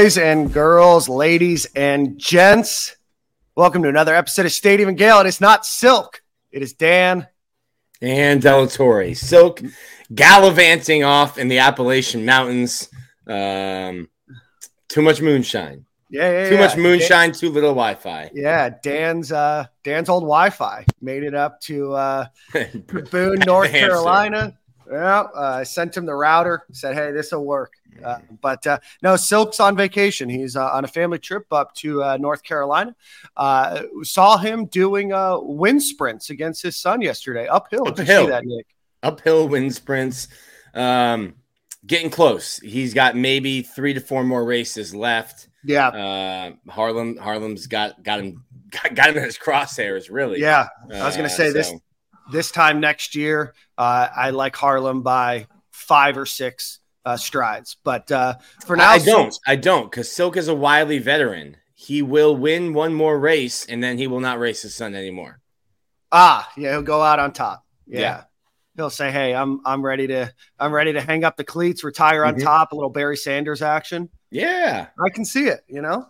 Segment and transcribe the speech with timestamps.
[0.00, 2.96] Boys and girls, ladies and gents,
[3.54, 5.18] welcome to another episode of Stadium and Gale.
[5.18, 7.26] And it's not Silk, it is Dan.
[8.00, 9.14] and Delatorre.
[9.14, 9.60] Silk
[10.14, 12.88] gallivanting off in the Appalachian Mountains.
[13.26, 14.08] Um,
[14.88, 15.84] too much moonshine.
[16.08, 16.60] Yeah, yeah, Too yeah.
[16.66, 18.30] much moonshine, too little Wi Fi.
[18.32, 22.24] Yeah, Dan's uh Dan's old Wi-Fi made it up to uh
[23.10, 24.56] Boone, North Carolina.
[24.90, 26.62] Yeah, uh, I sent him the router.
[26.72, 30.28] Said, "Hey, this will work." Uh, but uh, no, Silk's on vacation.
[30.28, 32.94] He's uh, on a family trip up to uh, North Carolina.
[33.36, 37.84] Uh, saw him doing uh, wind sprints against his son yesterday, uphill.
[37.84, 38.24] Did you Uphill.
[38.24, 38.66] see that, Nick?
[39.02, 40.28] Uphill wind sprints.
[40.74, 41.34] Um,
[41.86, 42.58] getting close.
[42.58, 45.48] He's got maybe three to four more races left.
[45.64, 50.08] Yeah, Uh, Harlem, Harlem's got got him got, got him in his crosshairs.
[50.10, 50.40] Really.
[50.40, 50.68] yeah.
[50.92, 51.80] I was gonna say this so-
[52.32, 57.76] this time next year, uh, I like Harlem by five or six uh, strides.
[57.84, 58.34] But uh,
[58.66, 59.36] for now, I don't.
[59.46, 61.56] I don't because Silk is a wily veteran.
[61.74, 65.40] He will win one more race and then he will not race his son anymore.
[66.12, 67.64] Ah, yeah, he'll go out on top.
[67.86, 68.00] Yeah.
[68.00, 68.22] Yeah.
[68.76, 72.24] He'll say, "Hey, I'm I'm ready to I'm ready to hang up the cleats, retire
[72.24, 72.42] on Mhm.
[72.42, 74.88] top, a little Barry Sanders action." Yeah.
[75.04, 76.06] I can see it, you know.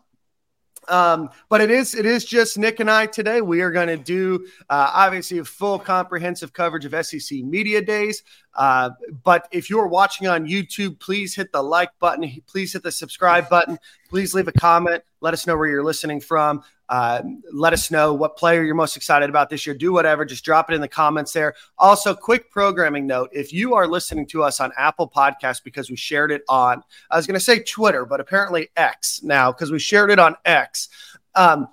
[0.88, 3.40] Um, but it is it is just Nick and I today.
[3.40, 8.22] We are going to do uh, obviously a full comprehensive coverage of SEC Media Days.
[8.54, 8.90] Uh,
[9.22, 12.42] but if you're watching on YouTube, please hit the like button.
[12.46, 13.78] Please hit the subscribe button.
[14.08, 15.02] Please leave a comment.
[15.20, 16.62] Let us know where you're listening from.
[16.90, 19.76] Uh, let us know what player you're most excited about this year.
[19.76, 20.24] Do whatever.
[20.24, 21.54] Just drop it in the comments there.
[21.78, 25.96] Also, quick programming note: if you are listening to us on Apple Podcasts because we
[25.96, 29.78] shared it on I was going to say Twitter, but apparently X now because we
[29.78, 30.88] shared it on X.
[31.36, 31.68] Um,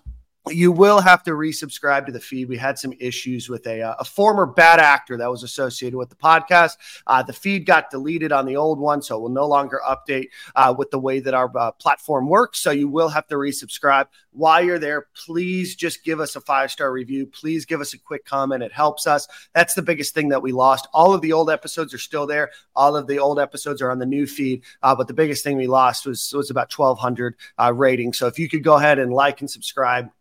[0.50, 2.50] you will have to resubscribe to the feed.
[2.50, 6.10] We had some issues with a, uh, a former bad actor that was associated with
[6.10, 6.78] the podcast.
[7.06, 10.28] Uh, the feed got deleted on the old one, so it will no longer update
[10.56, 12.60] uh, with the way that our uh, platform works.
[12.60, 14.08] So you will have to resubscribe.
[14.32, 17.26] While you're there, please just give us a five star review.
[17.26, 18.64] Please give us a quick comment.
[18.64, 19.28] It helps us.
[19.54, 20.88] That's the biggest thing that we lost.
[20.94, 22.52] All of the old episodes are still there.
[22.76, 24.64] All of the old episodes are on the new feed.
[24.84, 28.18] Uh, but the biggest thing we lost was was about 1,200 uh, ratings.
[28.18, 30.12] So if you could go ahead and like and subscribe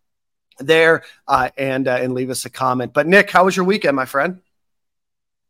[0.58, 2.92] there uh, and uh, and leave us a comment.
[2.92, 4.40] But Nick, how was your weekend, my friend?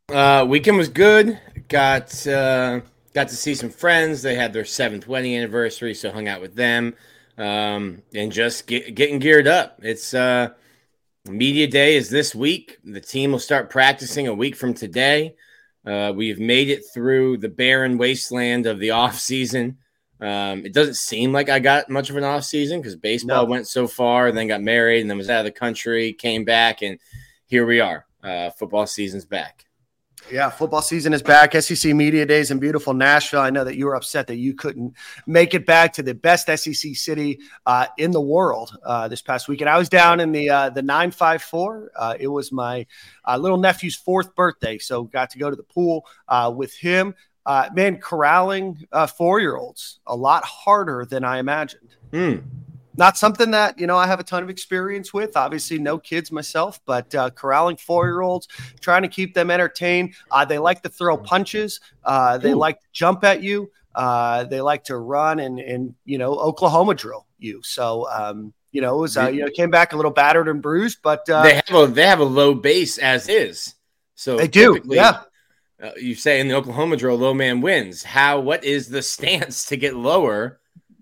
[0.09, 1.39] Uh, weekend was good.
[1.67, 2.81] Got uh,
[3.13, 4.21] got to see some friends.
[4.21, 6.95] They had their seventh wedding anniversary, so hung out with them.
[7.37, 9.79] Um, and just get, getting geared up.
[9.83, 10.49] It's uh,
[11.27, 12.77] media day is this week.
[12.83, 15.35] The team will start practicing a week from today.
[15.85, 19.77] Uh, we've made it through the barren wasteland of the off season.
[20.19, 23.49] Um, it doesn't seem like I got much of an off season because baseball No.
[23.49, 26.43] went so far, and then got married, and then was out of the country, came
[26.43, 26.99] back, and
[27.45, 28.05] here we are.
[28.23, 29.65] Uh, football season's back.
[30.31, 31.53] Yeah, football season is back.
[31.53, 33.39] SEC Media Days in beautiful Nashville.
[33.39, 34.93] I know that you were upset that you couldn't
[35.25, 39.47] make it back to the best SEC city uh, in the world uh, this past
[39.47, 39.69] weekend.
[39.69, 41.91] I was down in the uh, the nine five four.
[41.95, 42.85] Uh, it was my
[43.25, 47.15] uh, little nephew's fourth birthday, so got to go to the pool uh, with him.
[47.47, 51.95] Uh, man, corralling uh, four year olds a lot harder than I imagined.
[52.11, 52.35] Hmm.
[52.97, 55.37] not something that you know I have a ton of experience with.
[55.37, 58.49] Obviously, no kids myself, but uh, corralling four-year-olds,
[58.81, 60.13] trying to keep them entertained.
[60.29, 61.79] Uh, they like to throw punches.
[62.03, 62.57] Uh, they Ooh.
[62.57, 63.71] like to jump at you.
[63.95, 67.61] Uh, they like to run and and you know Oklahoma drill you.
[67.63, 70.61] So um, you know it was uh, you know came back a little battered and
[70.61, 73.73] bruised, but uh, they have a they have a low base as is.
[74.15, 74.81] So they do.
[74.85, 75.21] Yeah,
[75.81, 78.03] uh, you say in the Oklahoma drill, low man wins.
[78.03, 78.39] How?
[78.39, 80.59] What is the stance to get lower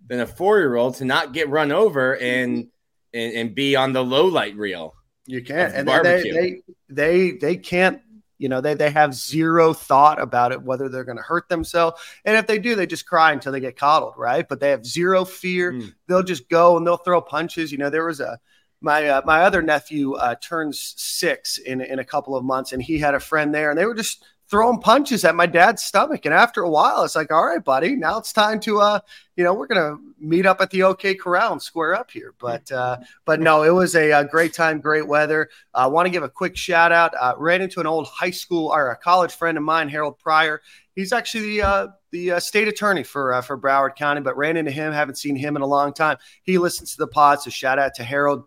[0.07, 2.67] than a four year old to not get run over and
[3.13, 4.95] and, and be on the low light reel?
[5.27, 5.73] you can't.
[5.73, 8.01] And they, they they they they can't.
[8.37, 12.01] You know, they, they have zero thought about it, whether they're going to hurt themselves.
[12.25, 14.45] And if they do, they just cry until they get coddled, right?
[14.45, 15.71] But they have zero fear.
[15.71, 15.93] Mm.
[16.07, 17.71] They'll just go and they'll throw punches.
[17.71, 18.37] You know, there was a
[18.81, 22.83] my uh, my other nephew uh, turns six in in a couple of months, and
[22.83, 26.25] he had a friend there, and they were just throwing punches at my dad's stomach.
[26.25, 28.99] And after a while, it's like, all right, buddy, now it's time to, uh,
[29.35, 32.33] you know, we're gonna meet up at the OK Corral and square up here.
[32.39, 35.49] But, uh, but no, it was a, a great time, great weather.
[35.73, 37.13] I uh, want to give a quick shout out.
[37.19, 40.61] Uh, ran into an old high school or a college friend of mine, Harold Pryor.
[40.95, 44.55] He's actually the uh, the uh, state attorney for uh, for Broward County, but ran
[44.55, 44.93] into him.
[44.93, 46.17] Haven't seen him in a long time.
[46.43, 48.45] He listens to the pod, so shout out to Harold.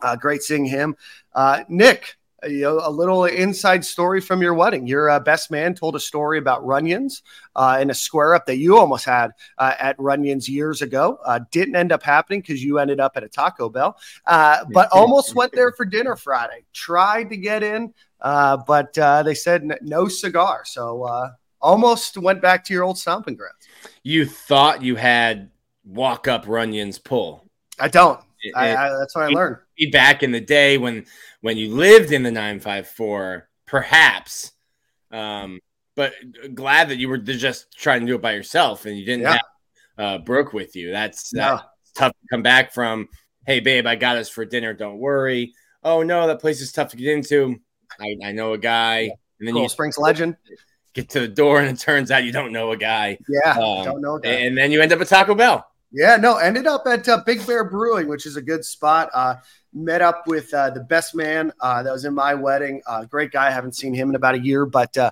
[0.00, 0.96] Uh, great seeing him.
[1.34, 4.86] Uh, Nick, you know, a little inside story from your wedding.
[4.86, 7.22] Your uh, best man told a story about Runyons
[7.56, 11.18] uh, in a square up that you almost had uh, at Runyons years ago.
[11.24, 13.96] Uh, didn't end up happening because you ended up at a Taco Bell,
[14.26, 16.64] uh, but almost went there for dinner Friday.
[16.72, 18.94] Tried to get in, uh, but
[19.24, 20.62] they said no cigar.
[20.64, 23.68] So almost went back to your old stomping grounds.
[24.02, 25.50] You thought you had
[25.84, 27.44] walk up Runyons pull.
[27.78, 28.20] I don't.
[28.42, 29.56] It, I, I, that's what I learned.
[29.92, 31.06] Back in the day when
[31.40, 34.52] when you lived in the 954, perhaps.
[35.10, 35.60] Um,
[35.96, 36.12] but
[36.54, 39.32] glad that you were just trying to do it by yourself and you didn't yeah.
[39.32, 39.42] have
[39.98, 40.90] uh, Brooke with you.
[40.90, 41.56] That's, no.
[41.56, 43.08] that's tough to come back from.
[43.46, 44.72] Hey, babe, I got us for dinner.
[44.72, 45.52] Don't worry.
[45.82, 47.60] Oh, no, that place is tough to get into.
[48.00, 49.10] I, I know a guy.
[49.38, 49.62] And then cool.
[49.64, 50.36] you Springs legend
[50.92, 53.18] get to the door and it turns out you don't know a guy.
[53.28, 54.18] Yeah, um, don't know.
[54.24, 55.66] And then you end up at Taco Bell.
[55.92, 59.10] Yeah, no, ended up at uh, Big Bear Brewing, which is a good spot.
[59.12, 59.36] Uh,
[59.72, 62.80] met up with uh, the best man uh, that was in my wedding.
[62.86, 63.48] Uh, great guy.
[63.48, 65.10] I haven't seen him in about a year, but uh,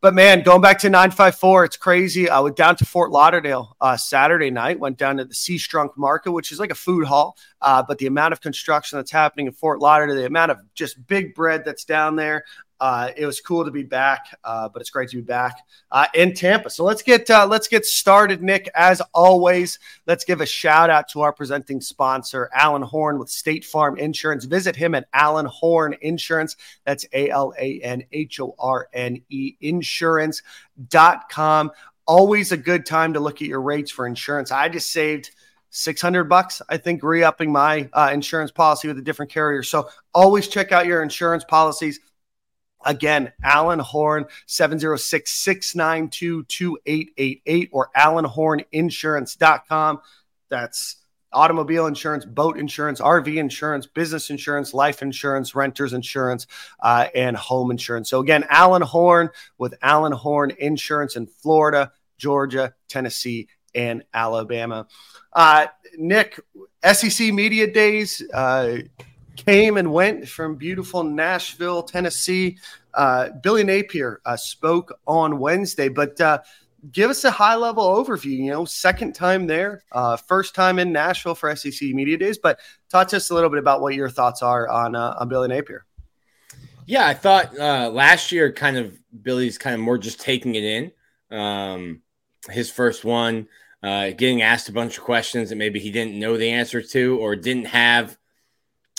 [0.00, 2.30] but man, going back to 954, it's crazy.
[2.30, 6.30] I went down to Fort Lauderdale uh, Saturday night, went down to the Sistrunk Market,
[6.30, 7.36] which is like a food hall.
[7.60, 11.04] Uh, but the amount of construction that's happening in Fort Lauderdale, the amount of just
[11.08, 12.44] big bread that's down there,
[12.80, 16.06] uh, it was cool to be back, uh, but it's great to be back uh,
[16.14, 16.70] in Tampa.
[16.70, 18.70] So let's get uh, let's get started, Nick.
[18.74, 23.64] As always, let's give a shout out to our presenting sponsor, Alan Horne with State
[23.64, 24.44] Farm Insurance.
[24.44, 26.56] Visit him at Alan Horne Insurance.
[26.84, 31.72] That's A L A N H O R N E Insurance.com.
[32.06, 34.52] Always a good time to look at your rates for insurance.
[34.52, 35.32] I just saved.
[35.70, 39.62] 600 bucks, I think, re upping my uh, insurance policy with a different carrier.
[39.62, 42.00] So always check out your insurance policies
[42.84, 50.00] Again, Alan Horne, 706 692 2888 or alanhorneinsurance.com.
[50.48, 50.96] That's
[51.32, 56.46] automobile insurance, boat insurance, RV insurance, business insurance, life insurance, renters insurance,
[56.80, 58.08] uh, and home insurance.
[58.08, 64.86] So, again, Alan Horne with Alan Horne Insurance in Florida, Georgia, Tennessee, and Alabama.
[65.32, 65.66] Uh,
[65.96, 66.40] Nick,
[66.92, 68.22] SEC Media Days.
[68.32, 68.78] Uh,
[69.38, 72.58] came and went from beautiful Nashville, Tennessee.
[72.92, 76.40] Uh, Billy Napier uh, spoke on Wednesday, but uh,
[76.92, 78.36] give us a high level overview.
[78.36, 82.58] You know, second time there, uh, first time in Nashville for SEC Media Days, but
[82.90, 85.48] talk to us a little bit about what your thoughts are on uh, on Billy
[85.48, 85.84] Napier.
[86.86, 90.64] Yeah, I thought uh, last year, kind of Billy's kind of more just taking it
[90.64, 90.92] in.
[91.38, 92.02] Um,
[92.50, 93.46] his first one,
[93.82, 97.36] getting asked a bunch of questions that maybe he didn't know the answer to or
[97.36, 98.16] didn't have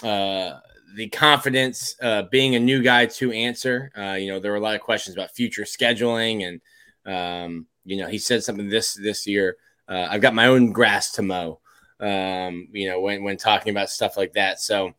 [0.04, 0.60] uh,
[0.96, 3.92] the confidence uh, being a new guy to answer.
[3.98, 6.62] Uh, you know, there were a lot of questions about future scheduling, and
[7.06, 9.58] um, you know, he said something this this year.
[9.88, 11.60] Uh, I've got my own grass to mow.
[12.00, 14.60] Um, you know, when when talking about stuff like that.
[14.60, 14.94] So,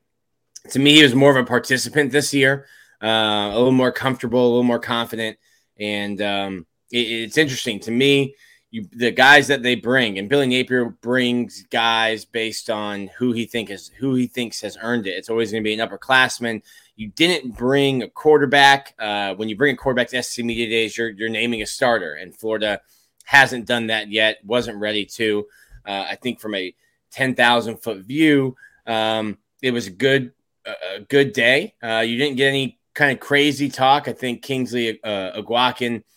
[0.71, 2.67] to me, he was more of a participant this year,
[3.03, 5.39] uh, a little more comfortable, a little more confident,
[5.79, 8.35] and um, it, it's interesting to me
[8.71, 13.45] you the guys that they bring, and Billy Napier brings guys based on who he
[13.45, 15.11] think is who he thinks has earned it.
[15.11, 16.63] It's always going to be an upperclassman.
[16.95, 18.95] You didn't bring a quarterback.
[18.99, 22.15] Uh, when you bring a quarterback to SEC Media Days, you're you're naming a starter,
[22.15, 22.81] and Florida
[23.25, 24.39] hasn't done that yet.
[24.45, 25.47] wasn't ready to.
[25.85, 26.75] Uh, I think from a
[27.11, 30.33] ten thousand foot view, um, it was a good
[30.65, 31.75] a good day.
[31.83, 34.07] Uh, you didn't get any kind of crazy talk.
[34.07, 36.05] I think Kingsley uh, Eguakun–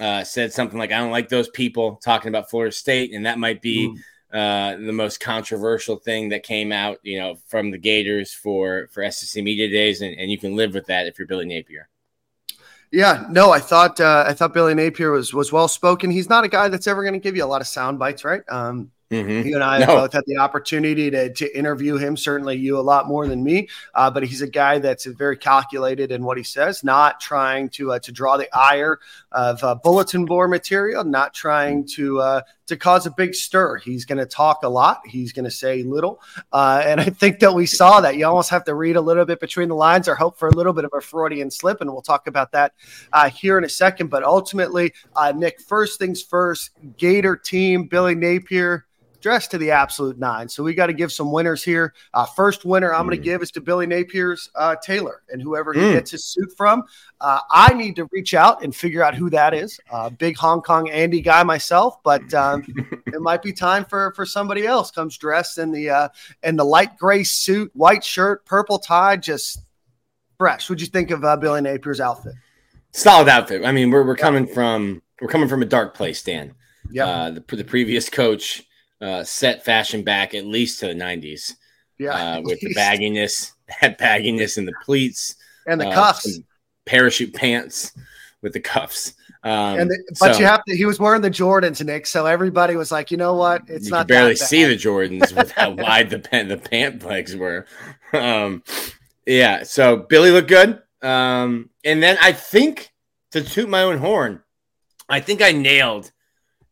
[0.00, 3.12] uh, said something like, I don't like those people talking about Florida State.
[3.12, 3.96] And that might be
[4.32, 9.08] uh, the most controversial thing that came out, you know, from the Gators for, for
[9.10, 10.00] SEC Media Days.
[10.00, 11.88] And, and you can live with that if you're Billy Napier.
[12.90, 16.12] Yeah, no, I thought uh, I thought Billy Napier was was well spoken.
[16.12, 18.24] He's not a guy that's ever going to give you a lot of sound bites,
[18.24, 18.42] right?
[18.48, 19.46] Um, Mm-hmm.
[19.46, 19.86] You and I no.
[19.86, 22.16] both had the opportunity to, to interview him.
[22.16, 26.10] Certainly, you a lot more than me, uh, but he's a guy that's very calculated
[26.10, 28.98] in what he says, not trying to uh, to draw the ire
[29.34, 33.76] of uh, bulletin board material, not trying to uh, to cause a big stir.
[33.76, 35.00] He's going to talk a lot.
[35.06, 36.20] He's going to say little,
[36.52, 38.16] uh, and I think that we saw that.
[38.16, 40.52] You almost have to read a little bit between the lines or hope for a
[40.52, 42.72] little bit of a Freudian slip, and we'll talk about that
[43.12, 44.08] uh, here in a second.
[44.08, 44.92] But ultimately,
[45.34, 48.86] Nick, first things first, Gator team, Billy Napier
[49.24, 50.46] dressed to the absolute nine.
[50.46, 51.94] So we got to give some winners here.
[52.12, 53.24] Uh, first winner I'm going to Mm.
[53.24, 55.92] give is to Billy Napier's uh, tailor, and whoever he Mm.
[55.94, 56.82] gets his suit from.
[57.22, 59.80] Uh, I need to reach out and figure out who that is.
[59.90, 62.62] Uh, big Hong Kong Andy guy myself, but um,
[63.06, 64.90] it might be time for for somebody else.
[64.90, 66.08] Comes dressed in the uh,
[66.42, 69.58] in the light gray suit, white shirt, purple tie, just
[70.36, 70.68] fresh.
[70.68, 72.34] What'd you think of uh, Billy Napier's outfit?
[72.92, 73.64] Solid outfit.
[73.64, 76.52] I mean, we're, we're coming from we're coming from a dark place, Dan.
[76.90, 78.62] Yeah, Uh, the, the previous coach
[79.04, 81.54] uh, set fashion back at least to the 90s
[81.98, 86.38] yeah, uh, with the bagginess, that bagginess and the pleats, and the uh, cuffs.
[86.86, 87.92] parachute pants
[88.42, 89.14] with the cuffs.
[89.42, 90.76] Um, And the, but so you have to.
[90.76, 92.06] He was wearing the Jordans, Nick.
[92.06, 93.62] So everybody was like, you know what?
[93.68, 97.36] It's you not barely see the Jordans with how wide the pant the pant legs
[97.36, 97.66] were.
[98.12, 98.62] Um,
[99.26, 100.80] yeah, so Billy looked good.
[101.02, 102.92] Um, and then I think
[103.32, 104.42] to toot my own horn,
[105.08, 106.10] I think I nailed,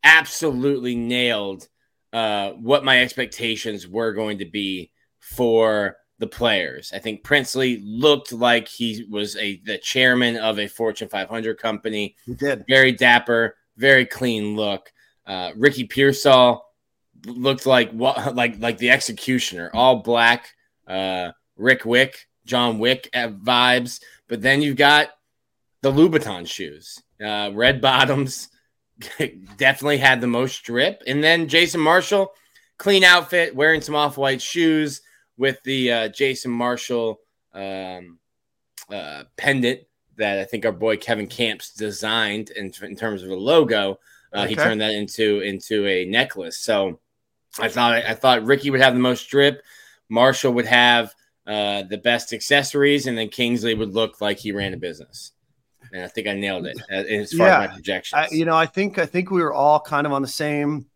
[0.03, 1.69] absolutely nailed,
[2.13, 6.93] uh, what my expectations were going to be for the players.
[6.95, 12.17] I think Princely looked like he was a the chairman of a Fortune 500 company
[12.27, 12.65] He did.
[12.69, 14.93] very dapper, very clean look.
[15.27, 16.65] Uh, Ricky Pearsall
[17.27, 20.49] looked like what, like like the executioner, all black.
[20.87, 25.11] Uh, Rick Wick, John Wick uh, vibes, but then you've got
[25.83, 28.49] the Louboutin shoes, uh, red bottoms.
[29.57, 32.33] definitely had the most drip, and then Jason Marshall,
[32.79, 35.03] clean outfit, wearing some off white shoes
[35.37, 37.21] with the uh, Jason Marshall
[37.55, 38.19] um,
[38.91, 39.81] uh, pendant
[40.17, 43.99] that I think our boy Kevin Camps designed in, in terms of a logo.
[44.33, 46.59] Uh, He turned that into into a necklace.
[46.59, 47.01] So
[47.59, 49.63] I thought I thought Ricky would have the most drip,
[50.09, 51.15] Marshall would have
[51.47, 55.32] uh, the best accessories, and then Kingsley would look like he ran a business.
[55.93, 57.61] And I think I nailed it uh, as far Yeah.
[57.63, 58.19] as my projections.
[58.33, 60.87] I, you know, I think I think we were all kind of on the same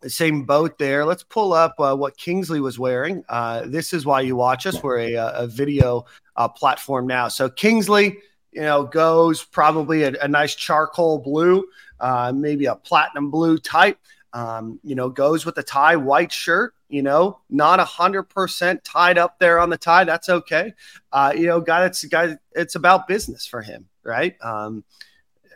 [0.00, 1.04] the same boat there.
[1.04, 3.22] Let's pull up uh, what Kingsley was wearing.
[3.28, 4.82] Uh, this is why you watch us.
[4.82, 7.28] We're a, a video uh, platform now.
[7.28, 8.16] So Kingsley,
[8.50, 11.66] you know, goes probably a, a nice charcoal blue,
[12.00, 13.98] uh, maybe a platinum blue type.
[14.32, 16.74] Um, you know, goes with the tie, white shirt.
[16.88, 20.04] You know, not a hundred percent tied up there on the tie.
[20.04, 20.72] That's okay.
[21.12, 22.38] Uh, you know, guy that's guy.
[22.52, 24.36] It's about business for him, right?
[24.42, 24.84] Um,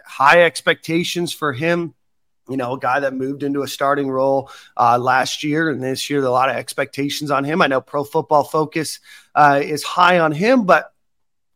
[0.04, 1.94] high expectations for him.
[2.48, 6.10] You know, a guy that moved into a starting role uh, last year, and this
[6.10, 7.62] year, a lot of expectations on him.
[7.62, 9.00] I know Pro Football Focus
[9.34, 10.92] uh, is high on him, but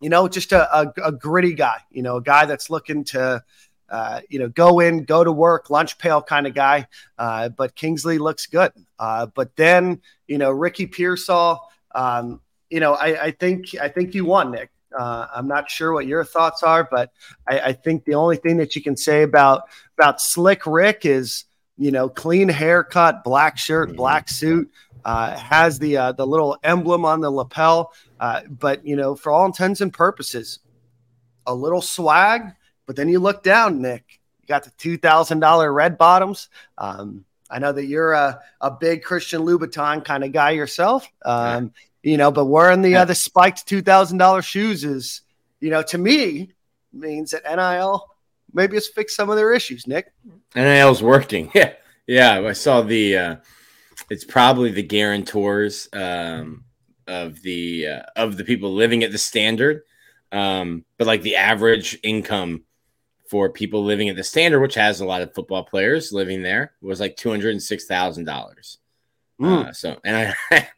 [0.00, 1.78] you know, just a, a, a gritty guy.
[1.90, 3.44] You know, a guy that's looking to,
[3.90, 6.86] uh, you know, go in, go to work, lunch pail kind of guy.
[7.18, 8.72] Uh, but Kingsley looks good.
[8.98, 11.68] Uh, but then, you know, Ricky Pearsall.
[11.94, 12.40] Um,
[12.70, 14.70] you know, I, I think I think you won, Nick.
[14.96, 17.12] Uh, I'm not sure what your thoughts are, but
[17.46, 19.62] I, I think the only thing that you can say about
[19.98, 21.44] about Slick Rick is
[21.76, 24.70] you know clean haircut, black shirt, black suit,
[25.04, 29.32] uh, has the uh, the little emblem on the lapel, uh, but you know for
[29.32, 30.60] all intents and purposes,
[31.46, 32.42] a little swag.
[32.86, 34.20] But then you look down, Nick.
[34.40, 36.48] You got the two thousand dollar red bottoms.
[36.78, 41.10] Um, I know that you're a, a big Christian Louboutin kind of guy yourself.
[41.24, 43.02] Um, you know, but wearing the Yeah.
[43.02, 45.22] uh, the spiked two thousand dollar shoes is,
[45.60, 46.52] you know, to me
[46.92, 48.08] means that NIL
[48.52, 49.86] maybe has fixed some of their issues.
[49.86, 50.12] Nick,
[50.54, 51.50] NIL's working.
[51.54, 51.72] Yeah.
[52.06, 52.40] Yeah.
[52.46, 53.36] I saw the uh
[54.10, 56.64] it's probably the guarantors um
[57.06, 59.82] of the uh, of the people living at the standard.
[60.30, 62.64] Um, but like the average income
[63.28, 66.72] for people living at the standard, which has a lot of football players living there,
[66.82, 68.78] was like two hundred and six thousand dollars.
[69.42, 70.68] Uh, so and I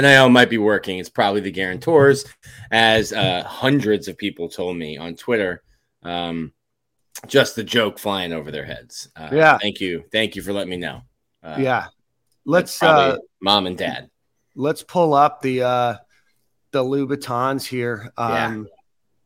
[0.00, 0.98] NIL might be working.
[0.98, 2.24] It's probably the guarantors,
[2.70, 5.62] as uh, hundreds of people told me on Twitter.
[6.02, 6.52] Um,
[7.26, 9.08] just the joke flying over their heads.
[9.16, 9.58] Uh, Yeah.
[9.58, 10.04] Thank you.
[10.12, 11.02] Thank you for letting me know.
[11.42, 11.86] Uh, yeah.
[12.44, 14.08] Let's uh, mom and dad.
[14.54, 15.96] let's pull up the uh
[16.70, 18.10] the Louboutins here.
[18.18, 18.46] Yeah.
[18.46, 18.68] Um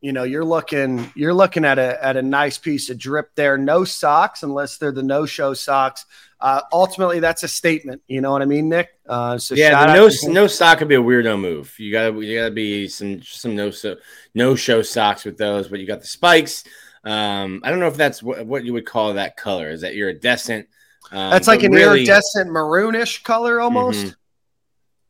[0.01, 3.57] you know, you're looking you're looking at a at a nice piece of drip there.
[3.57, 6.05] No socks unless they're the no-show socks.
[6.43, 8.89] Uh ultimately that's a statement, you know what I mean, Nick?
[9.09, 11.73] Uh so Yeah, shout the out no to no sock could be a weirdo move.
[11.79, 13.97] You gotta you gotta be some some no so
[14.35, 16.65] no show socks with those, but you got the spikes.
[17.05, 19.71] Um, I don't know if that's what, what you would call that color.
[19.71, 20.69] Is that iridescent?
[21.11, 24.07] Um, That's like an really- iridescent maroonish color almost.
[24.07, 24.15] Mhm.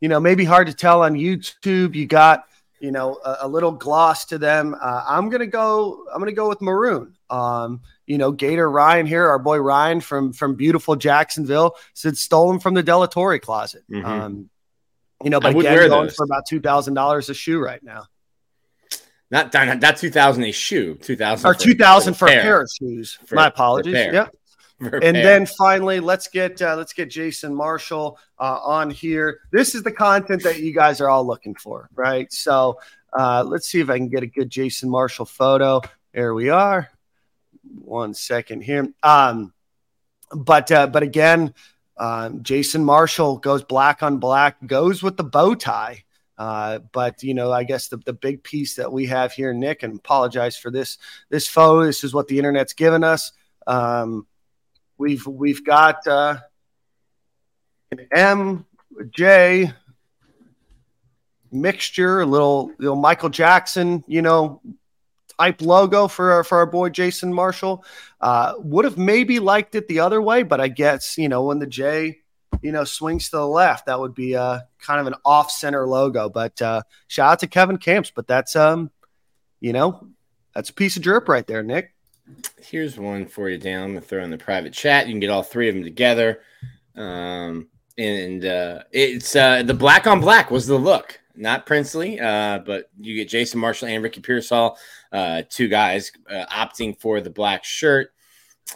[0.01, 1.95] You know, maybe hard to tell on YouTube.
[1.95, 2.45] You got,
[2.81, 4.75] you know, a, a little gloss to them.
[4.81, 6.05] Uh, I'm gonna go.
[6.13, 7.15] I'm gonna go with maroon.
[7.33, 12.61] Um, you know, Gator Ryan here, our boy Ryan from from beautiful Jacksonville, said stolen
[12.61, 13.83] from the Delatorre closet.
[13.91, 14.05] Mhm.
[14.05, 14.51] Um,
[15.25, 16.15] you know, but again, going those.
[16.15, 18.05] for about two thousand dollars a shoe right now,
[19.31, 22.61] Not not, not two thousand a shoe, two thousand or two thousand for a pair
[22.61, 23.19] of shoes.
[23.25, 23.95] For- My apologies.
[23.95, 24.35] Yep.
[24.81, 29.39] and then finally, let's get uh, let's get Jason Marshall uh, on here.
[29.53, 32.31] This is the content that you guys are all looking for, right?
[32.33, 32.81] So
[33.17, 35.81] uh, let's see if I can get a good Jason Marshall photo.
[36.13, 36.91] There we are.
[37.81, 38.93] One second here.
[39.03, 39.53] Um,
[40.31, 41.55] but uh, but again,
[41.97, 46.05] um, Jason Marshall goes black on black, goes with the bow tie.
[46.39, 49.83] Uh, but you know, I guess the, the big piece that we have here, Nick,
[49.83, 50.99] and apologize for this
[51.29, 51.85] this foe.
[51.85, 53.33] This is what the internet's given us.
[53.67, 54.27] Um,
[54.99, 56.39] we've we've got uh,
[57.91, 58.67] an M
[59.11, 59.73] J
[61.53, 64.63] mixture, a little little Michael Jackson, you know,
[65.39, 67.85] type logo for our, for our boy Jason Marshall.
[68.21, 71.59] Uh, would have maybe liked it the other way, but I guess you know when
[71.59, 72.19] the J
[72.63, 75.87] you know swings to the left, that would be uh, kind of an off center
[75.87, 76.29] logo.
[76.29, 78.91] But uh, shout out to Kevin Camps, but that's um,
[79.61, 80.09] you know,
[80.55, 81.95] that's a piece of drip right there, Nick.
[82.61, 83.83] Here's one for you, Dan.
[83.83, 85.07] I'm gonna throw in the private chat.
[85.07, 86.41] You can get all three of them together.
[86.95, 92.59] Um, and uh, it's uh, the black on black was the look not Princely, uh,
[92.59, 94.77] but you get Jason Marshall and Ricky Pearsall,
[95.13, 98.13] uh, two guys uh, opting for the black shirt.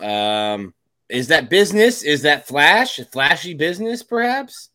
[0.01, 0.75] Um,
[1.09, 2.03] is that business?
[2.03, 2.99] Is that flash?
[3.13, 4.71] Flashy business, perhaps?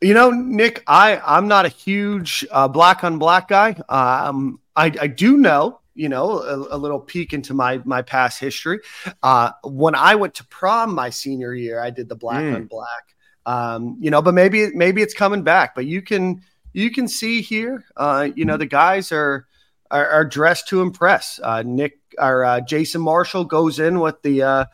[0.00, 3.76] You know, Nick, I I'm not a huge uh, black on black guy.
[3.88, 8.40] Um, I I do know you know a, a, little peek into my my past
[8.40, 8.80] history
[9.22, 12.54] uh when i went to prom my senior year i did the black mm.
[12.54, 13.14] on black
[13.46, 15.74] um, you know, but maybe maybe it's coming back.
[15.74, 19.46] But you can you can see here, uh, you know, the guys are
[19.90, 21.38] are, are dressed to impress.
[21.42, 24.64] Uh, Nick or uh, Jason Marshall goes in with the uh,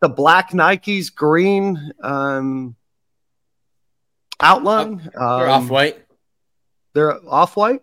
[0.00, 2.76] the black Nikes, green um,
[4.40, 5.10] outline.
[5.12, 5.98] they're um, off white.
[6.92, 7.80] They're off white.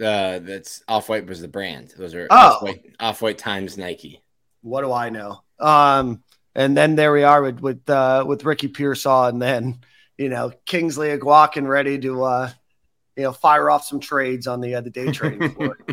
[0.00, 1.94] Uh, that's off white was the brand.
[1.96, 2.68] Those are oh.
[2.98, 4.22] off white times Nike.
[4.62, 5.42] What do I know?
[5.60, 6.23] Um,
[6.54, 9.80] and then there we are with with uh, with Ricky Pearsall, and then
[10.16, 12.50] you know Kingsley Eguakun ready to uh,
[13.16, 15.78] you know fire off some trades on the uh, the day trading floor.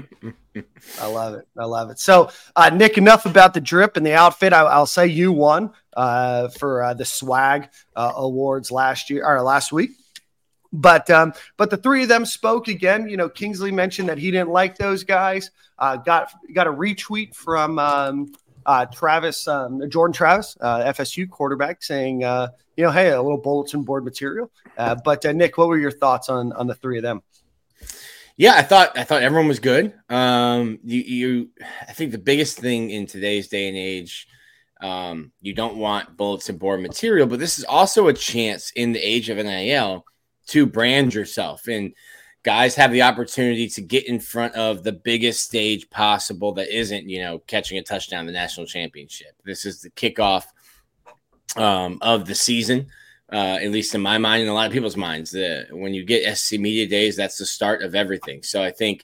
[1.00, 1.48] I love it.
[1.58, 2.00] I love it.
[2.00, 4.54] So, uh, Nick, enough about the drip and the outfit.
[4.54, 9.42] I, will say you won uh, for uh, the swag uh, awards last year or
[9.42, 9.92] last week.
[10.74, 13.10] But um, but the three of them spoke again.
[13.10, 15.52] You know, Kingsley mentioned that he didn't like those guys.
[15.78, 18.32] Uh, got got a retweet from um,
[18.66, 23.38] uh, Travis, um, Jordan Travis, uh, FSU quarterback, saying, uh, you know, hey, a little
[23.38, 24.52] bulletin board material.
[24.78, 27.22] Uh, but uh, Nick, what were your thoughts on on the three of them?
[28.38, 29.94] Yeah, I thought I thought everyone was good.
[30.10, 31.50] Um, you, you,
[31.88, 34.28] I think the biggest thing in today's day and age,
[34.82, 39.00] um, you don't want bulletin board material, but this is also a chance in the
[39.00, 40.06] age of NIL
[40.48, 41.94] to brand yourself and
[42.44, 47.08] guys have the opportunity to get in front of the biggest stage possible that isn't,
[47.08, 49.34] you know, catching a touchdown the national championship.
[49.44, 50.46] This is the kickoff
[51.56, 52.88] um, of the season,
[53.32, 55.32] uh, at least in my mind and a lot of people's minds.
[55.32, 58.42] The, when you get SC Media Days, that's the start of everything.
[58.42, 59.04] So I think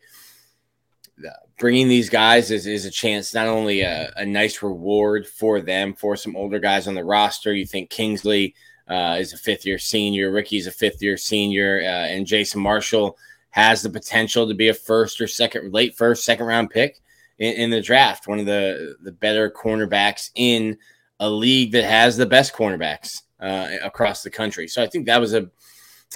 [1.23, 5.61] uh, bringing these guys is, is a chance, not only a, a nice reward for
[5.61, 7.53] them, for some older guys on the roster.
[7.53, 8.55] You think Kingsley–
[8.87, 10.31] uh, is a fifth year senior.
[10.31, 13.17] Ricky's a fifth year senior, uh, and Jason Marshall
[13.57, 17.01] has the potential to be a first or second, late first, second round pick
[17.39, 18.27] in, in the draft.
[18.27, 20.77] One of the the better cornerbacks in
[21.19, 24.67] a league that has the best cornerbacks uh, across the country.
[24.67, 25.49] So I think that was a,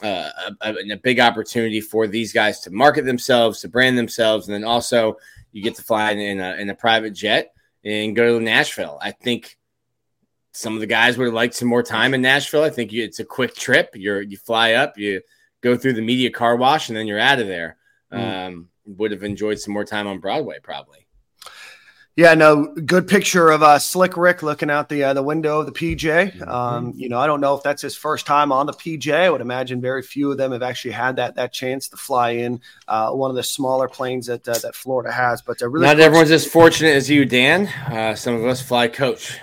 [0.03, 0.29] uh,
[0.61, 4.63] a, a big opportunity for these guys to market themselves, to brand themselves, and then
[4.63, 5.17] also
[5.51, 8.99] you get to fly in a, in a private jet and go to Nashville.
[9.01, 9.57] I think
[10.51, 12.63] some of the guys would have liked some more time in Nashville.
[12.63, 13.89] I think you, it's a quick trip.
[13.95, 15.21] You're you fly up, you
[15.61, 17.77] go through the media car wash, and then you're out of there.
[18.11, 18.47] Mm.
[18.47, 21.07] Um, would have enjoyed some more time on Broadway, probably.
[22.17, 25.65] Yeah, no, good picture of uh, Slick Rick looking out the uh, the window of
[25.65, 26.33] the PJ.
[26.33, 26.49] Mm-hmm.
[26.49, 29.13] Um, you know, I don't know if that's his first time on the PJ.
[29.13, 32.31] I would imagine very few of them have actually had that that chance to fly
[32.31, 35.41] in uh, one of the smaller planes that uh, that Florida has.
[35.41, 37.67] But uh, really, not everyone's as fortunate as you, Dan.
[37.67, 39.39] Uh, some of us fly coach.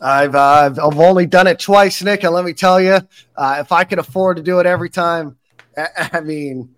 [0.00, 3.00] I've uh, I've only done it twice, Nick, and let me tell you,
[3.36, 5.36] uh, if I could afford to do it every time,
[6.12, 6.74] I, mean,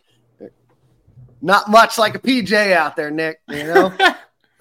[1.40, 3.40] not much like a PJ out there, Nick.
[3.48, 3.96] You know.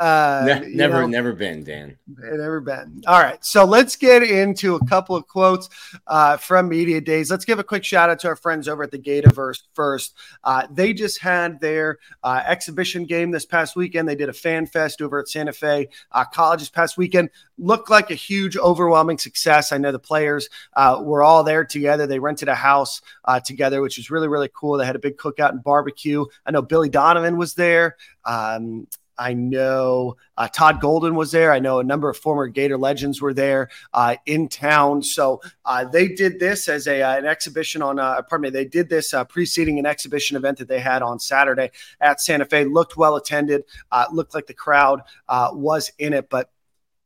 [0.03, 1.97] Uh, ne- never, know, never been, Dan.
[2.17, 3.01] Never been.
[3.07, 5.69] All right, so let's get into a couple of quotes
[6.07, 7.31] uh, from media days.
[7.31, 10.15] Let's give a quick shout out to our friends over at the Gataverse first.
[10.43, 14.09] Uh, they just had their uh, exhibition game this past weekend.
[14.09, 17.29] They did a fan fest over at Santa Fe uh, College this past weekend.
[17.57, 19.71] Looked like a huge, overwhelming success.
[19.71, 22.07] I know the players uh, were all there together.
[22.07, 23.01] They rented a house
[23.45, 24.77] together, which was really, really cool.
[24.77, 26.25] They had a big cookout and barbecue.
[26.45, 27.95] I know Billy Donovan was there.
[28.25, 31.51] Um, I know uh, Todd Golden was there.
[31.51, 35.03] I know a number of former Gator legends were there uh, in town.
[35.03, 37.99] So uh, they did this as a uh, an exhibition on.
[37.99, 38.49] Uh, pardon me.
[38.49, 41.71] They did this uh, preceding an exhibition event that they had on Saturday
[42.01, 42.65] at Santa Fe.
[42.65, 43.63] Looked well attended.
[44.11, 46.49] looked like the crowd was in it, but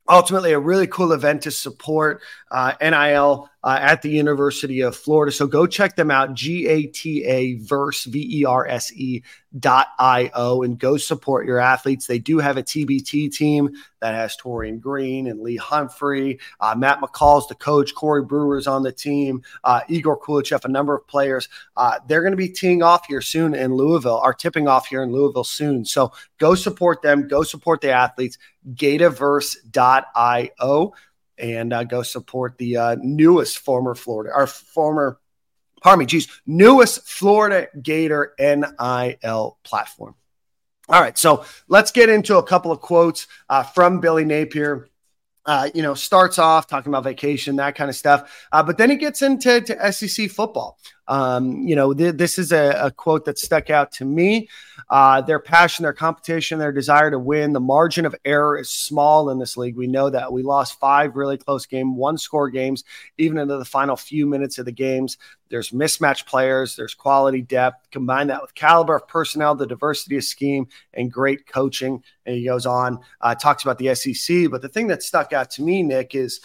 [0.09, 2.21] ultimately a really cool event to support
[2.81, 5.29] NIL uh, at the University of Florida.
[5.29, 9.21] So go check them out, G A T A verse V E R S E
[9.59, 12.07] dot I O, and go support your athletes.
[12.07, 16.39] They do have a TBT team that has Taurean Green and Lee Humphrey.
[16.61, 17.93] Uh, Matt McCall's the coach.
[17.93, 19.43] Corey Brewer's on the team.
[19.65, 21.49] Uh, Egor Koulechov, a number of players.
[21.75, 25.03] Uh, they're going to be teeing off here soon in Louisville, are tipping off here
[25.03, 25.83] in Louisville soon.
[25.83, 27.27] So go support them.
[27.27, 28.37] Go support the athletes.
[28.75, 29.73] Gataverse.io
[31.37, 35.19] and uh, go support the uh, newest former Florida, our former,
[35.81, 40.15] pardon me, geez, newest Florida Gator NIL platform.
[40.89, 44.87] All right, so let's get into a couple of quotes uh, from Billy Napier.
[45.45, 48.47] Uh, you know, starts off talking about vacation, that kind of stuff.
[48.51, 50.77] Uh, but then he gets into to SEC football.
[51.07, 54.49] Um, you know, th- this is a, a, quote that stuck out to me.
[54.89, 57.53] Uh, their passion, their competition, their desire to win.
[57.53, 59.77] The margin of error is small in this league.
[59.77, 62.83] We know that we lost five really close game, one score games,
[63.17, 65.17] even into the final few minutes of the games.
[65.49, 67.89] There's mismatched players, there's quality depth.
[67.91, 72.03] Combine that with caliber of personnel, the diversity of scheme, and great coaching.
[72.25, 74.49] And he goes on, uh, talks about the SEC.
[74.51, 76.41] But the thing that stuck out to me, Nick, is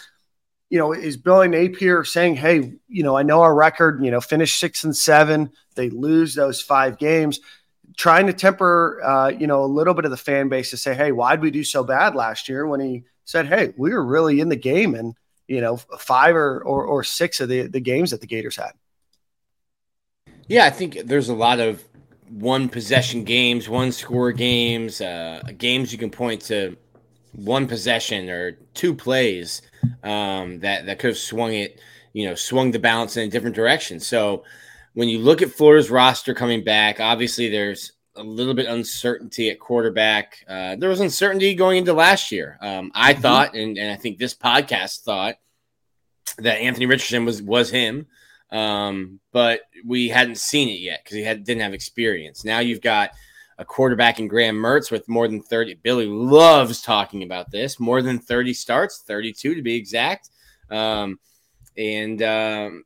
[0.73, 4.23] you know, is Billy Napier saying, hey, you know, I know our record, you know,
[4.23, 5.53] finish six and seven.
[5.75, 7.41] They lose those five games.
[7.99, 10.95] Trying to temper, uh, you know, a little bit of the fan base to say,
[10.95, 12.67] hey, why'd we do so bad last year?
[12.67, 15.15] When he said, hey, we were really in the game and,
[15.47, 18.73] you know, five or, or, or six of the, the games that the Gators had.
[20.49, 21.85] Yeah, I think there's a lot of
[22.31, 26.79] one possession games, one score games, uh, games you can point to
[27.33, 29.63] one possession or two plays
[30.03, 31.81] um, that that could have swung it,
[32.13, 34.01] you know, swung the balance in a different direction.
[34.01, 34.45] So
[34.95, 39.59] when you look at Florida's roster coming back, obviously there's a little bit uncertainty at
[39.59, 40.45] quarterback.
[40.47, 42.59] Uh, there was uncertainty going into last year.
[42.61, 43.23] Um, I mm-hmm.
[43.23, 45.37] thought, and, and I think this podcast thought
[46.39, 48.07] that Anthony Richardson was was him,
[48.51, 52.45] um, but we hadn't seen it yet because he had didn't have experience.
[52.45, 53.13] Now you've got
[53.63, 55.75] a quarterback in Graham Mertz with more than 30.
[55.83, 57.79] Billy loves talking about this.
[57.79, 60.31] More than 30 starts, 32 to be exact.
[60.69, 61.21] Um,
[61.79, 62.85] and um,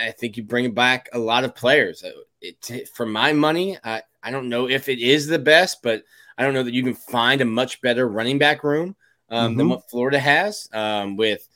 [0.00, 2.02] I think you bring back a lot of players.
[2.02, 2.10] Uh,
[2.40, 6.02] it, for my money, I, I don't know if it is the best, but
[6.38, 8.96] I don't know that you can find a much better running back room
[9.28, 9.58] um, mm-hmm.
[9.58, 11.46] than what Florida has um, with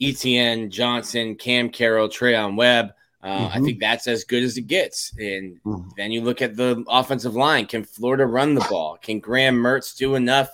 [0.00, 2.92] Etienne, Johnson, Cam Carroll, Treyaun Webb.
[3.22, 3.58] Uh, mm-hmm.
[3.58, 5.12] I think that's as good as it gets.
[5.18, 5.88] And mm-hmm.
[5.96, 7.66] then you look at the offensive line.
[7.66, 8.98] Can Florida run the ball?
[9.00, 10.48] Can Graham Mertz do enough,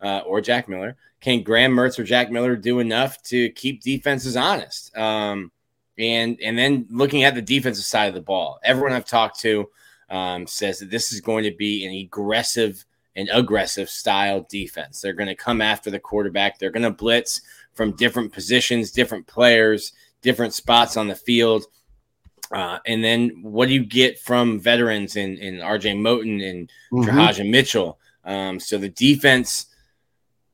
[0.00, 0.96] uh, or Jack Miller?
[1.20, 4.96] Can Graham Mertz or Jack Miller do enough to keep defenses honest?
[4.96, 5.50] Um,
[5.96, 9.68] and and then looking at the defensive side of the ball, everyone I've talked to
[10.10, 12.84] um, says that this is going to be an aggressive
[13.16, 15.00] and aggressive style defense.
[15.00, 16.58] They're going to come after the quarterback.
[16.58, 17.40] They're going to blitz
[17.72, 21.66] from different positions, different players, different spots on the field
[22.52, 27.50] uh, and then what do you get from veterans in, in RJ Moten and mm
[27.50, 27.98] Mitchell?
[28.24, 29.66] Um, so the defense,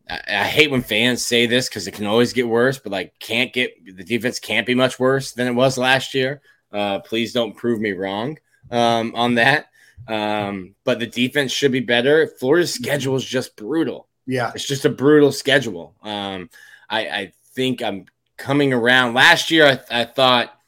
[0.08, 3.14] I, I, hate when fans say this because it can always get worse, but like
[3.20, 6.40] can't get the defense can't be much worse than it was last year.
[6.72, 8.38] Uh, please don't prove me wrong
[8.70, 9.66] um, on that.
[10.08, 12.26] Um, but the defense should be better.
[12.38, 14.08] Florida's schedule is just brutal.
[14.26, 15.94] Yeah, it's just a brutal schedule.
[16.02, 16.50] Um,
[16.88, 19.14] I, I think I'm coming around.
[19.14, 20.59] Last year, I, I thought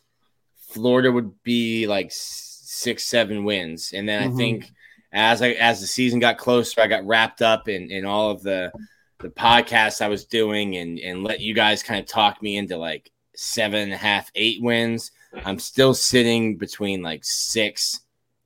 [0.72, 4.34] Florida would be like six, seven wins, and then mm-hmm.
[4.34, 4.70] I think
[5.12, 8.42] as I as the season got closer, I got wrapped up in in all of
[8.42, 8.72] the
[9.18, 12.76] the podcasts I was doing, and and let you guys kind of talk me into
[12.76, 15.10] like seven and a half, eight wins.
[15.44, 18.00] I'm still sitting between like six,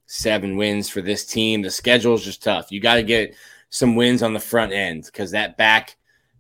[0.07, 1.63] seven wins for this team.
[1.63, 2.71] The schedule is just tough.
[2.71, 3.35] You got to get
[3.71, 5.97] some wins on the front end because that back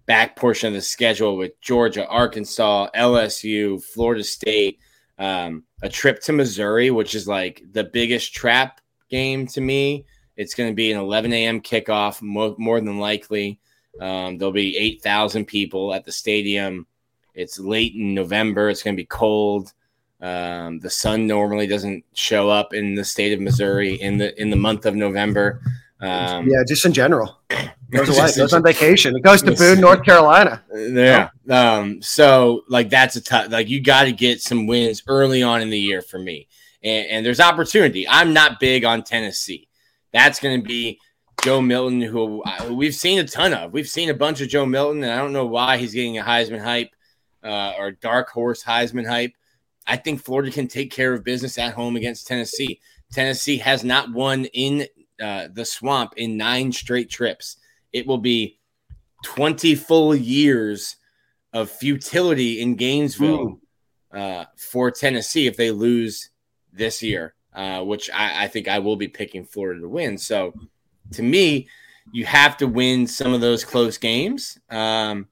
[0.07, 4.79] back portion of the schedule with Georgia, Arkansas, LSU, Florida State,
[5.19, 10.05] um, a trip to Missouri, which is like the biggest trap game to me.
[10.37, 11.61] It's going to be an 11 a.m.
[11.61, 13.59] kickoff, more, more than likely.
[14.01, 16.87] Um, there'll be 8,000 people at the stadium.
[17.35, 18.69] It's late in November.
[18.69, 19.73] It's going to be cold.
[20.21, 24.49] Um, the sun normally doesn't show up in the state of Missouri in the in
[24.49, 25.61] the month of November.
[26.01, 27.41] Um, yeah, just in general.
[27.91, 28.31] Goes away.
[28.37, 29.17] Goes on vacation.
[29.17, 30.63] It goes to Boone, North Carolina.
[30.75, 31.31] Yeah.
[31.49, 33.51] Um, so like that's a tough.
[33.51, 36.49] Like you got to get some wins early on in the year for me,
[36.83, 38.07] and, and there's opportunity.
[38.09, 39.69] I'm not big on Tennessee.
[40.13, 40.99] That's going to be
[41.43, 43.73] Joe Milton, who we've seen a ton of.
[43.73, 46.23] We've seen a bunch of Joe Milton, and I don't know why he's getting a
[46.23, 46.91] Heisman hype
[47.45, 49.33] uh, or dark horse Heisman hype.
[49.87, 52.81] I think Florida can take care of business at home against Tennessee.
[53.13, 54.89] Tennessee has not won in
[55.21, 57.57] uh, the swamp in nine straight trips.
[57.93, 58.59] It will be
[59.25, 60.97] 20 full years
[61.53, 63.59] of futility in Gainesville
[64.13, 66.31] uh, for Tennessee if they lose
[66.73, 70.19] this year, uh, which I, I, think I will be picking Florida to win.
[70.19, 70.53] So
[71.13, 71.69] to me,
[72.13, 74.59] you have to win some of those close games.
[74.71, 75.29] Um,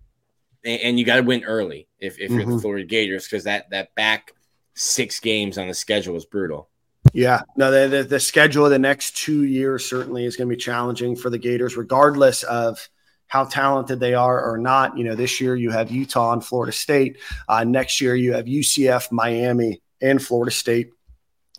[0.64, 2.34] and, and, you got to win early if, if mm-hmm.
[2.34, 2.60] you're the mm-hmm.
[2.60, 4.32] Florida Gators because that, that back
[4.74, 6.68] six games on the schedule is brutal.
[7.14, 10.56] Yeah, no, the, the, the schedule of the next two years certainly is going to
[10.56, 12.88] be challenging for the Gators, regardless of
[13.28, 14.98] how talented they are or not.
[14.98, 17.18] You know, this year you have Utah and Florida State.
[17.48, 20.90] Uh, next year you have UCF, Miami, and Florida State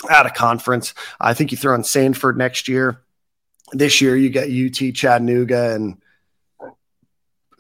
[0.10, 0.94] out of conference.
[1.22, 3.02] I think you throw in Samford next year.
[3.72, 6.02] This year you get UT, Chattanooga, and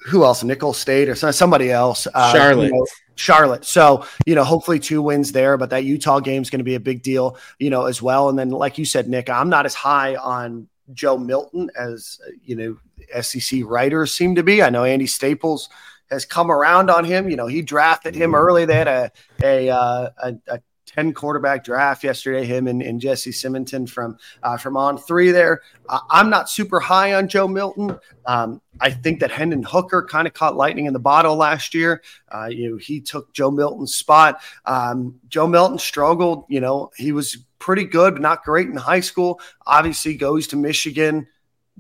[0.05, 0.43] who else?
[0.43, 2.07] Nicholls State or somebody else.
[2.13, 2.65] Uh, Charlotte.
[2.65, 3.65] You know, Charlotte.
[3.65, 6.75] So, you know, hopefully two wins there, but that Utah game is going to be
[6.75, 8.29] a big deal, you know, as well.
[8.29, 12.55] And then, like you said, Nick, I'm not as high on Joe Milton as, you
[12.55, 14.61] know, SEC writers seem to be.
[14.61, 15.69] I know Andy Staples
[16.11, 17.29] has come around on him.
[17.29, 18.65] You know, he drafted him early.
[18.65, 20.59] They had a, a, uh, a, a
[20.95, 25.62] 10 quarterback draft yesterday, him and, and Jesse Simonton from uh, from on three there.
[25.89, 27.99] Uh, I'm not super high on Joe Milton.
[28.25, 32.01] Um, I think that Hendon Hooker kind of caught lightning in the bottle last year.
[32.29, 34.41] Uh, you know, he took Joe Milton's spot.
[34.65, 36.45] Um, Joe Milton struggled.
[36.47, 39.41] You know, he was pretty good, but not great in high school.
[39.67, 41.27] Obviously, goes to Michigan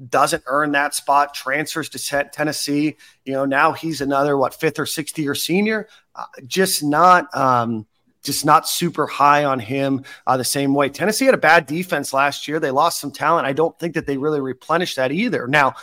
[0.09, 2.97] doesn't earn that spot, transfers to Tennessee.
[3.23, 5.87] You know, now he's another what fifth or sixth year senior.
[6.13, 7.85] Uh, just not um,
[8.25, 10.89] just not super high on him uh, the same way.
[10.89, 12.59] Tennessee had a bad defense last year.
[12.59, 13.47] They lost some talent.
[13.47, 15.47] I don't think that they really replenished that either.
[15.47, 15.75] Now,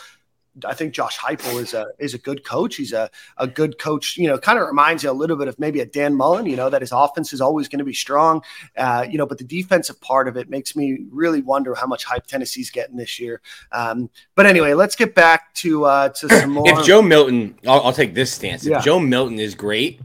[0.65, 2.75] I think Josh Heupel is a is a good coach.
[2.75, 4.17] He's a, a good coach.
[4.17, 6.45] You know, kind of reminds you a little bit of maybe a Dan Mullen.
[6.45, 8.43] You know that his offense is always going to be strong.
[8.77, 12.03] Uh, you know, but the defensive part of it makes me really wonder how much
[12.03, 13.41] hype Tennessee's getting this year.
[13.71, 16.69] Um, but anyway, let's get back to uh, to some more.
[16.69, 18.63] If Joe Milton, I'll, I'll take this stance.
[18.63, 18.81] If yeah.
[18.81, 20.01] Joe Milton is great,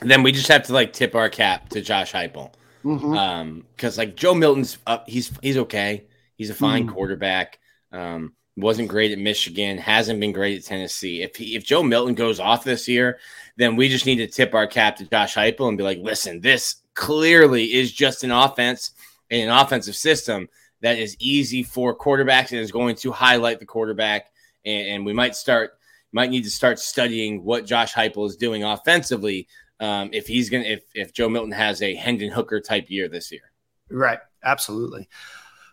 [0.00, 2.52] then we just have to like tip our cap to Josh Heupel.
[2.84, 3.16] Mm-hmm.
[3.16, 6.04] Um, because like Joe Milton's up, he's he's okay.
[6.36, 6.92] He's a fine mm.
[6.92, 7.58] quarterback.
[7.90, 11.22] Um, wasn't great at Michigan, hasn't been great at Tennessee.
[11.22, 13.18] If he, if Joe Milton goes off this year,
[13.56, 16.40] then we just need to tip our cap to Josh Heupel and be like, listen,
[16.40, 18.92] this clearly is just an offense
[19.30, 20.48] and an offensive system
[20.80, 24.26] that is easy for quarterbacks and is going to highlight the quarterback.
[24.64, 25.72] And, and we might start
[26.10, 29.46] might need to start studying what Josh Heupel is doing offensively
[29.80, 33.30] um, if he's gonna if if Joe Milton has a Hendon Hooker type year this
[33.30, 33.52] year.
[33.90, 35.08] Right, absolutely.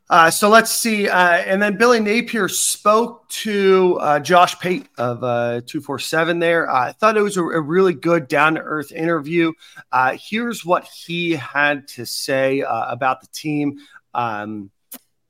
[0.08, 1.10] Uh, so let's see.
[1.10, 6.70] Uh, and then Billy Napier spoke to uh, Josh Pate of uh, 247 there.
[6.70, 9.52] I thought it was a, a really good down to earth interview.
[9.92, 13.80] Uh, here's what he had to say uh, about the team.
[14.14, 14.70] Um,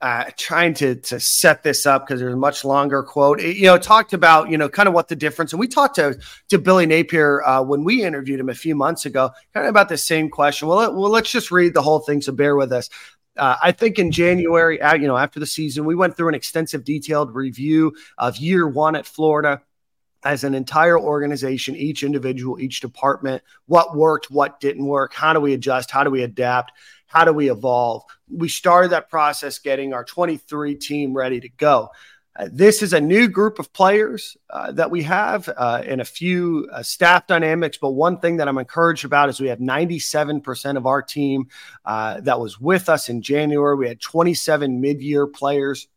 [0.05, 3.41] uh, trying to to set this up because there's a much longer quote.
[3.41, 5.95] It, you know, talked about you know kind of what the difference, and we talked
[5.95, 9.71] to to Billy Napier uh, when we interviewed him a few months ago, kind of
[9.71, 10.67] about the same question.
[10.67, 12.87] Well, let, well, let's just read the whole thing, so bear with us.
[13.35, 16.83] Uh, I think in January, you know, after the season, we went through an extensive,
[16.83, 19.63] detailed review of year one at Florida
[20.23, 25.39] as an entire organization, each individual, each department, what worked, what didn't work, how do
[25.39, 26.71] we adjust, how do we adapt,
[27.15, 28.03] how do we evolve?
[28.29, 31.89] We started that process getting our 23 team ready to go.
[32.37, 36.05] Uh, this is a new group of players uh, that we have uh, and a
[36.05, 37.77] few uh, staff dynamics.
[37.77, 41.47] But one thing that I'm encouraged about is we have 97% of our team
[41.85, 43.77] uh, that was with us in January.
[43.77, 45.87] We had 27 mid year players.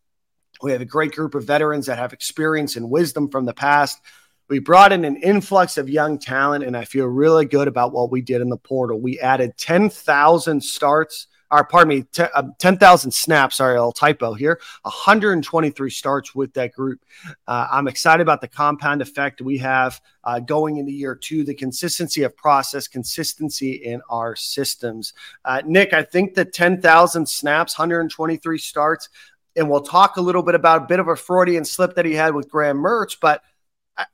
[0.63, 4.01] We have a great group of veterans that have experience and wisdom from the past.
[4.49, 8.11] We brought in an influx of young talent, and I feel really good about what
[8.11, 8.99] we did in the portal.
[8.99, 13.57] We added 10,000 starts, or pardon me, uh, 10,000 snaps.
[13.57, 14.59] Sorry, a little typo here.
[14.83, 17.05] 123 starts with that group.
[17.47, 21.55] Uh, I'm excited about the compound effect we have uh, going into year two, the
[21.55, 25.13] consistency of process, consistency in our systems.
[25.45, 29.11] Uh, Nick, I think the 10,000 snaps, 123 starts,
[29.57, 32.15] and we'll talk a little bit about a bit of a Freudian slip that he
[32.15, 33.43] had with Graham Mertz, but–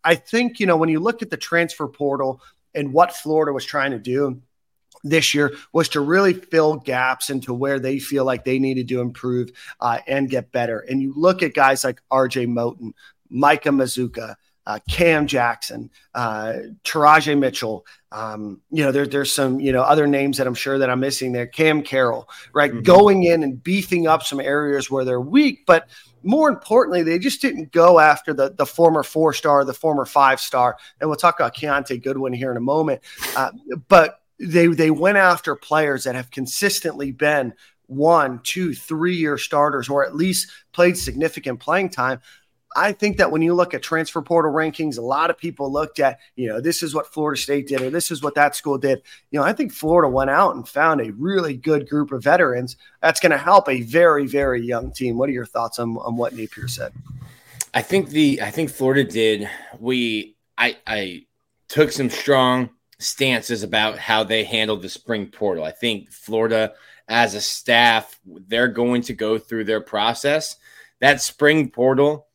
[0.02, 2.40] I think, you know, when you look at the transfer portal
[2.74, 4.40] and what Florida was trying to do
[5.02, 9.00] this year was to really fill gaps into where they feel like they needed to
[9.00, 10.80] improve uh, and get better.
[10.80, 12.92] And you look at guys like RJ Moten,
[13.28, 17.86] Micah Mazzccua, uh, Cam Jackson, uh, Teradja Mitchell.
[18.12, 21.00] Um, you know, there, there's some, you know, other names that I'm sure that I'm
[21.00, 21.46] missing there.
[21.46, 22.70] Cam Carroll, right?
[22.70, 22.82] Mm-hmm.
[22.82, 25.88] Going in and beefing up some areas where they're weak, but
[26.22, 30.40] more importantly, they just didn't go after the, the former four star, the former five
[30.40, 30.76] star.
[31.00, 33.02] And we'll talk about Keontae Goodwin here in a moment.
[33.36, 33.50] Uh,
[33.88, 37.54] but they they went after players that have consistently been
[37.86, 42.20] one, two, three year starters, or at least played significant playing time.
[42.76, 46.00] I think that when you look at transfer portal rankings, a lot of people looked
[46.00, 48.78] at, you know, this is what Florida State did, or this is what that school
[48.78, 49.02] did.
[49.30, 52.76] You know, I think Florida went out and found a really good group of veterans
[53.00, 55.16] that's going to help a very, very young team.
[55.16, 56.92] What are your thoughts on, on what Napier said?
[57.74, 59.48] I think the I think Florida did.
[59.80, 61.26] We I I
[61.68, 65.64] took some strong stances about how they handled the spring portal.
[65.64, 66.74] I think Florida
[67.08, 70.56] as a staff, they're going to go through their process.
[71.00, 72.28] That spring portal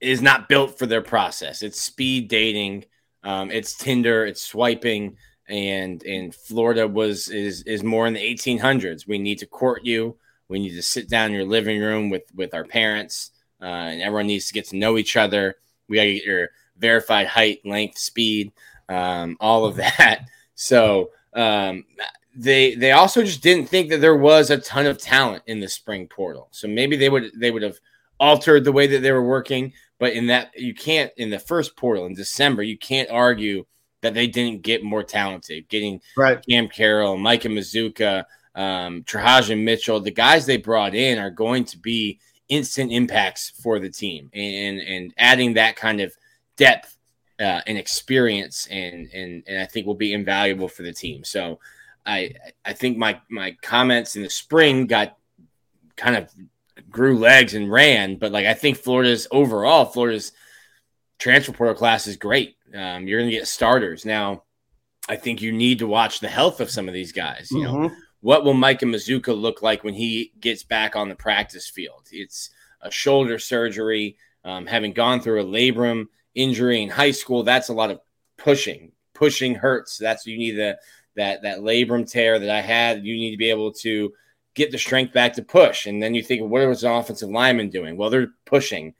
[0.00, 1.62] is not built for their process.
[1.62, 2.84] It's speed dating,
[3.24, 5.16] um, it's Tinder, it's swiping,
[5.48, 9.06] and and Florida was is is more in the 1800s.
[9.06, 10.16] We need to court you.
[10.48, 14.02] We need to sit down in your living room with with our parents, uh, and
[14.02, 15.56] everyone needs to get to know each other.
[15.88, 18.52] We got to get your verified height, length, speed,
[18.88, 20.24] um, all of that.
[20.54, 21.84] So um,
[22.34, 25.68] they they also just didn't think that there was a ton of talent in the
[25.68, 26.48] spring portal.
[26.50, 27.78] So maybe they would they would have
[28.20, 29.72] altered the way that they were working.
[29.98, 33.64] But in that you can't in the first portal in December, you can't argue
[34.00, 35.68] that they didn't get more talented.
[35.68, 36.44] Getting right.
[36.48, 41.78] Cam Carroll, Micah Mazzccua, um, Teradja Mitchell, the guys they brought in are going to
[41.78, 46.16] be instant impacts for the team, and and adding that kind of
[46.56, 46.96] depth
[47.40, 51.24] uh, and experience, and and and I think will be invaluable for the team.
[51.24, 51.58] So
[52.06, 52.34] I
[52.64, 55.16] I think my my comments in the spring got
[55.96, 56.30] kind of
[56.90, 60.32] grew legs and ran, but like I think Florida's overall Florida's
[61.18, 62.56] transfer portal class is great.
[62.74, 64.44] Um, you're going to get starters now.
[65.08, 67.48] I think you need to watch the health of some of these guys.
[67.50, 67.82] You mm-hmm.
[67.82, 72.06] know, what will Micah Mazzccua look like when he gets back on the practice field?
[72.10, 72.50] It's
[72.82, 74.16] a shoulder surgery.
[74.44, 78.00] Um, having gone through a labrum injury in high school, that's a lot of
[78.36, 78.92] pushing.
[79.14, 79.98] Pushing hurts.
[79.98, 80.78] That's you need the
[81.16, 84.12] that that labrum tear that I had, you need to be able to
[84.58, 85.86] get the strength back to push.
[85.86, 87.96] And then you think, what was an offensive lineman doing?
[87.96, 88.94] Well, they're pushing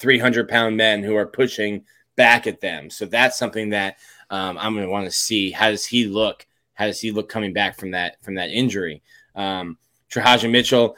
[0.00, 1.84] 300 pound men who are pushing
[2.16, 2.90] back at them.
[2.90, 3.98] So that's something that
[4.30, 5.50] um, I'm going to want to see.
[5.50, 6.46] How does he look?
[6.74, 9.02] How does he look coming back from that from that injury?
[9.34, 9.76] Um,
[10.10, 10.96] Teradja Mitchell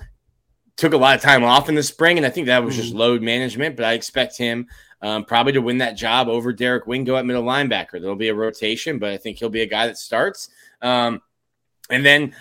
[0.77, 2.91] took a lot of time off in the spring, and I think that was just
[2.91, 2.99] mm-hmm.
[2.99, 3.77] load management.
[3.77, 4.69] But I expect him
[5.03, 8.01] um, probably to win that job over Derek Wingo at middle linebacker.
[8.01, 10.49] There'll be a rotation, but I think he'll be a guy that starts.
[10.81, 11.21] Um,
[11.91, 12.35] and then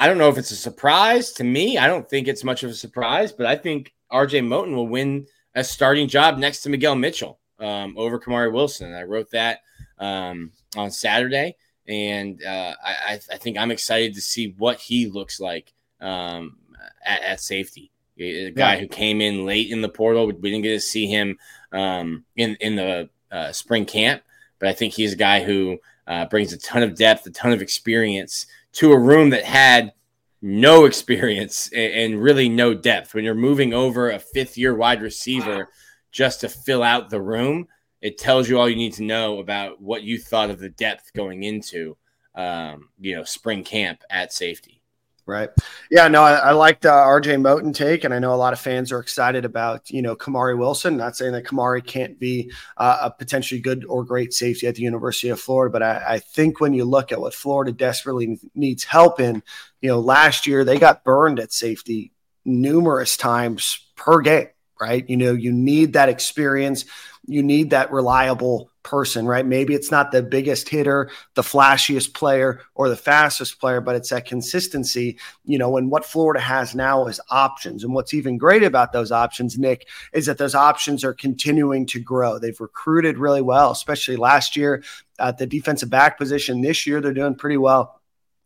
[0.00, 1.78] I don't know if it's a surprise to me.
[1.78, 5.26] I don't think it's much of a surprise, but I think RJ Moten will win
[5.54, 8.92] a starting job next to Miguel Mitchell um, over Kamari Wilson.
[8.92, 9.60] I wrote that
[9.98, 15.40] um, on Saturday, and uh, I, I, think I'm excited to see what he looks
[15.40, 16.56] like um,
[17.04, 17.90] at, at, safety.
[18.18, 18.80] A guy yeah.
[18.80, 20.26] who came in late in the portal.
[20.26, 21.38] We didn't get to see him
[21.72, 24.22] um, in in the uh, spring camp,
[24.58, 27.52] but I think he's a guy who uh, brings a ton of depth, a ton
[27.52, 29.92] of experience to a room that had
[30.40, 33.14] no experience and, really no depth.
[33.14, 35.68] When you're moving over a fifth year wide receiver
[36.10, 37.68] just to fill out the room,
[38.00, 41.12] it tells you all you need to know about what you thought of the depth
[41.14, 41.96] going into,
[42.34, 44.81] um, you know, spring camp at safety.
[45.24, 45.50] Right.
[45.88, 46.08] Yeah.
[46.08, 48.90] No, I, I liked uh, RJ Moten take, and I know a lot of fans
[48.90, 50.96] are excited about you know Kamari Wilson.
[50.96, 54.82] Not saying that Kamari can't be uh, a potentially good or great safety at the
[54.82, 58.82] University of Florida, but I, I think when you look at what Florida desperately needs
[58.82, 59.44] help in,
[59.80, 62.12] you know, last year they got burned at safety
[62.44, 64.48] numerous times per game.
[64.80, 65.08] Right.
[65.08, 66.84] You know, you need that experience.
[67.24, 69.46] You need that reliable person, right?
[69.46, 74.10] Maybe it's not the biggest hitter, the flashiest player, or the fastest player, but it's
[74.10, 75.76] that consistency, you know.
[75.76, 77.84] And what Florida has now is options.
[77.84, 82.00] And what's even great about those options, Nick, is that those options are continuing to
[82.00, 82.38] grow.
[82.38, 84.82] They've recruited really well, especially last year
[85.18, 86.60] at the defensive back position.
[86.60, 88.01] This year, they're doing pretty well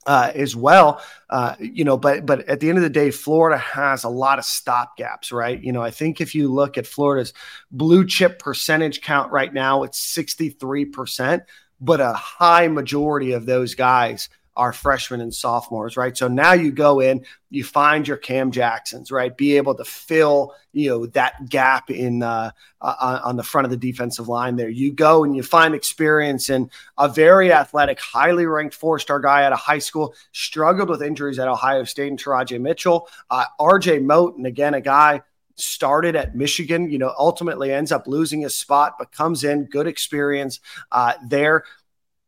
[0.07, 1.03] uh, as well.
[1.29, 4.39] Uh, you know, but but at the end of the day, Florida has a lot
[4.39, 5.63] of stop gaps, right?
[5.63, 7.33] You know, I think if you look at Florida's
[7.71, 11.43] blue chip percentage count right now, it's 63%,
[11.81, 16.17] but a high majority of those guys are freshmen and sophomores, right?
[16.17, 19.37] So now you go in, you find your Cam Jacksons, right?
[19.37, 23.71] Be able to fill, you know, that gap in uh, uh, on the front of
[23.71, 24.69] the defensive line there.
[24.69, 29.53] You go and you find experience in a very athletic, highly ranked four-star guy out
[29.53, 33.97] of high school, struggled with injuries at Ohio State and Teradja Mitchell, uh, RJ
[34.37, 35.23] and again, a guy
[35.57, 39.87] started at Michigan, you know, ultimately ends up losing his spot, but comes in, good
[39.87, 40.61] experience
[40.93, 41.65] uh, there.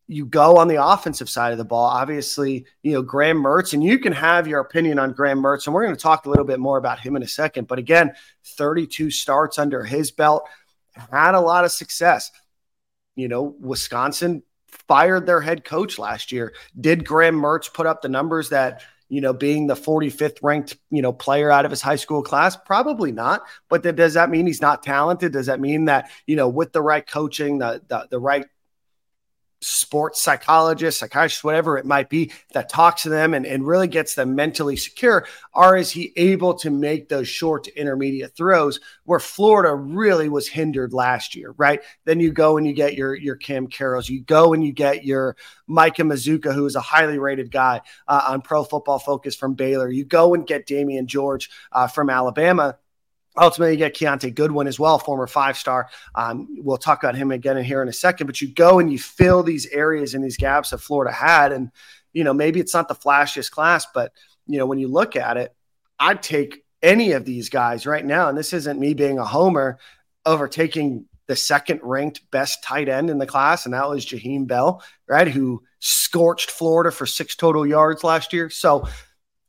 [0.08, 1.84] You go on the offensive side of the ball.
[1.84, 5.74] Obviously, you know, Graham Mertz, and you can have your opinion on Graham Mertz, and
[5.74, 7.68] we're going to talk a little bit more about him in a second.
[7.68, 8.12] But again,
[8.44, 10.48] 32 starts under his belt,
[11.10, 12.30] had a lot of success.
[13.16, 14.42] You know, Wisconsin
[14.88, 16.54] fired their head coach last year.
[16.80, 21.02] Did Graham Mertz put up the numbers that you know, being the 45th ranked, you
[21.02, 22.56] know, player out of his high school class?
[22.56, 23.42] Probably not.
[23.68, 25.32] But then does that mean he's not talented?
[25.32, 28.46] Does that mean that, you know, with the right coaching, the the, the right
[29.60, 34.14] sports psychologist, psychiatrist, whatever it might be, that talks to them and, and really gets
[34.14, 35.26] them mentally secure?
[35.54, 40.48] Or is he able to make those short to intermediate throws where Florida really was
[40.48, 41.80] hindered last year, right?
[42.04, 45.04] Then you go and you get your your Cam Carrolls, you go and you get
[45.04, 45.36] your
[45.66, 49.90] Micah Mazzccua, who is a highly rated guy uh, on Pro Football Focus from Baylor.
[49.90, 52.78] You go and get Damieon George uh, from Alabama
[53.40, 55.88] Ultimately, you get Kiyaunta Goodwin as well, former five star.
[56.14, 58.26] Um, we'll talk about him again in here in a second.
[58.26, 61.70] But you go and you fill these areas and these gaps that Florida had, and
[62.12, 64.12] you know maybe it's not the flashiest class, but
[64.46, 65.54] you know when you look at it,
[65.98, 69.78] I'd take any of these guys right now, and this isn't me being a homer,
[70.26, 74.46] over taking the second ranked best tight end in the class, and that was Jaheim
[74.46, 75.28] Bell, right?
[75.28, 78.50] Who scorched Florida for six total yards last year.
[78.50, 78.88] So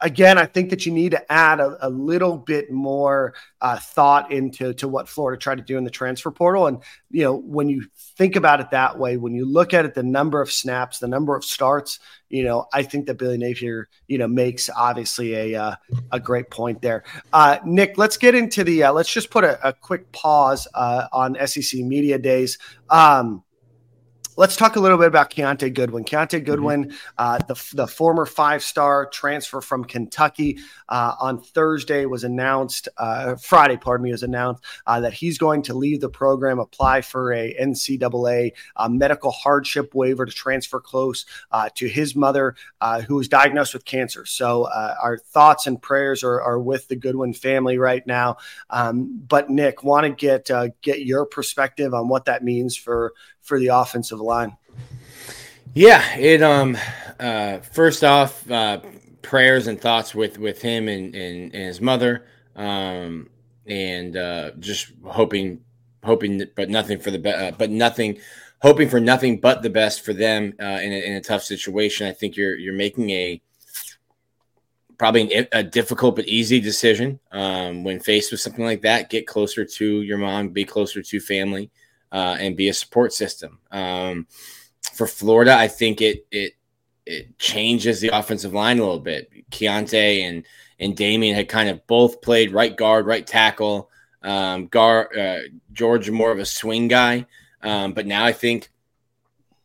[0.01, 4.31] again, I think that you need to add a, a little bit more uh, thought
[4.31, 6.67] into to what Florida tried to do in the transfer portal.
[6.67, 6.79] And
[7.11, 7.85] you know, when you
[8.17, 11.07] think about it that way, when you look at it, the number of snaps, the
[11.07, 15.61] number of starts, you know, I think that Billy Napier, you know, makes obviously a
[15.61, 15.75] uh,
[16.11, 17.03] a great point there.
[17.33, 18.83] Uh, Nick, let's get into the.
[18.83, 22.57] Uh, let's just put a, a quick pause uh, on SEC Media Days.
[22.89, 23.43] Um,
[24.39, 26.05] Let's talk a little bit about Kiyaunta Goodwin.
[26.05, 26.45] Kiyaunta mm-hmm.
[26.45, 26.95] Goodwin, mm-hmm.
[27.17, 33.35] uh, the, the former five star transfer from Kentucky, uh, on Thursday was announced, uh,
[33.35, 37.33] Friday, pardon me, was announced uh, that he's going to leave the program, apply for
[37.33, 42.55] a NCAA uh, medical hardship waiver to transfer close uh, to his mother,
[43.07, 44.25] who was diagnosed with cancer.
[44.25, 48.37] So our thoughts and prayers are, are, with the Goodwin family right now.
[48.69, 50.49] Um, but Nick, want to get
[50.81, 53.13] get your perspective on what that means for
[53.49, 54.55] for the offensive line.
[55.73, 56.77] Yeah, it um
[57.19, 58.79] uh first off uh
[59.21, 63.29] prayers and thoughts with with him and and, and his mother um
[63.65, 65.61] and uh just hoping
[66.03, 68.19] hoping but nothing for the be- uh, but nothing
[68.61, 72.07] hoping for nothing but the best for them uh in a, in a tough situation.
[72.07, 73.41] I think you're you're making a
[74.97, 79.09] probably an, a difficult but easy decision um, when faced with something like that.
[79.09, 81.71] Get closer to your mom, be closer to family
[82.11, 83.59] uh, and be a support system.
[83.71, 84.27] Um,
[84.93, 86.53] for Florida, I think it it
[87.05, 89.31] it changes the offensive line a little bit.
[89.51, 90.45] Kiyaunta and
[90.79, 93.89] and Damieon had kind of both played right guard, right tackle.
[94.21, 95.39] Um, Gar uh,
[95.71, 97.25] George more of a swing guy,
[97.61, 98.69] um, but now I think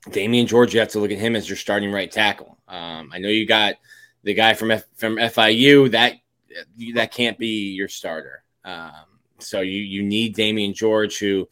[0.08, 2.58] Damieon George, you have to look at him as your starting right tackle.
[2.68, 3.74] Um, I know you got
[4.22, 6.14] the guy from F- from FIU that
[6.94, 8.42] that can't be your starter.
[8.64, 8.92] Um,
[9.38, 11.48] so you you need Damieon George who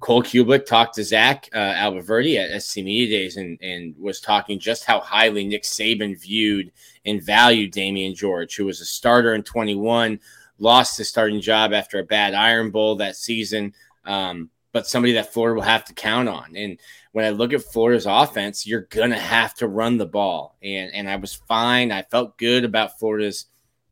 [0.00, 4.84] Cole Cubelic talked to Zach uh, at SEC Media Days and, and was talking just
[4.84, 6.70] how highly Nick Saban viewed
[7.04, 10.20] and valued Damieon George, who was a starter in 21,
[10.58, 13.74] lost his starting job after a bad Iron Bowl that season,
[14.04, 16.54] um, but somebody that Florida will have to count on.
[16.54, 16.78] And
[17.10, 20.56] when I look at Florida's offense, you're going to have to run the ball.
[20.62, 21.90] And, and I was fine.
[21.90, 23.46] I felt good about Florida's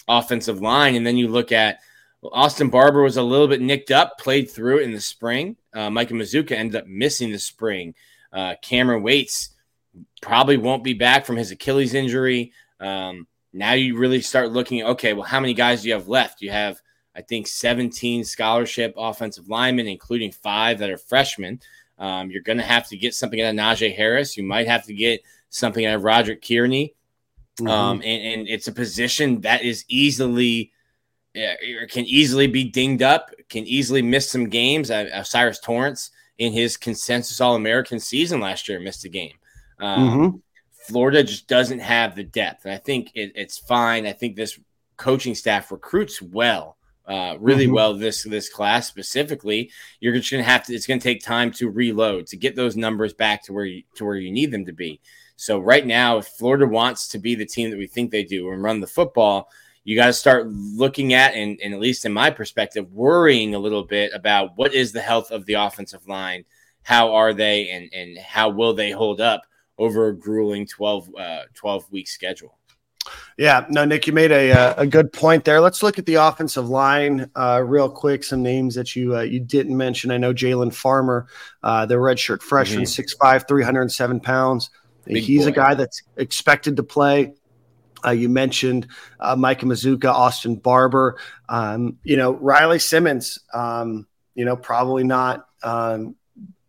[0.07, 0.95] offensive line.
[0.95, 1.81] And then you look at–
[2.33, 5.57] Austin Barber was a little bit nicked up, played through it in the spring.
[5.77, 7.95] Uh, Micah Mazzccua ended up missing the spring.
[8.33, 9.51] Uh, Cameron Waits
[10.22, 12.53] probably won't be back from his Achilles injury.
[12.81, 16.41] Um, now you really start looking okay, well, how many guys do you have left?
[16.41, 16.81] You have,
[17.14, 21.61] I think, 17 scholarship offensive linemen, including five that are freshmen.
[21.99, 24.37] Um, you're going to have to get something out of Knijeah Harris.
[24.37, 26.95] You might have to get something out of Roderick Kearney.
[27.61, 27.68] Mm-hmm.
[27.68, 30.72] Um, and, and, it's a position that is easily
[31.91, 34.91] can easily be dinged up, can easily miss some games.
[34.91, 39.34] Uh, Cyrus Torrence in his consensus All American season last year missed a game.
[39.80, 40.37] Um, mm-hmm.
[40.87, 44.07] Florida just doesn't have the depth, and I think it, it's fine.
[44.07, 44.59] I think this
[44.97, 46.76] coaching staff recruits well,
[47.07, 47.74] uh, really mm-hmm.
[47.74, 49.70] well this this class specifically.
[50.01, 50.74] You're just going to have to.
[50.74, 53.82] It's going to take time to reload to get those numbers back to where you,
[53.97, 55.01] to where you need them to be.
[55.37, 58.51] So right now, if Florida wants to be the team that we think they do
[58.51, 59.51] and run the football,
[59.87, 63.59] you got to start looking at, and, and at least in my perspective, worrying a
[63.61, 66.45] little bit about what is the health of the offensive line,
[66.82, 69.43] how are they, and and how will they hold up
[69.78, 72.59] over a grueling 12, uh, 12 week schedule.
[73.39, 75.61] Yeah, no, Nick, you made a uh, a good point there.
[75.61, 78.24] Let's look at the offensive line uh, real quick.
[78.24, 80.11] Some names that you uh, you didn't mention.
[80.11, 81.28] I know Jalen Farmer,
[81.62, 83.24] uh, the redshirt freshman, mm-hmm.
[83.24, 84.70] 6'5", 307 pounds.
[85.05, 85.51] Big He's boy.
[85.51, 87.34] a guy that's expected to play.
[88.05, 88.87] Uh, you mentioned
[89.21, 91.19] uh, Micah Mazzccua, Austin Barber.
[91.49, 93.39] Um, you know, Riley Simmons.
[93.53, 96.15] Um, you know, probably not um,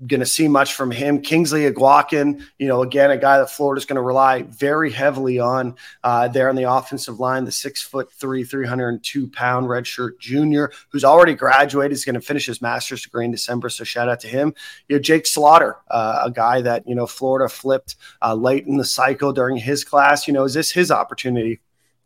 [0.06, 1.22] going to see much from him.
[1.22, 5.76] Kingsley Eguakun, you know, again, a guy that Florida's going to rely very heavily on
[6.04, 11.04] uh, there on the offensive line, the six foot three, 302 pound redshirt junior who's
[11.04, 13.70] already graduated, is going to finish his master's degree in December.
[13.70, 14.54] So shout out to him.
[14.88, 18.78] You know, Jake Slaughter, uh, a guy that, you know, Florida flipped uh, late in
[18.78, 20.28] the cycle during his class.
[20.28, 21.60] You know, is this his opportunity?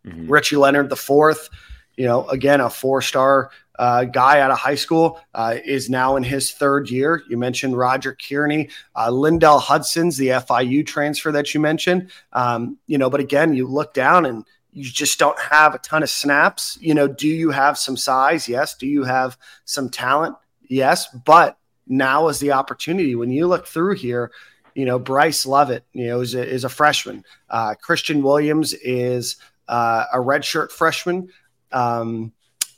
[0.06, 0.32] Mm-hmm.
[0.32, 1.50] Richie Leonard, the fourth,
[1.98, 6.16] you know, again, a four star uh, guy out of high school, uh, is now
[6.16, 7.24] in his third year.
[7.30, 12.12] You mentioned Roger Kearney, uh, Lindell Hudson's the FIU transfer that you mentioned.
[12.34, 16.04] Um, you know, but again, you look down and you just don't have a ton
[16.04, 16.78] of snaps.
[16.82, 18.48] You know, do you have some size?
[18.48, 18.76] Yes.
[18.76, 20.36] Do you have some talent?
[20.62, 21.08] Yes.
[21.26, 21.58] But
[21.88, 23.16] now is the opportunity.
[23.16, 24.32] When you look through here,
[24.74, 27.26] you know, Bryce Lovett, you know, is a, is a freshman.
[27.50, 29.36] Uh, Christian Williams is
[29.68, 31.30] uh, a redshirt freshman.
[31.72, 32.32] Um,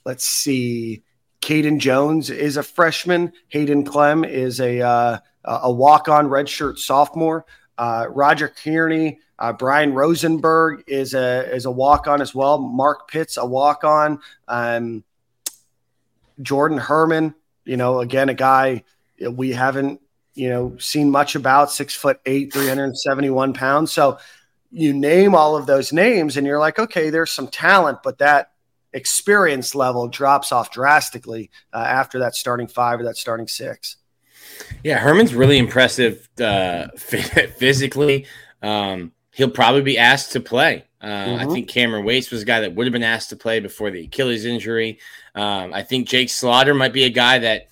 [0.06, 1.04] let's see.
[1.42, 3.34] Caden Jones is a freshman.
[3.50, 7.46] Hayden Clem is a uh, a walk on redshirt sophomore.
[7.78, 12.60] Uh, Roger Kearney, uh, Brian Rosenberg is a is a walk on as well.
[12.60, 14.20] Mark Pitts a walk on.
[14.48, 15.04] Um,
[16.42, 17.36] Jordan Herman,
[17.66, 18.84] you know, again a guy
[19.30, 20.00] we haven't
[20.36, 21.72] you know seen much about.
[21.72, 23.92] Six foot eight, three hundred seventy one pounds.
[23.92, 24.18] So
[24.72, 28.53] you name all of those names, and you're like, okay, there's some talent, but that
[28.94, 33.98] experience level drops off drastically uh, after that starting five or that starting six.
[34.84, 38.28] Yeah, Herman's really impressive uh, physically.
[38.62, 40.86] Um, he'll probably be asked to play.
[41.02, 41.50] Uh, mm-hmm.
[41.50, 43.92] I think Cameron Waits was a guy that would have been asked to play before
[43.92, 45.00] the Achilles injury.
[45.36, 47.68] Um, I think Jake Slaughter might be a guy that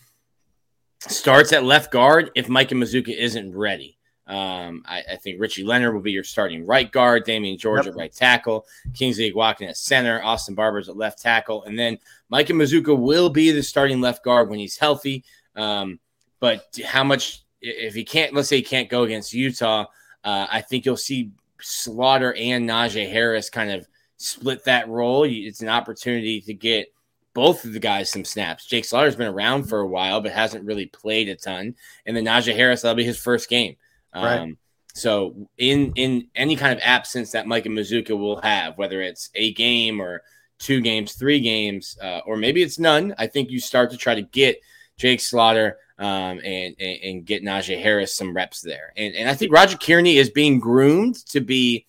[1.07, 3.97] starts at left guard if Micah Mazzccua isn't ready.
[4.31, 7.93] Um, I, I, think Richie Leonard will be your starting right guard, Damieon George yep.
[7.93, 12.53] at right tackle, Kingsley Eguakun at center, Austin Barber's at left tackle, and then Micah
[12.53, 15.25] Mazzccua will be the starting left guard when he's healthy.
[15.57, 15.99] Um,
[16.39, 19.87] but how much if he can't, let's say he can't go against Utah,
[20.23, 25.25] uh, I think you'll see Slaughter and Knijeah Harris kind of split that role.
[25.25, 26.93] It's an opportunity to get
[27.33, 28.65] both of the guys some snaps.
[28.65, 31.75] Jake Slaughter's been around for a while, but hasn't really played a ton.
[32.05, 33.75] And then Knijeah Harris, that'll be his first game.
[34.13, 34.57] Um, right.
[34.93, 39.53] So in in any kind of absence that Micah Mazzccua will have, whether it's a
[39.53, 40.23] game or
[40.59, 44.15] two games, three games, uh, or maybe it's none, I think you start to try
[44.15, 44.61] to get
[44.97, 48.91] Jake Slaughter um, and, and, and get Knijeah Harris some reps there.
[48.97, 51.85] And and I think Roger Kearney is being groomed to be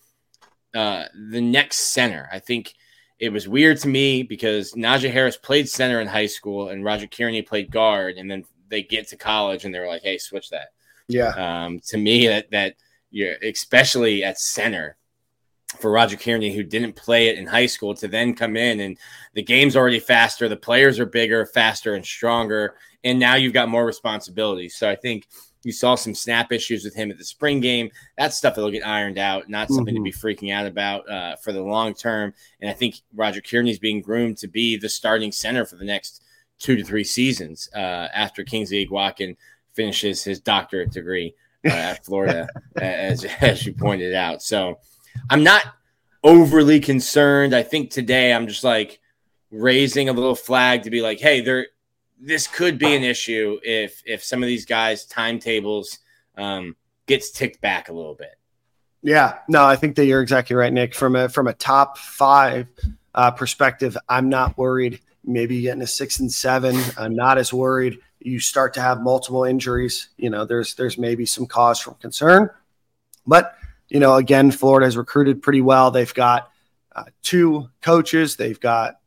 [0.73, 2.29] uh, the next center.
[2.31, 2.73] I think
[3.19, 7.07] it was weird to me because Knijeah Harris played center in high school and Roger
[7.07, 10.49] Kearney played guard, and then they get to college and they were like, "Hey, switch
[10.49, 10.69] that."
[11.07, 11.29] Yeah.
[11.29, 12.75] Um, to me, that that
[13.11, 14.97] you're especially at center
[15.79, 18.97] for Roger Kearney, who didn't play it in high school, to then come in and
[19.33, 23.69] the game's already faster, the players are bigger, faster, and stronger, and now you've got
[23.69, 24.69] more responsibility.
[24.69, 25.27] So I think
[25.63, 27.89] you saw some snap issues with him at the spring game.
[28.17, 30.03] That stuff that'll get ironed out, not something mm-hmm.
[30.03, 32.33] to be freaking out about uh, for the long term.
[32.59, 36.21] And I think Roger Kearney's being groomed to be the starting center for the next
[36.59, 39.35] two to three seasons uh, after Kingsley Eguakun
[39.73, 44.41] finishes his doctorate degree uh, at Florida, as as you pointed out.
[44.41, 44.79] So
[45.29, 45.63] I'm not
[46.23, 47.55] overly concerned.
[47.55, 48.99] I think today I'm just like
[49.51, 51.67] raising a little flag to be like, hey, there
[52.19, 55.99] this could be an issue if if some of these guys' timetables
[56.37, 58.35] um, gets ticked back a little bit.
[59.01, 60.95] Yeah, no, I think that you're exactly right, Nick.
[60.95, 62.67] From a from a top five
[63.13, 65.01] uh, perspective, I'm not worried.
[65.25, 69.43] Maybe getting a six and seven, I'm not as worried you start to have multiple
[69.43, 72.49] injuries, you know, there's there's maybe some cause for concern.
[73.25, 73.55] But
[73.89, 75.91] you know, again, Florida has recruited pretty well.
[75.91, 76.51] They've got
[76.95, 78.35] uh, two coaches.
[78.35, 78.99] They've got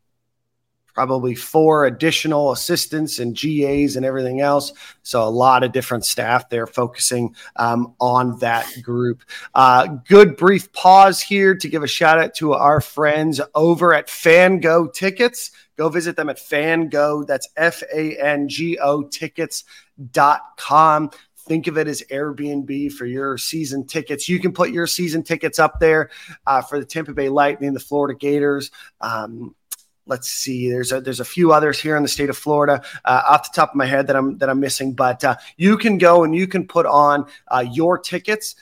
[0.97, 4.73] probably four additional assistants and GAs and everything else.
[5.03, 9.23] So a lot of different staff there focusing um, on that group.
[9.55, 14.09] Uh, good brief pause here to give a shout out to our friends over at
[14.09, 15.51] Fango Tickets.
[15.77, 17.25] Go visit them at Fango.
[17.25, 21.11] That's F A N G O tickets.com.
[21.37, 24.31] Think of it as Airbnb for your season tickets.
[24.31, 26.09] You can put your season tickets up there
[26.47, 28.71] uh, for the Tampa Bay Lightning, the Florida Gators.
[29.03, 29.55] Um,
[30.07, 33.23] let's see there's a there's a few others here in the state of Florida uh,
[33.29, 35.99] off the top of my head that I'm that I'm missing but uh, you can
[35.99, 38.57] go and you can put on uh, your tickets.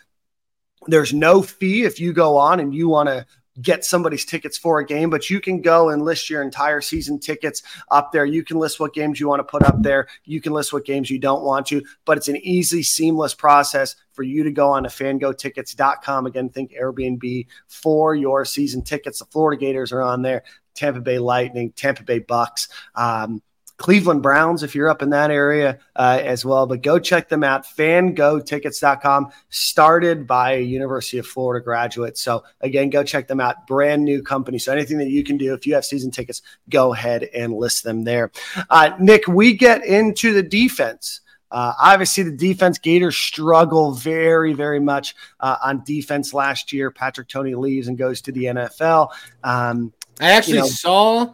[0.86, 3.26] There's no fee if you go on and you want to
[3.61, 7.18] get somebody's tickets for a game, but you can go and list your entire season
[7.18, 8.24] tickets up there.
[8.24, 10.09] You can list what games you want to put up there.
[10.24, 13.96] You can list what games you don't want to, but it's an easy, seamless process
[14.12, 16.26] for you to go on to fangotickets.com.
[16.26, 19.18] Again, think Airbnb for your season tickets.
[19.20, 20.42] The Florida Gators are on there,
[20.74, 22.68] Tampa Bay Lightning, Tampa Bay Bucks.
[22.94, 23.42] Um,
[23.77, 26.66] Cleveland Browns, if you're up in that area uh, as well.
[26.66, 27.66] But go check them out.
[27.66, 32.16] Fangotickets.com, started by a University of Florida graduate.
[32.16, 33.66] So, again, go check them out.
[33.66, 34.59] Brand new company.
[34.59, 37.85] So, anything that you can do, if you have season tickets, go ahead and list
[37.85, 38.31] them there.
[38.70, 41.20] Uh, Nick, we get into the defense.
[41.51, 46.91] Uh, obviously, the defense Gators struggle very, very much uh, on defense last year.
[46.91, 49.11] Patrick Toney leaves and goes to the NFL.
[49.45, 51.33] Um, I actually you know, saw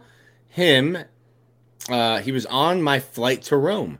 [0.49, 0.97] him
[1.89, 3.99] uh, he was on my flight to Rome.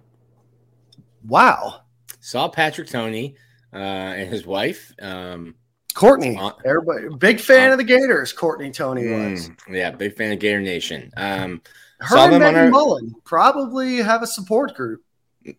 [1.26, 1.82] Wow.
[2.20, 3.36] Saw Patrick Toney
[3.74, 4.94] uh, and his wife.
[5.02, 5.56] Um,
[5.94, 8.32] Courtney, everybody, big fan of the Gators.
[8.32, 9.50] Courtney Toney mm, was.
[9.70, 11.12] Yeah, big fan of Gator Nation.
[11.18, 11.62] Um,
[12.00, 12.70] Her and Megan our...
[12.70, 15.04] Mullen probably have a support group.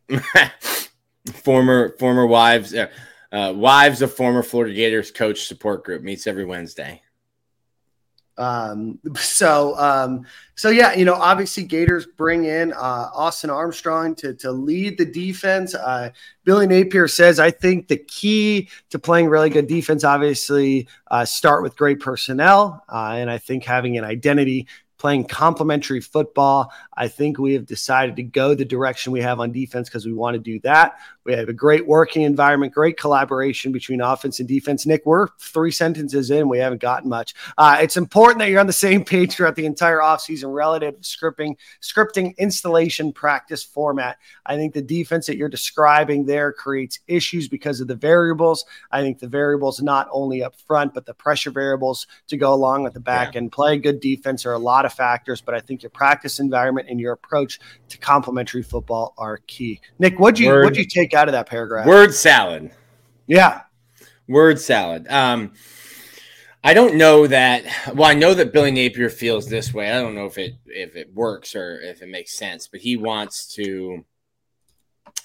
[1.34, 2.88] former former wives, uh,
[3.30, 7.02] uh, wives of former Florida Gators coach support group meets every Wednesday.
[8.38, 10.24] Um, so, um,
[10.54, 15.04] so yeah, you know, obviously Gators bring in uh, Austin Armstrong to, to lead the
[15.04, 15.74] defense.
[15.74, 16.10] Uh,
[16.44, 21.62] Billy Napier says, I think the key to playing really good defense, obviously, uh, start
[21.62, 22.84] with great personnel.
[22.88, 24.66] Uh, and I think having an identity
[25.02, 26.72] playing complementary football.
[26.96, 30.12] I think we have decided to go the direction we have on defense because we
[30.12, 30.96] want to do that.
[31.24, 34.86] We have a great working environment, great collaboration between offense and defense.
[34.86, 36.48] Nick, we're three sentences in.
[36.48, 37.34] We haven't gotten much.
[37.56, 41.56] Uh, it's important that you're on the same page throughout the entire offseason relative scripting,
[41.80, 44.18] scripting, installation, practice format.
[44.46, 48.64] I think the defense that you're describing there creates issues because of the variables.
[48.90, 52.82] I think the variables not only up front, but the pressure variables to go along
[52.82, 53.38] with the back yeah.
[53.40, 55.40] and play good defense are a lot of factors.
[55.40, 57.60] But I think your practice environment and your approach
[57.90, 59.80] to complementary football are key.
[59.98, 61.86] Nick, what'd you what'd you take out of that paragraph?
[61.86, 62.72] Word salad.
[63.26, 63.62] Yeah.
[64.28, 65.06] Word salad.
[65.08, 65.52] Um,
[66.64, 67.64] I don't know that.
[67.94, 69.90] Well, I know that Billy Napier feels this way.
[69.90, 72.96] I don't know if it if it works or if it makes sense, but he
[72.96, 74.04] wants to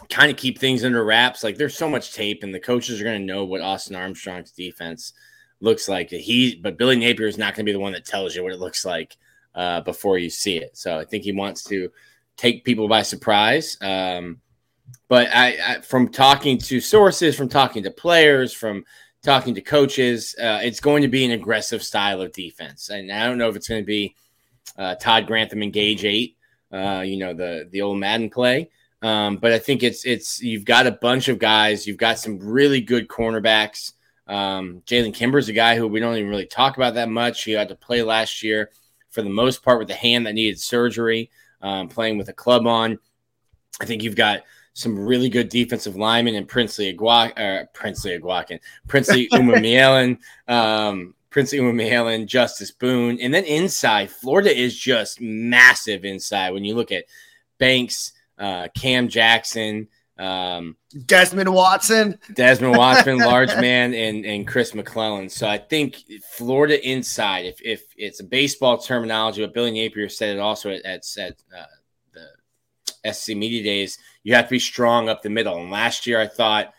[0.10, 1.44] kind of keep things under wraps.
[1.44, 4.52] Like there's so much tape, and the coaches are going to know what Austin Armstrong's
[4.52, 5.14] defense
[5.60, 6.10] looks like.
[6.10, 8.54] He, but Billy Napier is not going to be the one that tells you what
[8.54, 9.16] it looks like
[9.54, 10.76] uh, before you see it.
[10.76, 11.92] So I think he wants to
[12.36, 13.78] take people by surprise.
[13.82, 14.42] Um,
[15.08, 18.84] but I, I, from talking to sources, from talking to players, from
[19.24, 22.90] talking to coaches, uh, it's going to be an aggressive style of defense.
[22.90, 24.16] And I don't know if it's going to be
[24.78, 26.38] uh, Todd Grantham engage eight,
[26.72, 28.70] uh, you know, the the old Madden play.
[29.02, 31.88] Um, but I think it's it's you've got a bunch of guys.
[31.88, 33.94] You've got some really good cornerbacks.
[34.28, 37.44] Um, Jalen Kimber's a guy who we don't even really talk about that much.
[37.44, 38.72] He had to play last year
[39.10, 41.32] for the most part with a hand that needed surgery,
[41.62, 43.00] um, playing with a club on.
[43.80, 44.44] I think you've got
[44.78, 51.58] some really good defensive linemen and Princely Aguac, uh, Princely Aguacan, Princely Umanmielen, um, Princely
[51.58, 56.52] Umanmielen, Justus Boone, and then inside, Florida is just massive inside.
[56.52, 57.06] When you look at
[57.58, 59.88] Banks, uh, Cam Jackson,
[60.20, 65.30] um, Desmond Watson, Desmond Watson, large man, and and Chris McClellan.
[65.30, 70.36] So I think Florida inside, if if it's a baseball terminology, but Billy Napier said
[70.36, 71.66] it also at at, at uh,
[73.06, 75.58] SEC Media Days, you have to be strong up the middle.
[75.60, 76.74] And last year, I thought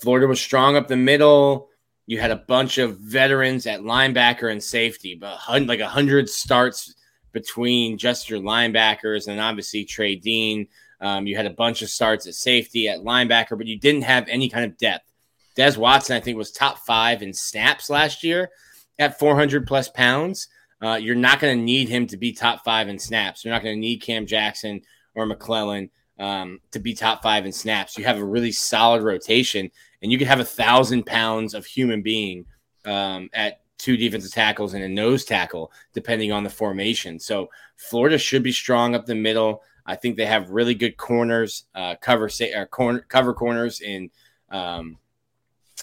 [0.00, 1.68] Florida was strong up the middle.
[2.06, 6.94] You had a bunch of veterans at linebacker and safety, but like a hundred starts
[7.32, 10.68] between just your linebackers and obviously Trey Dean.
[11.00, 14.26] Um, you had a bunch of starts at safety, at linebacker, but you didn't have
[14.28, 15.10] any kind of depth.
[15.56, 18.50] Des Watson, I think, was top five in snaps last year
[18.98, 20.48] at 400 plus pounds.
[20.80, 23.44] Uh, you're not going to need him to be top five in snaps.
[23.44, 24.82] You're not going to need Cam Jackson
[25.14, 27.98] or McClellan um, to be top five in snaps.
[27.98, 29.70] You have a really solid rotation,
[30.02, 32.46] and you can have a thousand pounds of human being
[32.84, 37.18] um, at two defensive tackles and a nose tackle, depending on the formation.
[37.18, 39.62] So Florida should be strong up the middle.
[39.86, 44.10] I think they have really good corners, uh, cover say, or corner, cover corners in
[44.50, 44.98] um,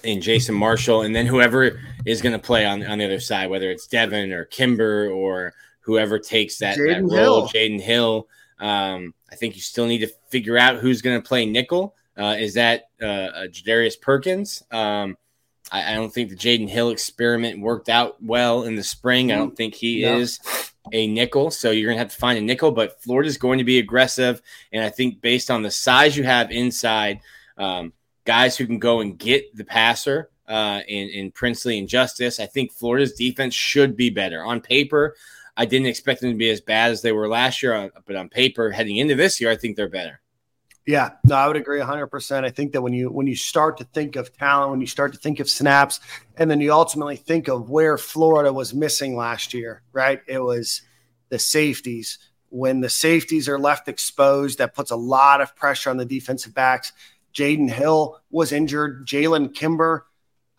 [0.04, 3.50] in Jason Marshall, and then whoever is going to play on on the other side,
[3.50, 8.28] whether it's Devin or Kimber or whoever takes that, that role, Jaden Hill.
[8.62, 11.96] Um, I think you still need to figure out who's going to play nickel.
[12.18, 14.64] Uh, is that uh, uh, Jadarius Perkins?
[14.72, 15.18] Um,
[15.72, 19.32] I, I, don't think the Jaden Hill experiment worked out well in the spring.
[19.32, 20.16] I don't think he yeah.
[20.16, 20.40] is
[20.92, 21.50] a nickel.
[21.50, 24.42] So you're going to have to find a nickel, but Florida's going to be aggressive.
[24.72, 27.22] And I think based on the size you have inside,
[27.58, 27.94] um,
[28.26, 32.40] guys who can go and get the passer, uh, in, in Princely and Justus.
[32.40, 34.44] I think Florida's defense should be better.
[34.44, 35.16] On paper,
[35.58, 38.16] I didn't expect them to be as bad as they were last year, uh, but
[38.16, 40.22] on paper, heading into this year, I think they're better.
[40.88, 42.44] Yeah, no, I would agree 100%.
[42.44, 45.14] I think that when you when you start to think of talent, when you start
[45.14, 46.00] to think of snaps,
[46.38, 50.22] and then you ultimately think of where Florida was missing last year, right?
[50.28, 50.82] It was
[51.30, 52.18] the safeties.
[52.50, 56.54] When the safeties are left exposed, that puts a lot of pressure on the defensive
[56.54, 56.92] backs.
[57.34, 59.08] Jaden Hill was injured.
[59.08, 60.08] Jalen Kimber,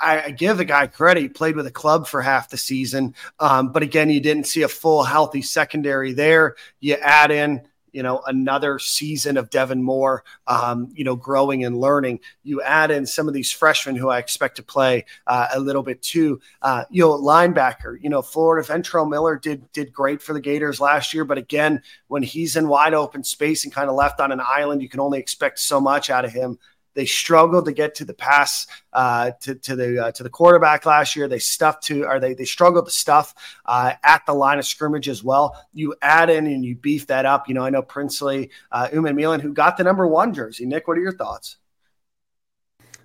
[0.03, 1.23] I, give the guy credit.
[1.23, 3.15] He played with a club for half the season.
[3.39, 6.57] Um, but again, you didn't see a full healthy secondary there.
[6.81, 11.79] You add in you know, another season of Devin Moore, um, you know, growing and
[11.79, 12.21] learning.
[12.43, 15.83] You add in some of these freshmen who I expect to play uh, a little
[15.83, 16.41] bit too.
[16.63, 20.81] Uh, you know, linebacker, you know, Florida Ventrell Miller did did great for the Gators
[20.81, 24.33] last year, but again, when he's in wide open space and kind of left on
[24.33, 26.59] an island, you can only expect so much out of him.
[26.95, 30.85] They struggled to get to the pass uh, to, to the uh, to the quarterback
[30.85, 31.29] last year.
[31.29, 33.35] They stuffed to, or they they struggled to stuff
[33.65, 35.57] uh, at the line of scrimmage as well.
[35.73, 37.49] You add in and you beef that up.
[37.49, 40.67] You know, I know Princely, uh, Umanmielen, who got the number one jersey.
[40.67, 41.57] Nick, what are your thoughts?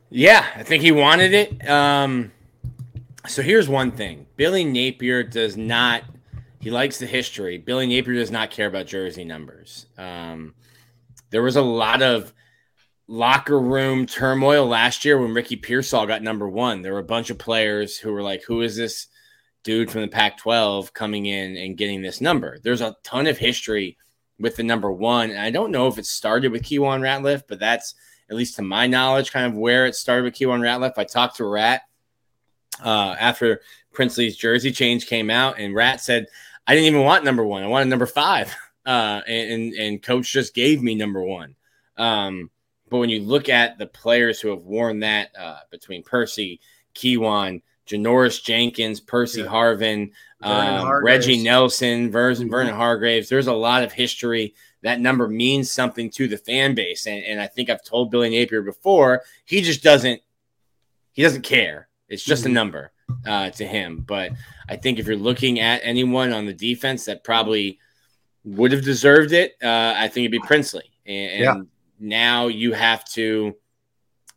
[0.10, 1.70] Yeah, I think he wanted it.
[1.70, 2.32] Um,
[3.28, 6.04] so here's one thing: Billy Napier does not.
[6.60, 7.58] He likes the history.
[7.58, 9.86] Billy Napier does not care about jersey numbers.
[9.98, 10.56] Um,
[11.30, 12.34] there was a lot of
[13.08, 16.82] locker room turmoil last year when Ricky Pearsall got number one.
[16.82, 19.08] There were a bunch of players who were like, "Who is this
[19.64, 23.98] dude from the Pac-12 coming in and getting this number?" There's a ton of history
[24.40, 27.60] with the number one, and I don't know if it started with Keiwan Ratliff, but
[27.60, 27.96] that's
[28.30, 30.94] at least to my knowledge, kind of where it started with Keiwan Ratliff.
[30.98, 31.84] I talked to Rat
[32.84, 33.62] uh, after
[33.94, 36.28] Princely's jersey change came out, and Rat said,
[36.68, 37.64] "I didn't even want number one.
[37.64, 38.56] I wanted number five.
[38.88, 41.58] Uh, and, and, and coach just gave me number one."
[41.98, 42.50] Um,
[42.90, 46.60] but when you look at the players who have worn that uh, between Percy,
[46.96, 49.48] Keiwan, Janoris Jenkins, Percy yeah.
[49.48, 50.12] Harvin,
[50.42, 52.50] um, Reggie Nelson, Vernon, mm-hmm.
[52.50, 54.54] Vernon Hargreaves, there's a lot of history.
[54.84, 57.08] That number means something to the fan base.
[57.08, 60.22] And, and I think I've told Billy Napier before, he just doesn't
[61.14, 61.88] he doesn't care.
[62.10, 62.52] It's just mm-hmm.
[62.52, 62.92] a number
[63.26, 64.04] uh, to him.
[64.08, 64.34] But
[64.70, 67.80] I think if you're looking at anyone on the defense that probably
[68.44, 70.92] would have deserved it, uh, I think it'd be Princely.
[71.06, 71.62] And, and yeah
[72.00, 73.56] now you have to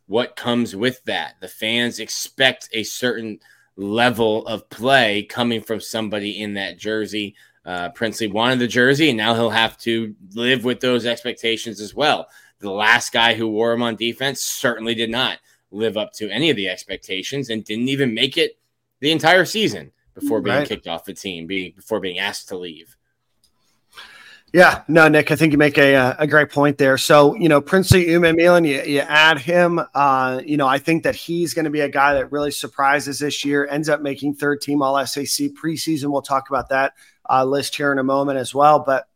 [0.07, 1.35] what comes with that.
[1.39, 3.39] The fans expect a certain
[3.77, 7.35] level of play coming from somebody in that jersey.
[7.65, 11.93] Uh, Princely wanted the jersey, and now he'll have to live with those expectations as
[11.95, 12.27] well.
[12.59, 15.39] The last guy who wore him on defense certainly did not
[15.71, 18.57] live up to any of the expectations and didn't even make it
[18.99, 20.67] the entire season before being right.
[20.67, 22.97] kicked off the team, being before being asked to leave.
[24.53, 26.97] Yeah, no, Nick, I think you make a, uh, a great point there.
[26.97, 29.79] So, you know, Princely Umanmielen, you, you add him.
[29.95, 33.19] Uh, you know, I think that he's going to be a guy that really surprises
[33.19, 36.11] this year, ends up making third team All SEC preseason.
[36.11, 36.93] We'll talk about that
[37.29, 38.79] uh, list here in a moment as well.
[38.79, 39.07] But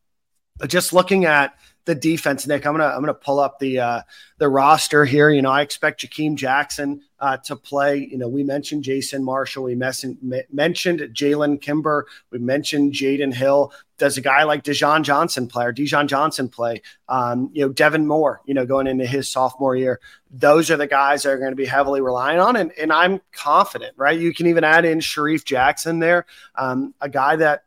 [0.67, 1.53] just looking at
[1.85, 2.65] the defense, Nick.
[2.65, 4.01] I'm gonna I'm gonna pull up the uh,
[4.37, 5.29] the roster here.
[5.29, 8.07] You know, I expect Jakeem Jackson uh, to play.
[8.11, 9.63] You know, we mentioned Jason Marshall.
[9.63, 10.17] We mentioned
[10.51, 12.07] mentioned Jalen Kimber.
[12.31, 13.71] We mentioned Jaden Hill.
[13.97, 16.81] Does a guy like Dijon Johnson play or Dijon Johnson play?
[17.07, 18.41] Um, you know, Devin Moore.
[18.45, 19.99] You know, going into his sophomore year,
[20.29, 22.55] those are the guys that are going to be heavily relying on.
[22.55, 24.19] And and I'm confident, right?
[24.19, 27.63] You can even add in Sharif Jackson there, um, a guy that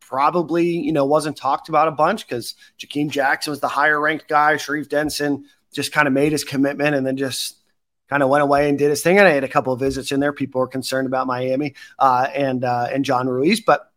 [0.00, 4.28] probably, you know, wasn't talked about a bunch because Jakeem Jackson was the higher ranked
[4.28, 4.56] guy.
[4.58, 7.56] Sharif Denson just kind of made his commitment and then just
[8.10, 9.18] kind of went away and did his thing.
[9.18, 10.32] And I had a couple of visits in there.
[10.32, 13.90] People were concerned about Miami uh, and uh, and John Ruiz, but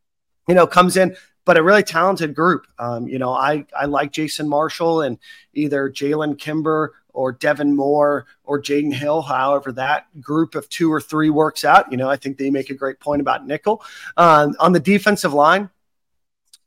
[0.47, 1.17] you know, comes in.
[1.45, 2.67] But a really talented group.
[2.79, 5.17] Um, you know, I I like Jason Marshall and
[5.53, 11.01] either Jalen Kimber or Devin Moore or Jaden Hill, however that group of two or
[11.01, 11.91] three works out.
[11.91, 13.83] You know, I think they make a great point about nickel.
[14.15, 15.69] Uh, on the defensive line,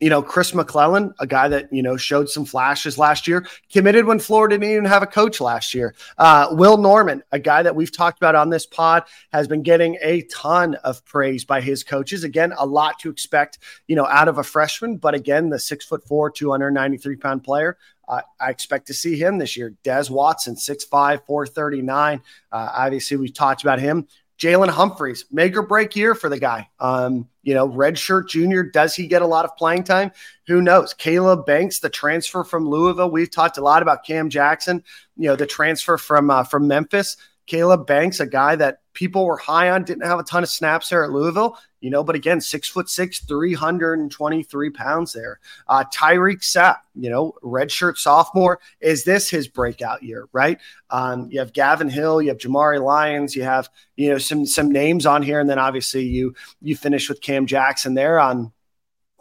[0.00, 4.04] you know, Chris McClellan, a guy that, you know, showed some flashes last year, committed
[4.04, 5.94] when Florida didn't even have a coach last year.
[6.18, 9.96] Uh, Will Norman, a guy that we've talked about on this pod, has been getting
[10.02, 12.24] a ton of praise by his coaches.
[12.24, 14.98] Again, a lot to expect, you know, out of a freshman.
[14.98, 17.78] But again, the six foot four, 293 pound player,
[18.08, 19.74] I expect to see him this year.
[19.82, 22.22] Des Watson, 6'5, 439.
[22.52, 24.06] Uh, obviously, we've talked about him.
[24.38, 26.68] Jalen Humphreys, make or break year for the guy.
[26.78, 30.12] Um, you know, redshirt junior, does he get a lot of playing time?
[30.46, 30.92] Who knows?
[30.92, 33.10] Caleb Banks, the transfer from Louisville.
[33.10, 34.84] We've talked a lot about Cam Jackson,
[35.16, 37.16] you know, the transfer from uh, from Memphis.
[37.46, 40.88] Caleb Banks, a guy that people were high on, didn't have a ton of snaps
[40.88, 45.38] there at Louisville, you know, but again, six foot six, 323 pounds there.
[45.68, 48.58] Uh, Tyreak Sapp, you know, redshirt sophomore.
[48.80, 50.58] Is this his breakout year, right?
[50.90, 54.72] Um, you have Gavin Hill, you have Jamari Lyons, you have, you know, some some
[54.72, 58.52] names on here, and then obviously you you finish with Cam Jackson there on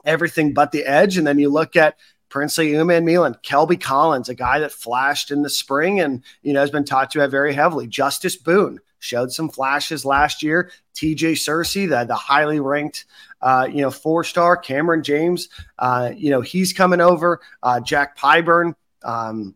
[0.05, 1.17] everything but the edge.
[1.17, 1.99] And then you look at
[2.30, 6.71] Princely Umanmielen, Kelby Collins, a guy that flashed in the spring and you know has
[6.71, 7.88] been talked about very heavily.
[7.88, 10.72] Justus Boone showed some flashes last year.
[10.95, 13.06] TJ Searcy, the, the highly ranked
[13.41, 14.58] uh, you know four star.
[14.58, 15.49] Cameron James,
[15.80, 17.41] uh, you know he's coming over.
[17.62, 18.76] Uh, Jack Pyburn.
[19.03, 19.56] Um,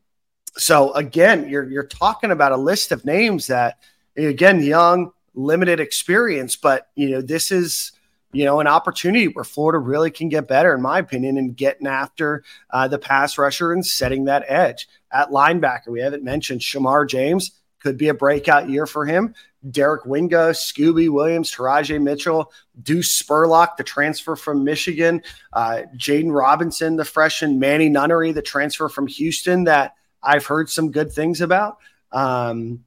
[0.58, 3.80] so again, you're you're talking about a list of names that
[4.16, 7.93] again young, limited experience, but you know this is
[8.32, 11.88] you know, an opportunity where Florida really can get better, in my opinion, and getting
[11.88, 14.88] after uh, the pass rusher and setting that edge.
[15.12, 19.34] At linebacker, we haven't mentioned Shamar James, could be a breakout year for him.
[19.70, 22.52] Derek Wingo, Scooby Williams, Teradja Mitchell,
[22.82, 25.22] Deuce Spurlock, the transfer from Michigan,
[25.52, 30.92] uh, Jaden Robinson, the freshman, Manny Nunnery, the transfer from Houston that I've heard some
[30.92, 31.78] good things about.
[32.12, 32.86] Um,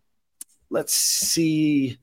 [0.70, 1.98] let's see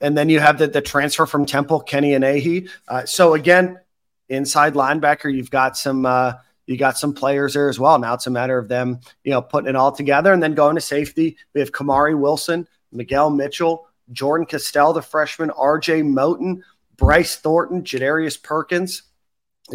[0.00, 2.68] and then you have the, the transfer from Temple, Kenny Anehi.
[2.86, 3.80] Uh, so again,
[4.28, 6.34] inside linebacker, you've got some uh,
[6.66, 7.98] you got some players there as well.
[7.98, 10.74] Now it's a matter of them, you know, putting it all together and then going
[10.74, 11.36] to safety.
[11.54, 16.62] We have Kamari Wilson, Miguel Mitchell, Jordan Castell, the freshman, RJ Moten,
[16.96, 19.02] Bryce Thornton, Jadarius Perkins,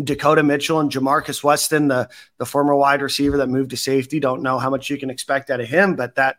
[0.04, 4.20] Dakota Mitchell, and Jamarcus Weston, the, the former wide receiver that moved to safety.
[4.20, 6.38] Don't know how much you can expect out of him, but that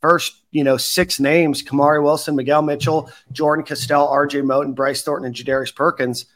[0.00, 5.26] first, you know, six names Kamari Wilson, Miguel Mitchell, Jordan Castell, RJ Moten, Bryce Thornton,
[5.26, 6.26] and Jadarius Perkins.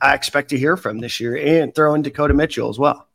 [0.00, 3.08] I expect to hear from this year and throw in Dakota Mitchell as well.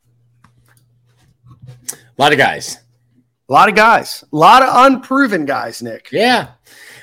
[1.88, 2.78] A lot of guys.
[3.48, 4.24] A lot of guys.
[4.32, 6.08] A lot of unproven guys, Nick.
[6.12, 6.52] Yeah.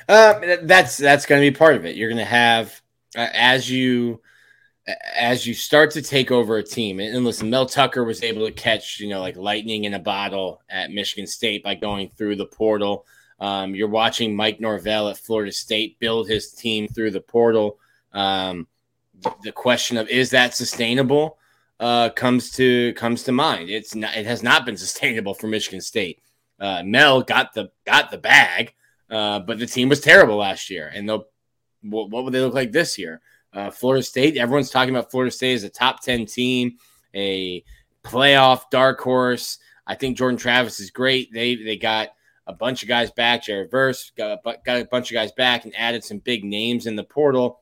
[0.08, 1.96] Uh, that's that's going to be part of it.
[1.96, 2.82] You're going to have
[3.16, 4.22] uh, as you
[5.16, 8.52] as you start to take over a team, and listen, Mel Tucker was able to
[8.52, 12.48] catch, you know, like lightning in a bottle at Michigan State by going through the
[12.48, 13.06] portal.
[13.40, 17.80] Um, you're watching Mike Norvell at Florida State build his team through the portal.
[18.12, 18.68] Um,
[19.44, 21.38] the question of is that sustainable
[21.80, 23.70] uh, comes to comes to mind.
[23.70, 24.16] It's not.
[24.16, 26.22] It has not been sustainable for Michigan State.
[26.60, 28.74] Uh, Mel got the got the bag,
[29.10, 30.92] uh, but the team was terrible last year.
[30.94, 31.26] And they'll
[31.82, 33.22] what, what would they look like this year?
[33.54, 36.78] Uh, Florida State, everyone's talking about Florida State as a top 10 team,
[37.14, 37.64] a
[38.04, 39.58] playoff dark horse.
[39.86, 41.34] I think Jordan Travis is great.
[41.34, 42.10] They they got
[42.48, 43.44] a bunch of guys back.
[43.44, 46.86] Jared Verse got a, got a bunch of guys back and added some big names
[46.86, 47.61] in the portal.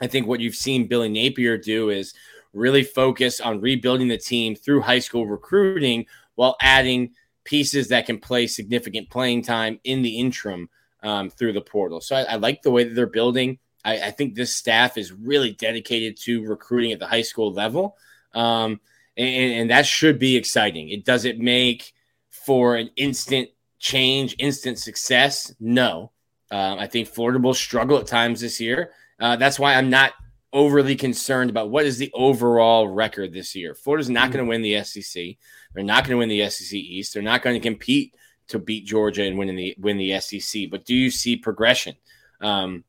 [0.00, 2.14] I think what you've seen Billy Napier do is
[2.52, 7.10] really focus on rebuilding the team through high school recruiting while adding
[7.44, 10.68] pieces that can play significant playing time in the interim
[11.02, 12.00] um, through the portal.
[12.00, 13.58] So I, I like the way that they're building.
[13.84, 17.96] I, I, think this staff is really dedicated to recruiting at the high school level.
[18.34, 18.80] Um,
[19.16, 20.90] and, and that should be exciting.
[20.90, 21.92] It doesn't make
[22.28, 25.54] for an instant change, instant success.
[25.60, 26.12] No.
[26.50, 28.92] Um, I think Florida will struggle at times this year.
[29.20, 30.12] Uh, that's why I'm not
[30.52, 33.74] overly concerned about what is the overall record this year.
[33.74, 34.32] Florida's not mm-hmm.
[34.32, 35.36] going to win the SEC.
[35.74, 37.14] They're not going to win the SEC East.
[37.14, 38.14] They're not going to compete
[38.48, 40.70] to beat Georgia and win the win the SEC.
[40.70, 41.94] But do you see progression?
[42.40, 42.84] Um,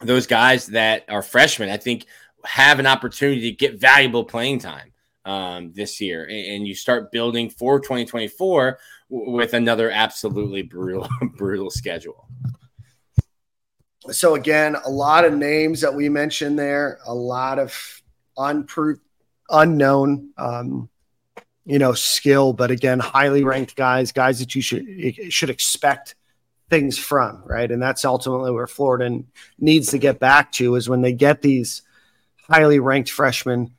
[0.00, 2.06] those guys that are freshmen, I think,
[2.44, 4.92] have an opportunity to get valuable playing time
[5.24, 6.24] um, this year.
[6.24, 8.78] And, and, you start building for 2024
[9.10, 11.06] w- with another absolutely brutal,
[11.36, 12.26] brutal schedule.
[14.08, 18.02] So, again, a lot of names that we mentioned there, a lot of
[18.36, 19.02] unproved,
[19.50, 20.88] unknown, um,
[21.66, 24.86] you know, skill, but again, highly ranked guys, guys that you should
[25.32, 26.14] should expect
[26.70, 27.70] things from, right?
[27.70, 29.22] And that's ultimately where Florida
[29.58, 31.82] needs to get back to is when they get these
[32.48, 33.74] highly ranked freshmen,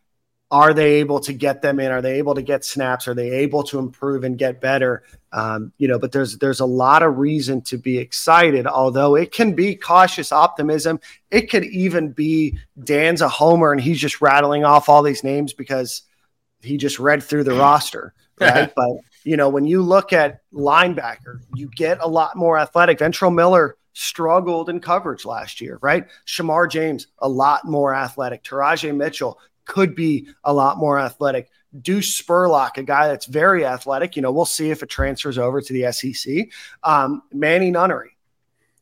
[0.52, 1.92] are they able to get them in?
[1.92, 3.08] Are they able to get snaps?
[3.08, 5.04] Are they able to improve and get better?
[5.34, 8.68] Um, you know, but there's there's a lot of reason to be excited.
[8.68, 14.00] Although it can be cautious optimism, it could even be Dan's a homer and he's
[14.00, 16.02] just rattling off all these names because
[16.62, 18.74] he just read through the roster, right?
[18.76, 18.92] but
[19.24, 23.00] you know, when you look at linebacker, you get a lot more athletic.
[23.00, 26.08] Ventrell Miller struggled in coverage last year, right?
[26.26, 28.44] Shamar James, a lot more athletic.
[28.44, 31.50] Teradja Mitchell could be a lot more athletic.
[31.80, 34.16] Deuce Spurlock, a guy that's very athletic.
[34.16, 36.50] You know, we'll see if it transfers over to the SEC.
[36.84, 38.18] Um, Manny Nunnery,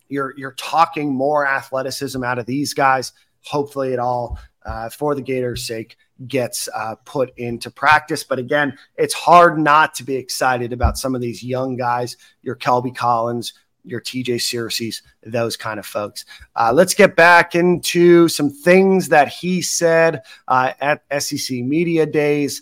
[0.08, 3.14] you're you're talking more athleticism out of these guys.
[3.44, 8.24] Hopefully, it all uh, for the Gators' sake gets uh, put into practice.
[8.24, 12.56] But again, it's hard not to be excited about some of these young guys, your
[12.56, 13.54] Kelby Collins,
[13.86, 16.26] your TJ Searcy's, those kind of folks.
[16.56, 22.62] Uh, let's get back into some things that he said uh, at SEC Media Days.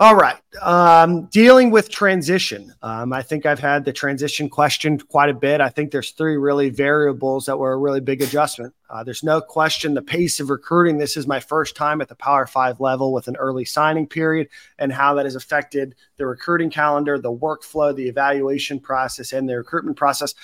[0.00, 0.40] All right.
[0.62, 2.72] Um, dealing with transition.
[2.80, 5.60] Um, I think I've had the transition questioned quite a bit.
[5.60, 8.72] I think there's three really variables that were a really big adjustment.
[8.88, 10.96] Uh, there's no question the pace of recruiting.
[10.96, 14.48] This is my first time at the Power Five level with an early signing period
[14.78, 19.58] and how that has affected the recruiting calendar, the workflow, the evaluation process, and the
[19.58, 20.34] recruitment process.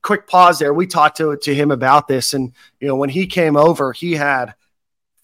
[0.00, 0.72] Quick pause there.
[0.72, 2.32] We talked to, to him about this.
[2.32, 4.54] And, you know, when he came over, he had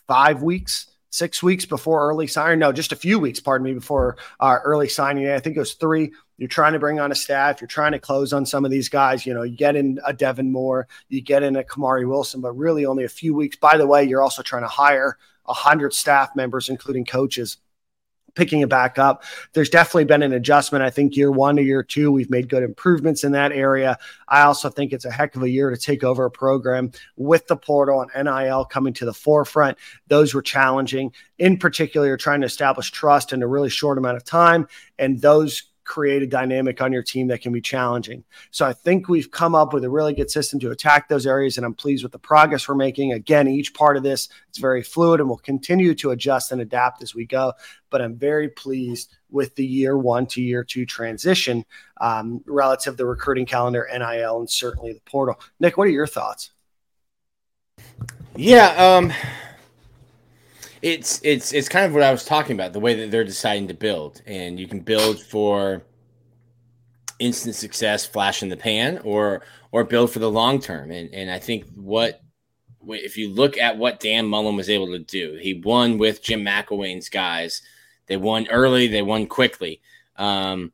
[0.06, 2.58] five weeks six weeks before early signing.
[2.58, 5.28] No, just a few weeks, pardon me, before uh, early signing.
[5.28, 6.12] I think it was three.
[6.36, 7.60] You're trying to bring on a staff.
[7.60, 9.26] You're trying to close on some of these guys.
[9.26, 12.52] You know, you get in a Devin Moore, you get in a Kamari Wilson, but
[12.52, 13.56] really only a few weeks.
[13.56, 17.56] By the way, you're also trying to hire a hundred staff members, including coaches
[18.34, 19.24] picking it back up.
[19.52, 20.84] There's definitely been an adjustment.
[20.84, 23.98] I think year one to year two, we've made good improvements in that area.
[24.28, 27.46] I also think it's a heck of a year to take over a program with
[27.46, 29.78] the portal and NIL coming to the forefront.
[30.08, 31.12] Those were challenging.
[31.38, 34.68] In particular, you're trying to establish trust in a really short amount of time.
[34.98, 38.22] And those create a dynamic on your team that can be challenging.
[38.50, 41.56] So I think we've come up with a really good system to attack those areas,
[41.56, 43.12] and I'm pleased with the progress we're making.
[43.12, 47.02] Again, each part of this it's very fluid, and we'll continue to adjust and adapt
[47.02, 47.54] as we go.
[47.90, 51.64] But I'm very pleased with the year one to year two transition
[52.00, 55.40] um, relative to the recruiting calendar, NIL, and certainly the portal.
[55.58, 56.50] Nick, what are your thoughts?
[58.36, 58.68] Yeah.
[58.76, 59.12] Um
[60.82, 63.68] it's it's it's kind of what I was talking about, the way that they're deciding
[63.68, 64.22] to build.
[64.26, 65.82] And you can build for
[67.18, 70.90] instant success, flash in the pan, or or build for the long term.
[70.90, 72.22] And and I think what
[72.86, 76.44] if you look at what Dan Mullen was able to do, he won with Jim
[76.44, 77.62] McElwain's guys.
[78.06, 79.80] They won early, they won quickly.
[80.16, 80.72] Um,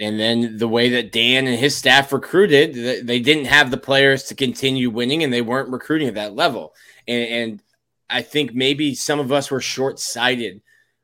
[0.00, 4.24] and then the way that Dan and his staff recruited, they didn't have the players
[4.24, 6.74] to continue winning, and they weren't recruiting at that level.
[7.06, 7.62] And, and
[8.08, 10.60] I think maybe some of us were short sighted,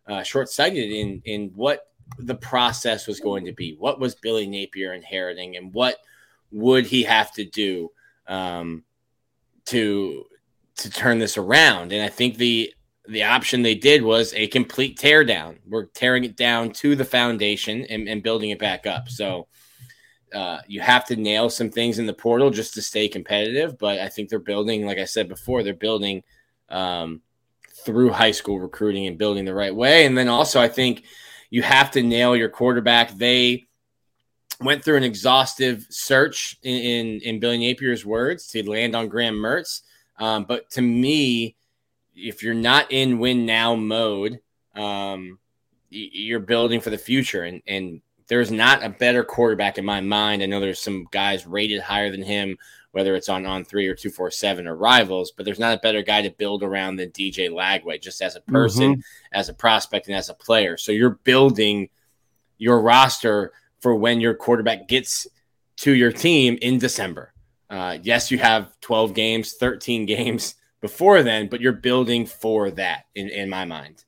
[0.07, 1.81] uh, short sighted in in what
[2.19, 3.77] the process was going to be.
[3.79, 5.97] What was Billy Napier inheriting, and what
[6.51, 7.91] would he have to do
[8.27, 8.85] um,
[9.67, 10.25] to
[10.77, 11.93] to turn this around?
[11.93, 12.73] And I think the
[13.09, 15.59] the option they did was a complete teardown.
[15.67, 19.09] We're tearing it down to the foundation and, and building it back up.
[19.09, 19.49] So.
[20.35, 23.99] Uh, you have to nail some things in the portal just to stay competitive, but
[23.99, 26.23] I think they're building, like I said before, they're building
[26.69, 27.23] um,
[27.85, 30.07] through high school recruiting and building the right way.
[30.07, 31.05] And then also, I think
[31.51, 33.17] you have to nail your quarterback.
[33.17, 33.67] They
[34.61, 39.37] went through an exhaustive search in, in, in Billy Napier's words to land on Graham
[39.37, 39.83] Mertz.
[40.19, 41.57] Um, but to me,
[42.15, 44.41] if you're not in win now mode,
[44.75, 45.39] um,
[45.91, 47.45] you're building for the future.
[47.45, 50.43] And, and there's not a better quarterback in my mind.
[50.43, 52.59] I know there's some guys rated higher than him
[52.99, 55.31] whether it's on on three or two four seven or rivals.
[55.31, 58.41] But there's not a better guy to build around than DJ Lagway, just as a
[58.41, 59.01] person, mm-hmm.
[59.33, 60.77] as a prospect, and as a player.
[60.77, 61.91] So you're building
[62.59, 65.29] your roster for when your quarterback gets
[65.77, 67.33] to your team in December.
[67.71, 73.05] Uh, yes, you have 12 games, 13 games before then, but you're building for that
[73.15, 74.03] in, in my mind.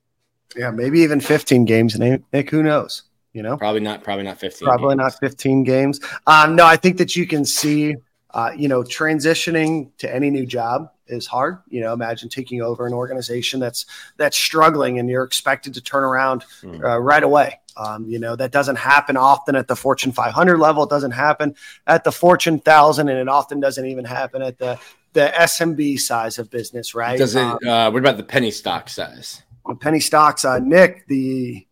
[0.56, 2.50] Yeah, maybe even 15 games, Nick.
[2.50, 3.04] Who knows?
[3.32, 4.02] You know, probably not.
[4.02, 4.66] Probably not 15.
[4.66, 4.98] Probably games.
[4.98, 6.00] not 15 games.
[6.26, 7.94] Um, no, I think that you can see
[8.34, 11.58] uh, you know, transitioning to any new job is hard.
[11.68, 16.04] You know, imagine taking over an organization that's that's struggling and you're expected to turn
[16.04, 16.82] around mm.
[16.82, 17.60] uh, right away.
[17.76, 20.84] Um, you know, that doesn't happen often at the Fortune 500 level.
[20.84, 21.54] It doesn't happen
[21.86, 24.78] at the Fortune 1000, and it often doesn't even happen at the
[25.12, 27.18] the SMB size of business, right?
[27.18, 27.42] Does it?
[27.42, 29.42] Um, uh, what about the penny stock size?
[29.66, 31.66] The Penny stocks, uh, Nick, the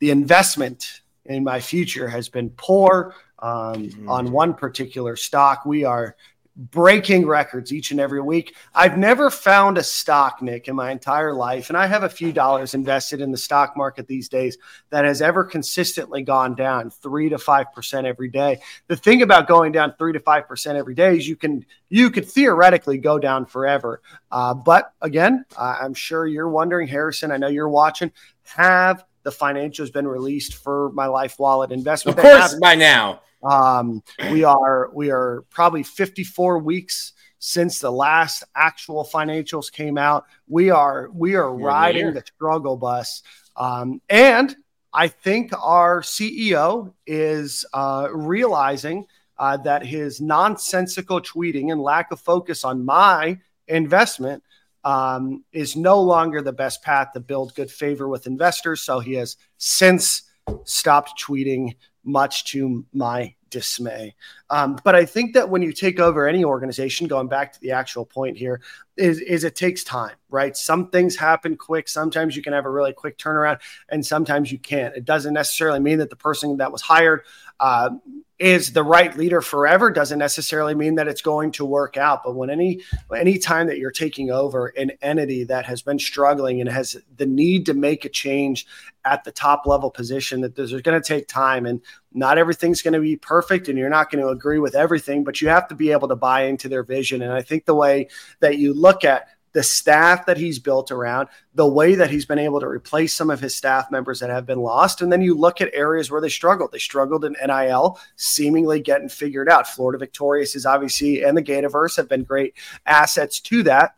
[0.00, 4.08] the investment in my future has been poor um, mm-hmm.
[4.08, 5.64] on one particular stock.
[5.64, 6.16] We are
[6.58, 8.56] breaking records each and every week.
[8.74, 12.32] I've never found a stock, Nick, in my entire life, and I have a few
[12.32, 14.58] dollars invested in the stock market these days
[14.90, 18.60] that has ever consistently gone down three to five percent every day.
[18.88, 22.10] The thing about going down three to five percent every day is you can you
[22.10, 24.02] could theoretically go down forever.
[24.32, 27.30] Uh, but again, I'm sure you're wondering, Harrison.
[27.30, 28.10] I know you're watching.
[28.56, 32.18] Have the financials been released for my life wallet investment?
[32.18, 33.20] Of course, by now.
[33.42, 40.24] Um, we are we are probably 54 weeks since the last actual financials came out.
[40.48, 43.22] We are we are riding the struggle bus,
[43.56, 44.54] um, and
[44.92, 49.06] I think our CEO is uh, realizing
[49.38, 54.42] uh, that his nonsensical tweeting and lack of focus on my investment
[54.84, 58.80] um, is no longer the best path to build good favor with investors.
[58.82, 60.22] So he has since
[60.64, 64.14] stopped tweeting much to my dismay.
[64.50, 67.72] Um, but I think that when you take over any organization, going back to the
[67.72, 68.60] actual point here,
[68.96, 70.56] is, is it takes time, right?
[70.56, 71.88] Some things happen quick.
[71.88, 74.96] Sometimes you can have a really quick turnaround, and sometimes you can't.
[74.96, 77.22] It doesn't necessarily mean that the person that was hired
[77.60, 77.90] uh,
[78.38, 82.36] is the right leader forever doesn't necessarily mean that it's going to work out but
[82.36, 82.80] when any
[83.16, 87.26] any time that you're taking over an entity that has been struggling and has the
[87.26, 88.66] need to make a change
[89.04, 91.80] at the top level position that there's going to take time and
[92.18, 95.40] not everything's going to be perfect and you're not going to agree with everything but
[95.40, 98.08] you have to be able to buy into their vision and i think the way
[98.40, 102.38] that you look at the staff that he's built around, the way that he's been
[102.38, 105.00] able to replace some of his staff members that have been lost.
[105.00, 106.70] And then you look at areas where they struggled.
[106.70, 109.66] They struggled in NIL, seemingly getting figured out.
[109.66, 112.54] Florida Victorious is obviously, and the Gataverse have been great
[112.86, 113.94] assets to that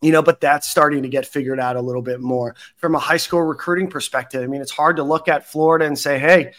[0.00, 3.00] you know, but that's starting to get figured out a little bit more from a
[3.00, 4.42] high school recruiting perspective.
[4.42, 6.52] I mean, it's hard to look at Florida and say, hey,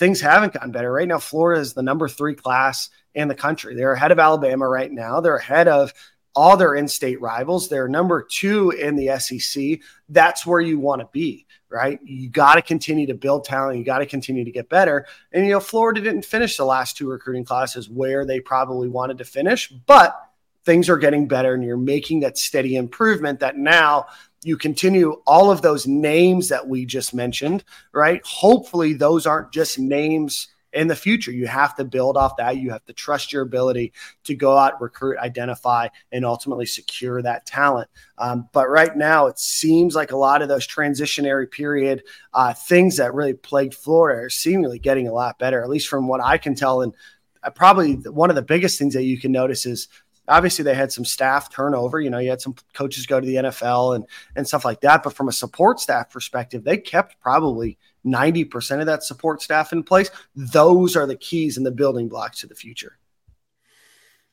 [0.00, 0.90] things haven't gotten better.
[0.90, 3.74] Right now, Florida is the number three class in the country.
[3.76, 5.20] They're ahead of Alabama right now.
[5.20, 5.92] They're ahead of
[6.34, 7.68] all their in-state rivals.
[7.68, 9.80] They're number two in the SEC.
[10.08, 11.98] That's where you want to be, right?
[12.02, 13.78] You got to continue to build talent.
[13.78, 15.06] You got to continue to get better.
[15.32, 19.18] And you know, Florida didn't finish the last two recruiting classes where they probably wanted
[19.18, 20.18] to finish, but
[20.64, 23.40] things are getting better, and you're making that steady improvement.
[23.40, 24.06] That now
[24.42, 28.20] you continue all of those names that we just mentioned, right?
[28.24, 31.32] Hopefully, those aren't just names in the future.
[31.32, 32.56] You have to build off that.
[32.56, 33.92] You have to trust your ability
[34.24, 37.88] to go out, recruit, identify, and ultimately secure that talent.
[38.18, 42.96] Um, but right now, it seems like a lot of those transitionary period uh, things
[42.96, 46.38] that really plagued Florida are seemingly getting a lot better, at least from what I
[46.38, 46.82] can tell.
[46.82, 46.94] And
[47.42, 49.88] uh, probably one of the biggest things that you can notice is
[50.30, 52.00] obviously they had some staff turnover.
[52.00, 55.02] You know, you had some coaches go to the NFL and and stuff like that.
[55.02, 59.82] But from a support staff perspective, they kept probably– 90% of that support staff in
[59.82, 62.98] place, those are the keys and the building blocks to the future.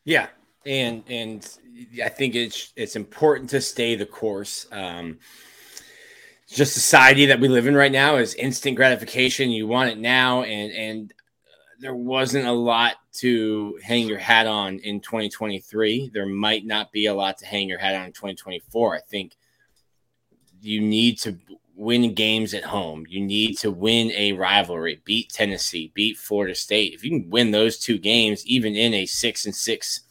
[0.04, 0.28] Yeah.
[0.66, 1.48] And and
[2.04, 4.68] I think it's it's important to stay the course.
[4.72, 5.20] Um
[6.50, 9.50] just society that we live in right now is instant gratification.
[9.50, 11.14] You want it now and and
[11.80, 16.12] there wasn't a lot to hang your hat on in 2023.
[16.14, 18.96] There might not be a lot to hang your hat on in 2024.
[18.96, 19.38] I think
[20.62, 21.38] you need to
[21.76, 23.06] win games at home.
[23.08, 26.94] You need to win a rivalry, beat Tennessee, beat Florida State.
[26.94, 30.02] If you can win those two games, even in a six and six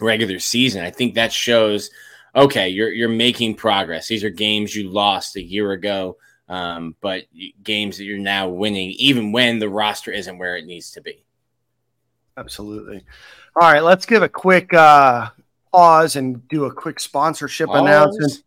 [0.00, 1.90] regular season, I think that shows
[2.36, 4.08] okay, you're you're making progress.
[4.08, 6.16] These are games you lost a year ago,
[6.54, 7.24] um, but
[7.64, 11.24] games that you're now winning, even when the roster isn't where it needs to be.
[12.36, 13.04] Absolutely.
[13.60, 15.30] All right, let's give a quick uh,
[15.72, 17.80] pause and do a quick sponsorship pause.
[17.80, 18.42] announcement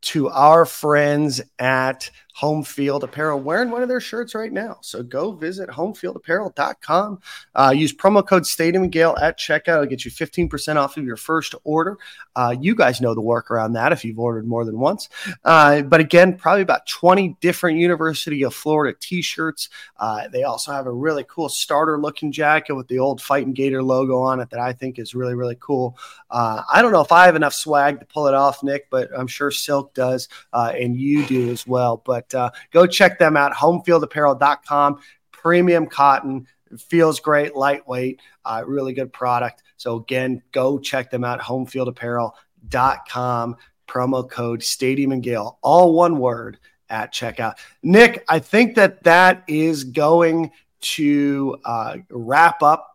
[0.00, 4.78] to our friends at Home Field Apparel wearing one of their shirts right now.
[4.80, 7.20] So go visit homefieldapparel.com.
[7.52, 9.74] Uh, use promo code Stadium Gale at checkout.
[9.74, 11.98] It'll get you 15% off of your first order.
[12.36, 15.08] Uh, you guys know the work around that if you've ordered more than once.
[15.44, 19.68] Uh, but again, probably about 20 different University of Florida t shirts.
[19.96, 23.82] Uh, they also have a really cool starter looking jacket with the old Fighting Gator
[23.82, 25.98] logo on it that I think is really, really cool.
[26.30, 29.10] Uh, I don't know if I have enough swag to pull it off, Nick, but
[29.18, 32.00] I'm sure Silk does uh, and you do as well.
[32.04, 35.00] But uh, go check them out, homefieldapparel.com.
[35.32, 39.62] Premium cotton feels great, lightweight, uh, really good product.
[39.76, 43.56] So again, go check them out, homefieldapparel.com.
[43.86, 46.58] Promo code Stadium and Gale, all one word
[46.90, 47.54] at checkout.
[47.82, 50.50] Nick, I think that that is going
[50.80, 52.87] to uh, wrap up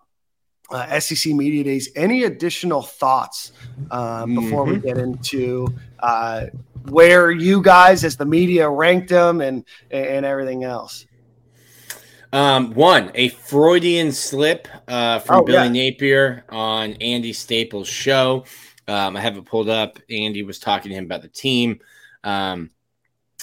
[0.74, 1.90] uh, SEC Media Days.
[1.96, 3.54] Any additional thoughts
[3.92, 4.74] uh, before mm-hmm.
[4.74, 5.68] we get into
[6.00, 6.48] uh,
[6.90, 11.06] where you guys as the media ranked them and and everything else.
[12.34, 15.92] Um, one, a Freudian slip uh, from oh, Billy yeah.
[15.92, 18.46] Napier on Andy Staples' show.
[18.88, 20.00] Um, I have it pulled up.
[20.10, 21.80] Andy was talking to him about the team
[22.24, 22.72] um,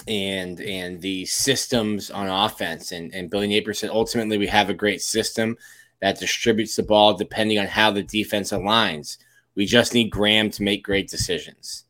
[0.09, 2.91] and and the systems on offense.
[2.91, 5.57] And, and Billy Napier said, ultimately, we have a great system
[6.01, 9.19] that distributes the ball depending on how the defense aligns.
[9.55, 11.85] We just need Graham to make great decisions.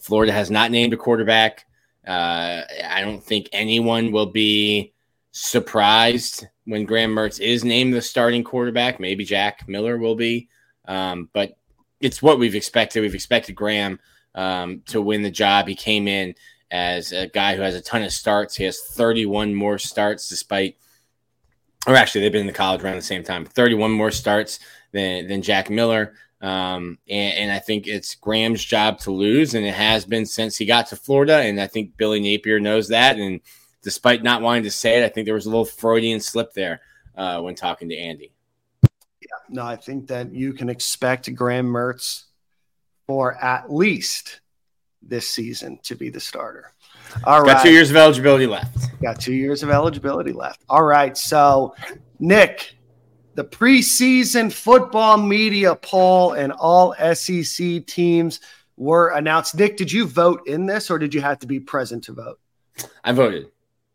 [0.00, 1.66] Florida has not named a quarterback.
[2.06, 4.92] Uh, I don't think anyone will be
[5.32, 8.98] surprised when Graham Mertz is named the starting quarterback.
[9.00, 10.48] Maybe Jack Miller will be,
[10.86, 11.56] um, but
[12.00, 13.00] it's what we've expected.
[13.00, 14.00] We've expected Graham
[14.34, 15.68] um, to win the job.
[15.68, 16.34] He came in
[16.70, 18.56] as a guy who has a ton of starts.
[18.56, 20.76] He has 31 more starts, despite,
[21.86, 23.44] or actually, they've been in the college around the same time.
[23.44, 24.60] 31 more starts
[24.92, 26.14] than than Jack Miller.
[26.40, 30.56] Um, and, and, I think it's Graham's job to lose, and it has been since
[30.56, 31.38] he got to Florida.
[31.38, 33.18] And I think Billy Napier knows that.
[33.18, 33.40] And
[33.82, 36.80] despite not wanting to say it, I think there was a little Freudian slip there
[37.16, 38.32] uh, when talking to Andy.
[39.20, 42.26] Yeah, no, I think that you can expect Graham Mertz
[43.08, 44.40] for at least
[45.02, 46.72] this season to be the starter.
[47.24, 49.00] All Got two years of eligibility left.
[49.02, 50.64] Got two years of eligibility left.
[50.68, 51.16] All right.
[51.16, 51.74] So,
[52.18, 52.76] Nick,
[53.34, 58.40] the preseason football media poll and all SEC teams
[58.76, 59.56] were announced.
[59.56, 62.40] Nick, did you vote in this or did you have to be present to vote?
[63.04, 63.50] I voted.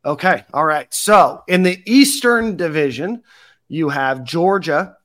[0.06, 0.44] Okay.
[0.53, 0.94] All right.
[0.94, 3.23] So, in the Eastern Division,
[3.68, 4.98] you have Georgia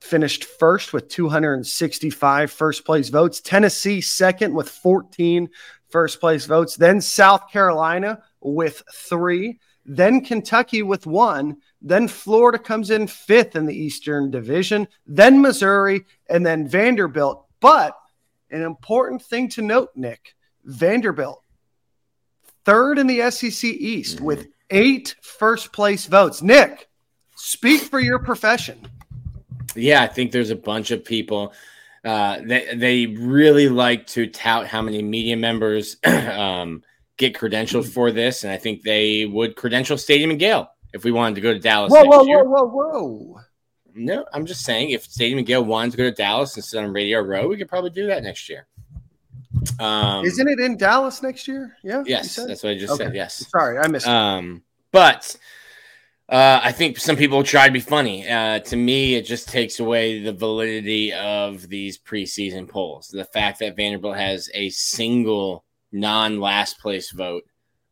[0.00, 5.48] finished first with 265 first place votes, Tennessee second with 14
[5.90, 12.90] first place votes, then South Carolina with three, then Kentucky with one, then Florida comes
[12.90, 17.46] in fifth in the Eastern Division, then Missouri, and then Vanderbilt.
[17.60, 17.96] But
[18.50, 20.34] an important thing to note, Nick
[20.64, 21.42] Vanderbilt,
[22.64, 24.24] third in the SEC East mm-hmm.
[24.24, 26.42] with eight first place votes.
[26.42, 26.88] Nick,
[27.36, 28.88] speak for your profession.
[29.76, 31.52] Yeah, I think there's a bunch of people.
[32.06, 36.84] Uh, they, they really like to tout how many media members um,
[37.16, 41.10] get credentialed for this, and I think they would credential Stadium and Gale if we
[41.10, 41.90] wanted to go to Dallas.
[41.90, 42.44] Whoa, whoa, year.
[42.44, 43.40] whoa, whoa, whoa!
[43.96, 46.92] No, I'm just saying if Stadium and Gale wanted to go to Dallas instead on
[46.92, 48.68] Radio Row, we could probably do that next year.
[49.80, 51.76] Um, Isn't it in Dallas next year?
[51.82, 52.04] Yeah.
[52.06, 53.04] Yes, that's what I just okay.
[53.06, 53.14] said.
[53.16, 53.48] Yes.
[53.48, 54.06] Sorry, I missed.
[54.06, 54.62] Um,
[54.92, 55.36] but
[56.28, 58.28] uh, I think some people try to be funny.
[58.28, 63.08] Uh, to me, it just takes away the validity of these preseason polls.
[63.08, 67.44] The fact that Vanderbilt has a single non last place vote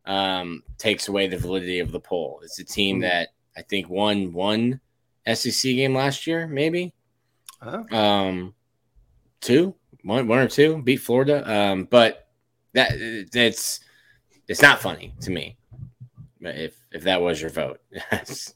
[0.05, 2.40] um, takes away the validity of the poll.
[2.43, 3.02] It's a team hmm.
[3.02, 4.81] that I think won one
[5.32, 6.93] SEC game last year, maybe.
[7.62, 7.97] Oh.
[7.97, 8.55] Um,
[9.40, 11.51] two, one, one or two, beat Florida.
[11.51, 12.27] Um, but
[12.73, 13.81] that it's
[14.48, 15.56] it's not funny to me.
[16.46, 17.80] If if that was your vote,
[18.12, 18.54] Yes.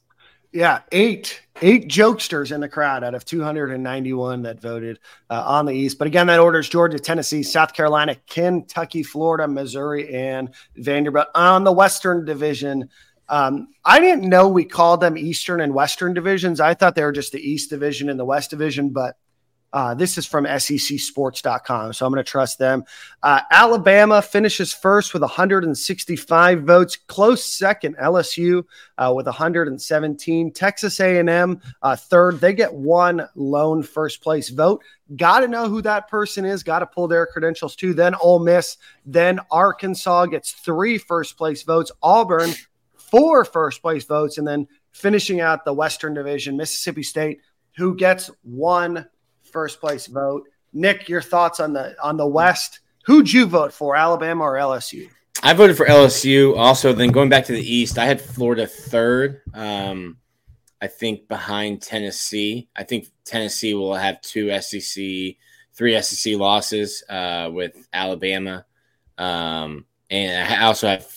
[0.51, 4.99] yeah, eight eight jokesters in the crowd out of 291 that voted
[5.29, 5.97] uh, on the East.
[5.97, 11.71] But again, that orders Georgia, Tennessee, South Carolina, Kentucky, Florida, Missouri, and Vanderbilt on the
[11.71, 12.89] Western Division.
[13.27, 16.59] Um, I didn't know we called them Eastern and Western divisions.
[16.59, 19.17] I thought they were just the East Division and the West Division, but
[19.71, 22.83] uh, this is from SECSports.com, so I'm going to trust them.
[23.21, 26.95] Uh, Alabama finishes first with 165 votes.
[26.95, 28.63] Close second, LSU
[28.97, 30.51] uh, with 117.
[30.51, 32.39] Texas A&M uh, third.
[32.39, 34.83] They get one lone first place vote.
[35.15, 36.63] Got to know who that person is.
[36.63, 37.93] Got to pull their credentials too.
[37.93, 38.77] Then Ole Miss.
[39.05, 41.91] Then Arkansas gets three first place votes.
[42.01, 42.51] Auburn
[43.09, 47.39] four first place votes, and then finishing out the Western Division, Mississippi State,
[47.75, 49.07] who gets one
[49.51, 50.47] first place vote.
[50.73, 52.79] Nick, your thoughts on the on the West?
[53.05, 55.09] Who'd you vote for, Alabama or LSU?
[55.41, 56.57] I voted for LSU.
[56.57, 59.41] Also, then going back to the East, I had Florida third.
[59.53, 60.17] Um,
[60.81, 62.69] I think behind Tennessee.
[62.75, 65.03] I think Tennessee will have two SEC,
[65.73, 68.65] three SEC losses uh, with Alabama,
[69.17, 71.07] um, and I also have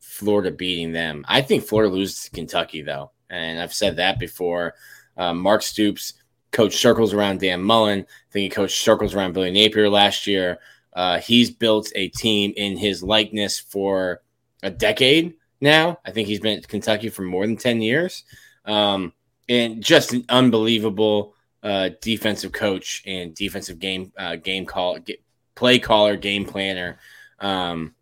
[0.00, 1.24] Florida beating them.
[1.28, 4.74] I think Florida loses to Kentucky though, and I've said that before.
[5.16, 6.14] Um, Mark Stoops
[6.54, 8.00] coached circles around Dan Mullen.
[8.00, 10.58] I think he coached circles around Billy Napier last year.
[10.94, 14.22] Uh, he's built a team in his likeness for
[14.62, 15.98] a decade now.
[16.06, 18.22] I think he's been at Kentucky for more than 10 years.
[18.64, 19.12] Um,
[19.48, 25.20] and just an unbelievable uh, defensive coach and defensive game uh, game call, get,
[25.54, 26.98] play caller, game planner.
[27.40, 27.94] Um,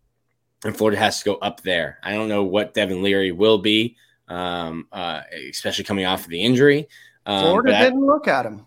[0.63, 1.97] and Florida has to go up there.
[2.03, 3.97] I don't know what Devin Leary will be,
[4.27, 6.87] um, uh, especially coming off of the injury.
[7.25, 8.65] Um, Florida didn't look at him.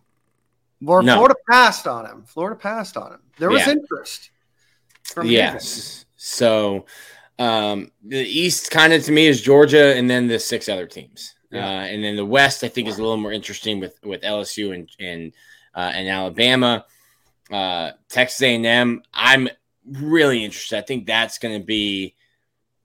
[0.86, 1.16] Or no.
[1.16, 2.24] Florida passed on him.
[2.26, 3.20] Florida passed on him.
[3.38, 3.72] There was yeah.
[3.72, 4.30] interest.
[5.24, 6.04] yes.
[6.16, 6.86] So
[7.38, 11.34] um, the East kind of to me is Georgia, and then the six other teams.
[11.50, 11.64] Yeah.
[11.64, 14.74] Uh, and then the West, I think, is a little more interesting with with LSU
[14.74, 15.32] and and
[15.74, 16.84] uh, and Alabama,
[17.50, 19.02] uh, Texas A&M.
[19.12, 19.48] I'm
[19.86, 20.78] really interested.
[20.78, 22.14] I think that's going to be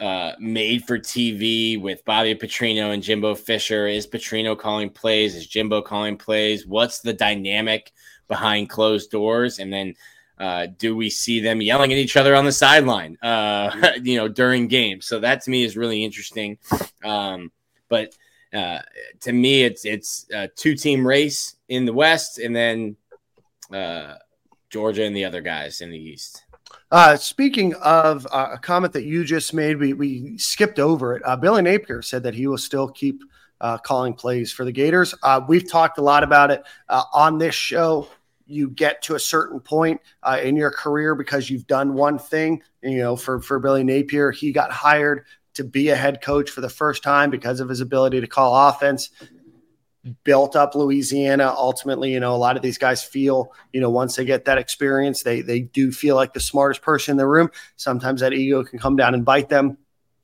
[0.01, 3.87] uh, made for TV with Bobby Petrino and Jimbo Fisher.
[3.87, 5.35] Is Petrino calling plays?
[5.35, 6.65] Is Jimbo calling plays?
[6.65, 7.91] What's the dynamic
[8.27, 9.59] behind closed doors?
[9.59, 9.93] And then
[10.39, 14.27] uh, do we see them yelling at each other on the sideline, uh, you know,
[14.27, 15.05] during games?
[15.05, 16.57] So that to me is really interesting.
[17.03, 17.51] Um,
[17.87, 18.15] but
[18.51, 18.79] uh,
[19.19, 22.95] to me, it's it's a two team race in the West, and then
[23.71, 24.15] uh,
[24.71, 26.43] Georgia and the other guys in the East.
[26.91, 31.21] Uh, speaking of uh, a comment that you just made, we, we skipped over it.
[31.25, 33.23] Uh, Billy Napier said that he will still keep
[33.61, 35.15] uh, calling plays for the Gators.
[35.23, 38.09] Uh, we've talked a lot about it uh, on this show.
[38.45, 40.01] You get to a certain point
[40.43, 42.61] in your career because you've done one thing.
[42.83, 45.23] You know, for for Billy Napier, he got hired
[45.53, 48.67] to be a head coach for the first time because of his ability to call
[48.67, 49.11] offense.
[50.23, 51.53] Built up Louisiana.
[51.55, 54.57] Ultimately, you know, a lot of these guys feel, you know, once they get that
[54.57, 57.51] experience, they they do feel like the smartest person in the room.
[57.75, 59.77] Sometimes that ego can come down and bite them.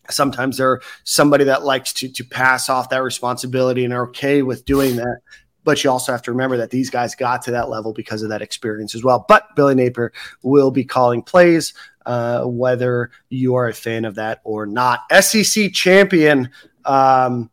[0.09, 4.65] Sometimes they're somebody that likes to to pass off that responsibility and are okay with
[4.65, 5.19] doing that.
[5.63, 8.29] But you also have to remember that these guys got to that level because of
[8.29, 9.25] that experience as well.
[9.27, 11.75] But Billy Napier will be calling plays,
[12.07, 15.01] uh, whether you are a fan of that or not.
[15.21, 16.49] SEC champion.
[16.85, 17.51] Um,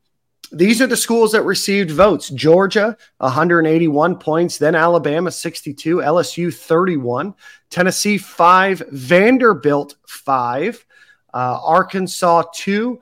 [0.53, 7.35] these are the schools that received votes Georgia, 181 points, then Alabama, 62, LSU, 31,
[7.71, 10.87] Tennessee, 5, Vanderbilt, 5,
[11.33, 13.01] uh, Arkansas, 2,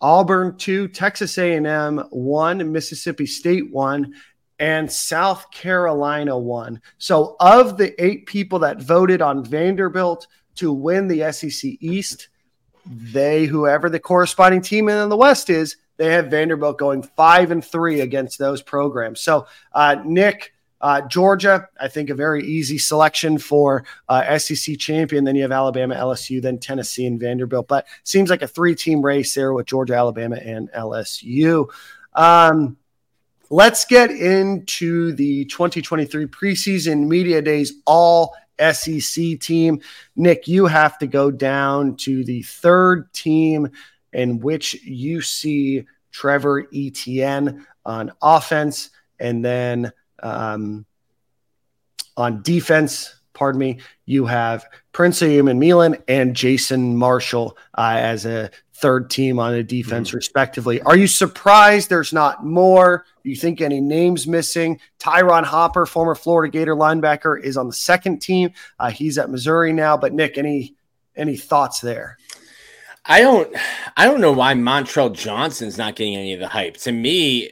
[0.00, 4.12] Auburn, 2, Texas A&M, 1, Mississippi State, 1,
[4.58, 6.80] and South Carolina 1.
[6.98, 10.26] So, of the eight people that voted on Vanderbilt
[10.56, 12.28] to win the SEC East,
[12.86, 17.64] they, whoever the corresponding team in the West is, they have Vanderbilt going five and
[17.64, 19.20] three against those programs.
[19.20, 25.24] So, uh, Nick, uh, Georgia, I think a very easy selection for uh, SEC champion.
[25.24, 27.68] Then you have Alabama, LSU, then Tennessee and Vanderbilt.
[27.68, 31.68] But seems like a three team race there with Georgia, Alabama, and LSU.
[32.12, 32.76] Um,
[33.50, 39.80] Let's get into the 2023 preseason media days all SEC team.
[40.16, 43.70] Nick, you have to go down to the third team
[44.12, 50.86] in which you see Trevor Etienne on offense and then um,
[52.16, 53.13] on defense.
[53.34, 53.78] Pardon me.
[54.06, 60.10] You have Prince Umanmielen and Jason Marshall uh, as a third team on a defense,
[60.10, 60.14] mm.
[60.14, 60.80] respectively.
[60.82, 63.04] Are you surprised there's not more?
[63.22, 64.80] Do you think any names missing?
[64.98, 68.52] Tyron Hopper, former Florida Gator linebacker, is on the second team.
[68.78, 69.96] Uh, he's at Missouri now.
[69.96, 70.74] But Nick, any
[71.16, 72.18] any thoughts there?
[73.06, 73.54] I don't
[73.96, 76.76] I don't know why Montrell Johnson's not getting any of the hype.
[76.78, 77.50] To me,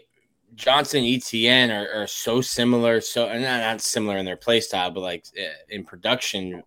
[0.63, 4.93] Johnson and Etienne are, are so similar, so not, not similar in their play style,
[4.93, 6.63] but like eh, in production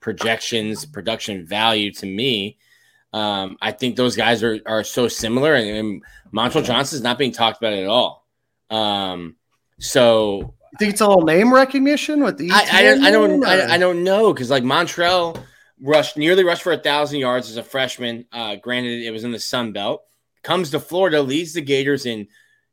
[0.00, 2.58] projections, production value to me.
[3.12, 7.16] Um, I think those guys are, are so similar, and, and Montrell Johnson is not
[7.16, 8.26] being talked about at all.
[8.68, 9.36] Um,
[9.78, 12.50] so you think it's a little name recognition with the?
[12.50, 15.40] I, I, don't, I don't, I, I, don't know because like Montrell
[15.80, 18.26] rushed nearly rushed for a thousand yards as a freshman.
[18.32, 20.02] Uh, granted, it was in the Sun Belt.
[20.42, 22.26] Comes to Florida, leads the Gators in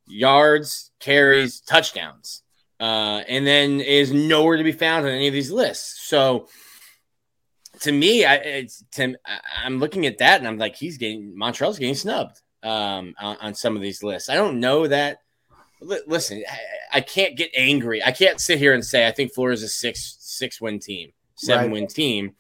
[0.08, 2.44] yards, carries, touchdowns,
[2.80, 6.08] uh, and then is nowhere to be found on any of these lists.
[6.08, 6.48] So
[7.82, 9.16] to me, I, it's to,
[9.64, 13.54] I'm looking at that and I'm like, he's getting Montrell's getting snubbed um, on, on,
[13.56, 14.30] some of these lists.
[14.30, 15.20] I don't know that.
[15.82, 18.04] listen, I, I, can't get angry.
[18.04, 21.66] I can't sit here and say I think Florida's a six six win team, seven
[21.66, 21.72] right.
[21.72, 22.36] win team,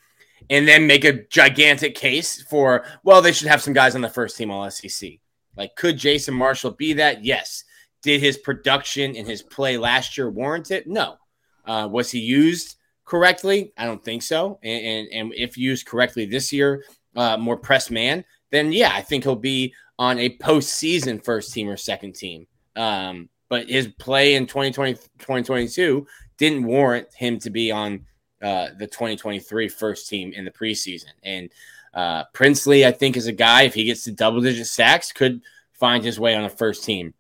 [0.49, 4.09] and then make a gigantic case for well, they should have some guys on the
[4.09, 5.13] first team all SEC.
[5.57, 7.23] Like, could Jason Marshall be that?
[7.23, 7.63] Yes.
[8.01, 10.87] Did his production and his play last year warrant it?
[10.87, 11.17] No.
[11.65, 12.77] Uh, was he used?
[13.11, 13.73] correctly?
[13.77, 14.57] I don't think so.
[14.63, 16.85] And, and, and if used correctly this year,
[17.17, 21.67] uh, more press man, then yeah, I think he'll be on a postseason first team
[21.67, 22.47] or second team.
[22.77, 26.07] Um, but his play in 2020, 2022
[26.37, 28.05] didn't warrant him to be on
[28.41, 31.11] uh, the 2023 first team in the preseason.
[31.21, 31.51] And
[31.93, 35.41] uh, Princely, I think, is a guy, if he gets to double digit sacks, could
[35.73, 37.13] find his way on a first team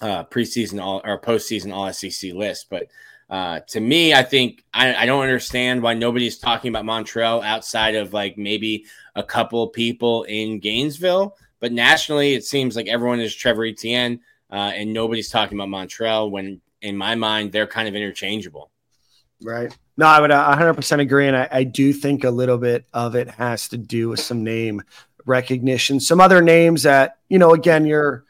[0.00, 2.66] uh, preseason all, or postseason all SEC list.
[2.70, 2.86] But
[3.28, 7.94] uh, to me, I think I, I, don't understand why nobody's talking about Montrell outside
[7.94, 11.36] of like maybe a couple people in Gainesville.
[11.60, 14.20] But nationally, it seems like everyone is Trevor Etienne,
[14.50, 16.30] uh, and nobody's talking about Montrell.
[16.30, 18.70] When in my mind, they're kind of interchangeable.
[19.42, 19.76] Right.
[20.00, 23.28] No, I would 100% agree, and I, I do think a little bit of it
[23.28, 24.80] has to do with some name
[25.26, 26.00] recognition.
[26.00, 28.24] Some other names that you know, again, you're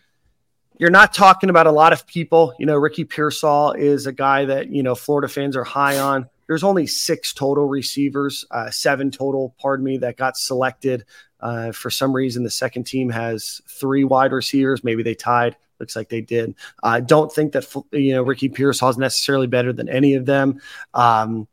[0.80, 2.55] you're not talking about a lot of people.
[2.59, 6.28] You know, Ricky Pearsall is a guy that, you know, Florida fans are high on.
[6.48, 11.05] There's only six total receivers, uh, seven total, pardon me, that got selected.
[11.38, 14.82] Uh, for some reason, the second team has three wide receivers.
[14.82, 15.55] Maybe they tied.
[15.78, 16.56] Looks like they did.
[16.82, 20.26] I uh, don't think that, you know, Ricky Pearsall is necessarily better than any of
[20.26, 20.60] them.
[20.94, 21.47] Um,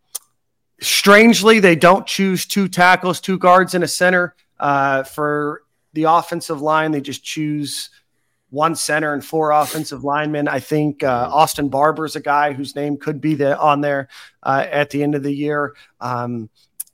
[0.82, 5.64] strangely, they don't choose two tackles, two guards, and a center uh, for
[5.94, 6.92] the offensive line.
[6.92, 7.90] They just choose
[8.50, 10.48] one center and four offensive linemen.
[10.48, 14.08] I think uh, Austin Barber is a guy whose name could be the, on there
[14.44, 15.76] uh, at the end of the year.
[16.00, 16.50] Um,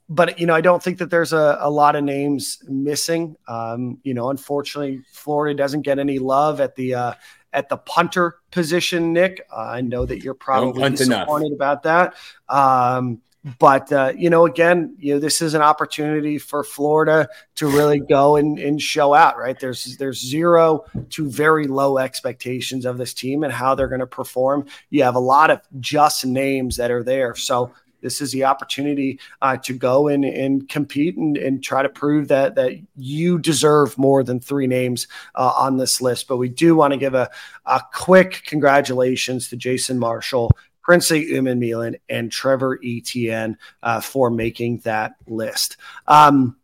[0.08, 3.36] but you know, I don't think that there's a, a lot of names missing.
[3.48, 7.14] Um, you know, unfortunately, Florida doesn't get any love at the uh,
[7.52, 9.12] at the punter position.
[9.12, 11.56] Nick, I know that you're probably disappointed enough.
[11.56, 12.14] about that.
[12.48, 13.22] Um,
[13.58, 18.00] but uh, you know, again, you know, this is an opportunity for Florida to really
[18.00, 19.36] go and, and show out.
[19.36, 24.00] Right there's there's zero to very low expectations of this team and how they're going
[24.00, 24.66] to perform.
[24.90, 27.72] You have a lot of just names that are there, so
[28.04, 32.28] this is the opportunity uh, to go and, and compete and, and try to prove
[32.28, 36.28] that that you deserve more than three names uh, on this list.
[36.28, 37.30] But we do want to give a,
[37.64, 40.50] a quick congratulations to Jason Marshall,
[40.84, 45.78] Princely Umanmielen, and Trevor Etienne uh, for making that list.
[46.06, 46.56] Um,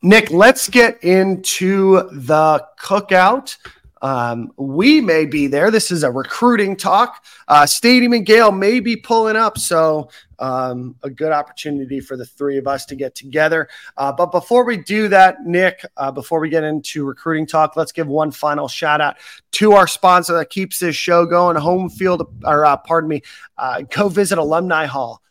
[0.00, 3.56] Nick, let's get into the cookout.
[4.02, 5.70] Um, we may be there.
[5.70, 7.24] This is a recruiting talk.
[7.46, 12.24] Uh, Stadium and Gale may be pulling up, so um, a good opportunity for the
[12.24, 13.68] three of us to get together.
[13.96, 17.92] Uh, but before we do that, Nick, uh, before we get into recruiting talk, let's
[17.92, 19.16] give one final shout out
[19.52, 23.22] to our sponsor that keeps this show going, Home Field, or uh, pardon me,
[23.56, 25.22] uh, go visit Alumni Hall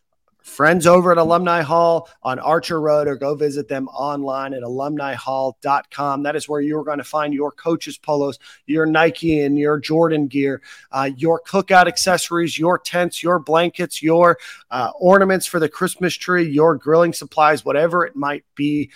[0.57, 6.23] friends over at Alumni Hall on Archer Road or go visit them online at alumnihall.com.
[6.23, 10.25] That is where you're going to find your coaches' polos, your Nike and your Jordan
[10.25, 14.39] gear, uh, your cookout accessories, your tents, your blankets, your
[14.71, 18.89] uh, ornaments for the Christmas tree, your grilling supplies, whatever it might be.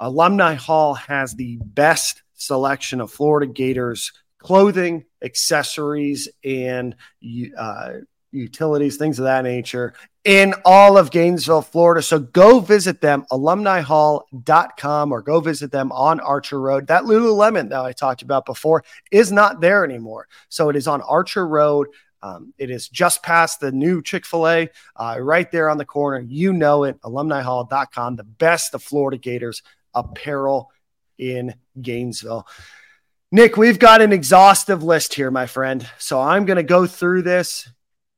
[0.00, 6.94] Alumni Hall has the best selection of Florida Gators clothing, accessories, and
[7.58, 7.92] uh,
[8.32, 9.94] utilities, things of that nature
[10.26, 12.02] in all of Gainesville, Florida.
[12.02, 16.88] So go visit them, alumnihall.com, or go visit them on Archer Road.
[16.88, 18.82] That Lululemon that I talked about before
[19.12, 20.26] is not there anymore.
[20.48, 21.86] So it is on Archer Road.
[22.22, 25.84] Um, it is just past the new Chick fil A, uh, right there on the
[25.84, 26.18] corner.
[26.18, 29.62] You know it, alumnihall.com, the best of Florida Gators
[29.94, 30.72] apparel
[31.18, 32.48] in Gainesville.
[33.30, 35.88] Nick, we've got an exhaustive list here, my friend.
[35.98, 37.68] So I'm going to go through this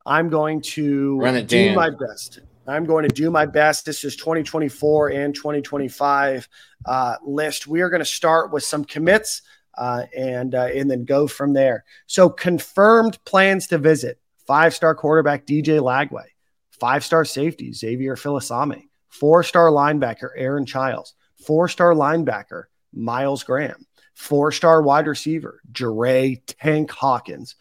[0.09, 2.41] I'm going to do my best.
[2.67, 3.85] I'm going to do my best.
[3.85, 6.49] This is 2024 and 2025
[6.87, 7.67] uh, list.
[7.67, 9.43] We are going to start with some commits
[9.77, 11.85] uh, and uh, and then go from there.
[12.07, 16.27] So confirmed plans to visit: five star quarterback DJ Lagway,
[16.71, 21.13] five star safety Xavier Filsaime, four star linebacker Aaron Childs,
[21.47, 22.65] four star linebacker
[22.95, 27.57] Myles Graham, four star wide receiver Jeray Tank Hawkins,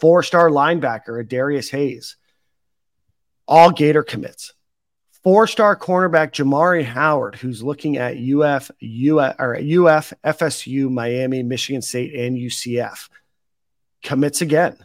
[0.00, 2.16] four star linebacker, Darius Hayes.
[3.46, 4.54] All Gator commits.
[5.22, 11.82] Four star cornerback Jamari Howard, who's looking at UF, UF, or UF, FSU, Miami, Michigan
[11.82, 13.10] State, and UCF,
[14.02, 14.78] commits again.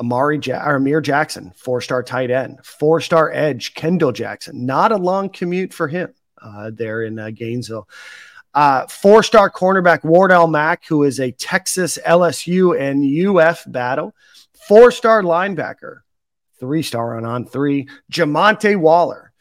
[0.00, 4.66] Amari ja- or Amir Jackson, four star tight end, four star edge Kendall Jackson.
[4.66, 7.88] Not a long commute for him uh, there in uh, Gainesville.
[8.54, 14.14] Uh, four star cornerback Wardell Mack, who is a Texas, LSU, and UF battle.
[14.68, 16.00] Four star linebacker,
[16.60, 19.32] three star on on three, Jamonte Waller,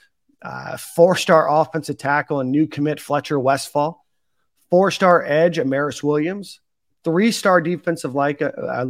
[0.42, 4.04] uh, four star offensive tackle and new commit Fletcher Westfall,
[4.70, 6.62] four star edge Amaris Williams,
[7.04, 8.86] three star defensive like uh,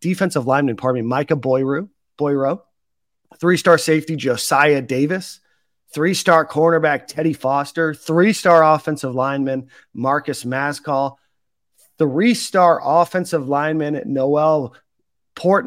[0.00, 1.88] defensive lineman, pardon me, Micah Boyru,
[2.18, 2.62] Boyro,
[3.38, 5.40] three star safety Josiah Davis,
[5.92, 11.16] three star cornerback Teddy Foster, three star offensive lineman Marcus Mascoll,
[11.98, 14.74] three star offensive lineman Noel
[15.34, 15.66] Port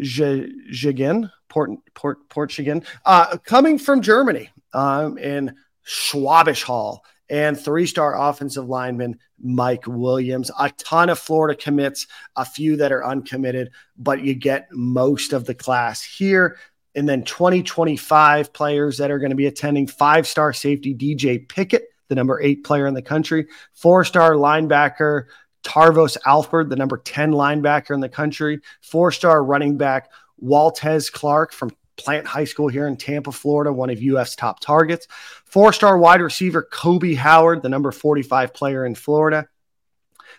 [0.00, 5.54] Jigen, Port Port Portugal, uh, coming from Germany um, in
[5.86, 10.50] Schwäbisch Hall, and three-star offensive lineman Mike Williams.
[10.58, 12.06] A ton of Florida commits,
[12.36, 16.58] a few that are uncommitted, but you get most of the class here.
[16.94, 22.14] And then 2025 players that are going to be attending five-star safety DJ Pickett, the
[22.14, 25.24] number eight player in the country, four-star linebacker
[25.64, 30.10] Tarvos Alford, the number 10 linebacker in the country, four star running back
[30.40, 35.08] Waltez Clark from Plant High School here in Tampa, Florida, one of UF's top targets,
[35.46, 39.48] four star wide receiver Kobe Howard, the number 45 player in Florida,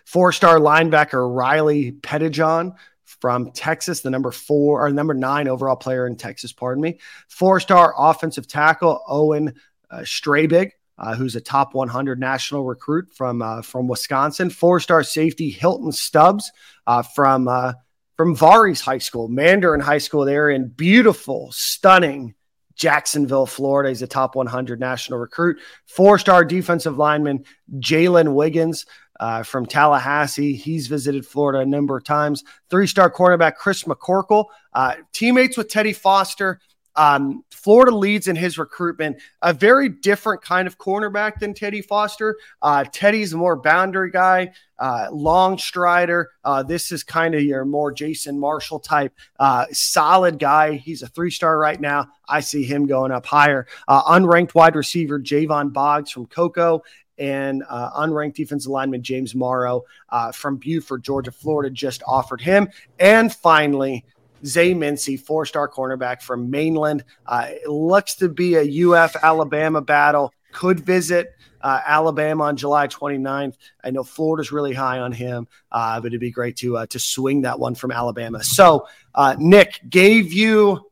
[0.04, 2.74] four star linebacker Riley Pettijohn
[3.06, 7.60] from Texas, the number four or number nine overall player in Texas, pardon me, four
[7.60, 9.54] star offensive tackle Owen
[9.90, 14.50] uh, Strebig uh, who's a top 100 national recruit from uh, from Wisconsin.
[14.50, 16.50] Four star safety Hilton Stubbs
[16.86, 17.74] uh, from uh,
[18.16, 20.24] from Vares High School, Mandarin High School.
[20.24, 22.34] There in beautiful, stunning
[22.74, 23.90] Jacksonville, Florida.
[23.90, 25.58] He's a top 100 national recruit.
[25.86, 28.86] Four star defensive lineman Jalen Wiggins.
[29.18, 30.54] Uh, from Tallahassee.
[30.54, 32.44] He's visited Florida a number of times.
[32.68, 36.60] Three star cornerback Chris McCorkle, uh, teammates with Teddy Foster,
[36.96, 42.38] Um, Florida leads in his recruitment, a very different kind of cornerback than Teddy Foster.
[42.62, 46.30] Uh, Teddy's a more boundary guy, uh, long strider.
[46.42, 50.72] Uh, this is kind of your more Jason Marshall type, uh, solid guy.
[50.72, 52.08] He's a three star right now.
[52.28, 53.66] I see him going up higher.
[53.86, 56.82] Uh, unranked wide receiver Javon Boggs from Cocoa
[57.18, 62.68] and uh, unranked defensive lineman James Morrow uh, from Buford, Georgia, Florida, just offered him.
[62.98, 64.04] And finally,
[64.44, 67.04] Zay Mincy, four star cornerback from Mainland.
[67.26, 70.32] Uh, looks to be a UF Alabama battle.
[70.52, 73.56] Could visit uh, Alabama on July 29th.
[73.82, 76.98] I know Florida's really high on him, uh, but it'd be great to uh, to
[76.98, 78.42] swing that one from Alabama.
[78.42, 80.90] So, uh, Nick gave you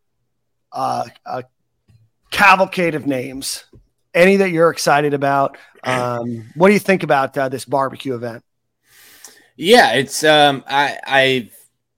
[0.73, 1.45] uh, a
[2.31, 3.65] cavalcade of names.
[4.15, 5.59] Any that you're excited about?
[5.87, 8.43] Um, what do you think about uh, this barbecue event?
[9.55, 11.51] Yeah, it's um, I I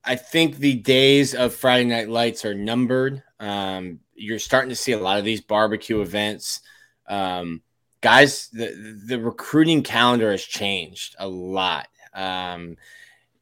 [0.05, 3.23] I think the days of Friday Night Lights are numbered.
[3.39, 6.63] Um, you're starting to see a lot of these barbecue events.
[7.07, 7.63] Um,
[8.01, 11.87] guys, the the recruiting calendar has changed a lot.
[12.13, 12.77] Um,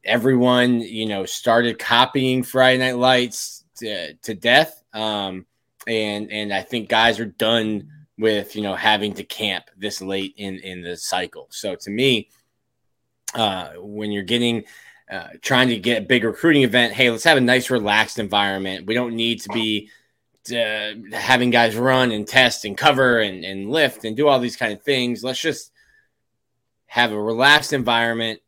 [0.03, 4.83] everyone, you know, started copying Friday Night Lights to, to death.
[4.93, 5.45] Um,
[5.87, 10.33] and and I think guys are done with you know having to camp this late
[10.37, 11.47] in in the cycle.
[11.49, 12.29] So to me,
[13.33, 14.63] uh, when you're getting
[15.11, 18.87] uh, trying to get a big recruiting event, hey, let's have a nice relaxed environment.
[18.87, 19.89] We don't need to be
[20.51, 24.57] uh, having guys run and test and cover and, and lift and do all these
[24.57, 25.23] kind of things.
[25.23, 25.71] Let's just
[26.87, 28.39] have a relaxed environment,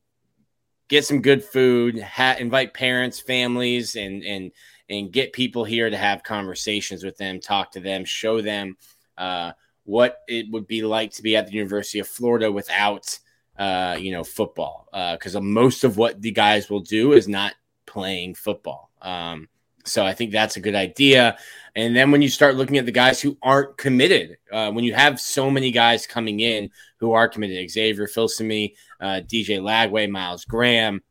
[0.88, 4.52] get some good food, ha- invite parents, families, and and
[4.89, 8.77] and get people here to have conversations with them, talk to them, show them
[9.18, 9.52] uh,
[9.84, 13.18] what it would be like to be at the University of Florida without,
[13.57, 14.88] uh, you know, football.
[14.91, 17.53] Because uh, most of what the guys will do is not
[17.85, 18.91] playing football.
[19.02, 19.48] Um,
[19.88, 21.38] so I think that's a good idea.
[21.76, 24.94] And then when you start looking at the guys who aren't committed, uh, when you
[24.94, 26.69] have so many guys coming in
[26.99, 31.02] who are committed, Xavier Filsaime, uh, DJ Lagway, Myles Graham,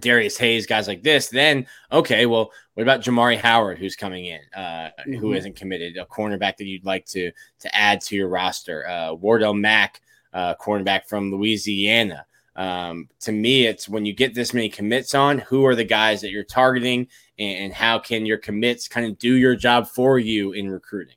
[0.00, 4.40] Darius Hayes, guys like this, then okay, well, what about Jamari Howard, who's coming in,
[4.54, 5.14] uh, mm-hmm.
[5.14, 9.14] who isn't committed, a cornerback that you'd like to to add to your roster, uh,
[9.14, 10.00] Wardell Mack,
[10.32, 12.26] uh, cornerback from Louisiana.
[12.56, 16.22] Um, to me, it's when you get this many commits on, who are the guys
[16.22, 17.08] that you're targeting,
[17.38, 21.16] and, and how can your commits kind of do your job for you in recruiting?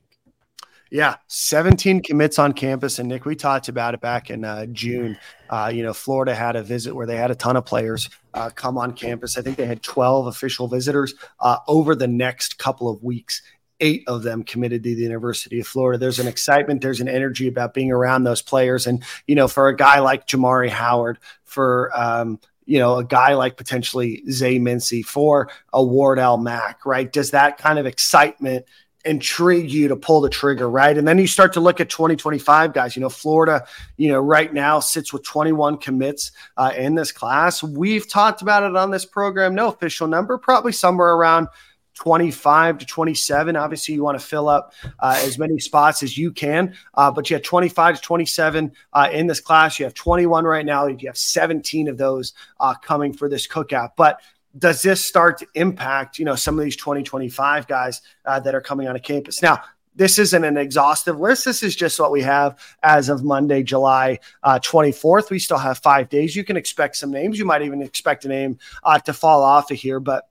[0.91, 2.97] Yeah, 17 commits on campus.
[2.97, 5.17] And Nick, we talked about it back in uh, June.
[5.49, 8.49] Uh, you know, Florida had a visit where they had a ton of players uh,
[8.49, 9.37] come on campus.
[9.37, 13.43] I think they had 12 official visitors uh, over the next couple of weeks.
[13.79, 15.99] Eight of them committed to the University of Florida.
[15.99, 18.87] There's an excitement, there's an energy about being around those players.
[18.87, 23.35] And, you know, for a guy like Jamari Howard, for, um, you know, a guy
[23.35, 27.11] like potentially Zay Mincy, for a Wardell Mack, right?
[27.11, 28.65] Does that kind of excitement
[29.05, 30.97] intrigue you to pull the trigger, right?
[30.97, 32.95] And then you start to look at 2025 guys.
[32.95, 33.65] You know, Florida,
[33.97, 37.63] you know, right now sits with 21 commits uh, in this class.
[37.63, 39.55] We've talked about it on this program.
[39.55, 41.47] No official number, probably somewhere around
[41.95, 43.55] 25 to 27.
[43.55, 47.29] Obviously, you want to fill up uh, as many spots as you can, uh, but
[47.29, 49.79] you have 25 to 27 uh, in this class.
[49.79, 50.87] You have 21 right now.
[50.87, 53.91] You have 17 of those uh, coming for this cookout.
[53.97, 54.21] But
[54.57, 58.61] does this start to impact you know some of these 2025 guys uh, that are
[58.61, 59.41] coming on a campus?
[59.41, 59.61] Now
[59.95, 61.45] this isn't an exhaustive list.
[61.45, 65.77] This is just what we have as of monday july uh, 24th we still have
[65.79, 66.35] five days.
[66.35, 67.37] You can expect some names.
[67.37, 70.28] You might even expect a name uh, to fall off of here but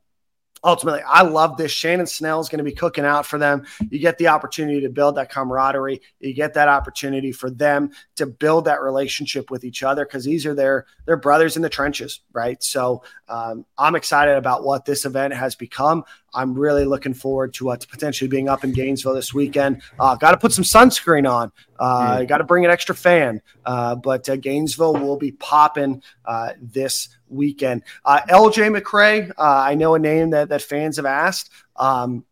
[0.64, 1.72] ultimately, I love this.
[1.72, 3.66] Shannon Snell is going to be cooking out for them.
[3.90, 6.00] You get the opportunity to build that camaraderie.
[6.20, 10.46] You get that opportunity for them to build that relationship with each other because these
[10.46, 12.62] are their their brothers in the trenches, right?
[12.62, 16.04] So um, I'm excited about what this event has become.
[16.34, 19.82] I'm really looking forward to, uh, to potentially being up in Gainesville this weekend.
[19.98, 21.52] Uh, got to put some sunscreen on.
[21.78, 22.28] Uh, mm.
[22.28, 23.40] Got to bring an extra fan.
[23.64, 27.82] Uh, but uh, Gainesville will be popping uh, this weekend.
[28.04, 31.50] Uh, LJ McCray, I know a name that, that fans have asked.
[31.76, 32.24] Um,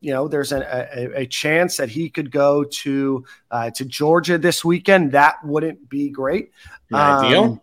[0.00, 3.24] you know, there's a, a, a, chance that he could go to
[3.74, 5.12] to Georgia this weekend.
[5.12, 6.50] That wouldn't be great.
[6.92, 7.61] Ideal.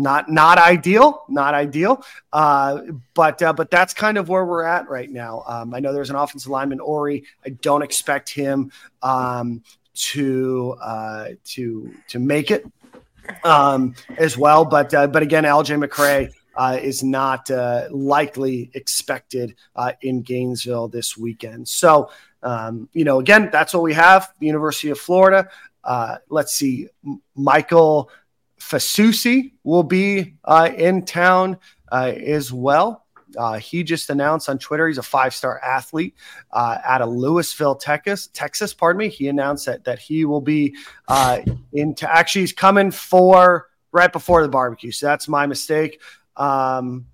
[0.00, 2.02] Not not ideal, not ideal.
[2.32, 2.80] Uh,
[3.12, 5.44] but uh, but that's kind of where we're at right now.
[5.46, 7.24] Um, I know there's an offensive lineman, Ori.
[7.44, 8.72] I don't expect him
[9.02, 9.62] um,
[9.94, 12.64] to uh, to to make it
[13.44, 14.64] um, as well.
[14.64, 16.32] But uh, but again, LJ McCray.
[16.56, 19.54] Uh, is not uh, likely expected
[20.02, 21.66] in Gainesville this weekend.
[21.66, 22.10] So,
[22.42, 24.34] um, you know, again, that's what we have.
[24.40, 25.48] University of Florida.
[26.28, 26.88] Let's see,
[27.34, 28.10] Michael
[28.60, 31.58] Fasusi will be uh, in town
[31.90, 33.06] uh, as well.
[33.36, 36.14] Uh, he just announced on Twitter he's a five star athlete
[36.52, 38.28] uh, out of Lewisville, Texas.
[38.32, 39.08] Texas, pardon me.
[39.08, 40.76] He announced that that he will be
[41.08, 41.40] uh,
[41.72, 44.90] into actually he's coming for right before the barbecue.
[44.90, 46.00] So that's my mistake.
[46.36, 47.06] Um,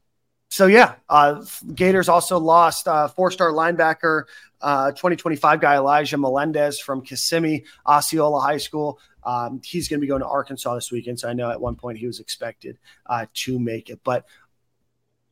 [0.51, 1.45] so yeah, uh,
[1.75, 4.25] Gators also lost four-star linebacker,
[4.61, 8.99] uh, 2025 guy Elijah Melendez from Kissimmee Osceola High School.
[9.27, 11.21] Um, he's going to be going to Arkansas this weekend.
[11.21, 14.25] So I know at one point he was expected uh, to make it, but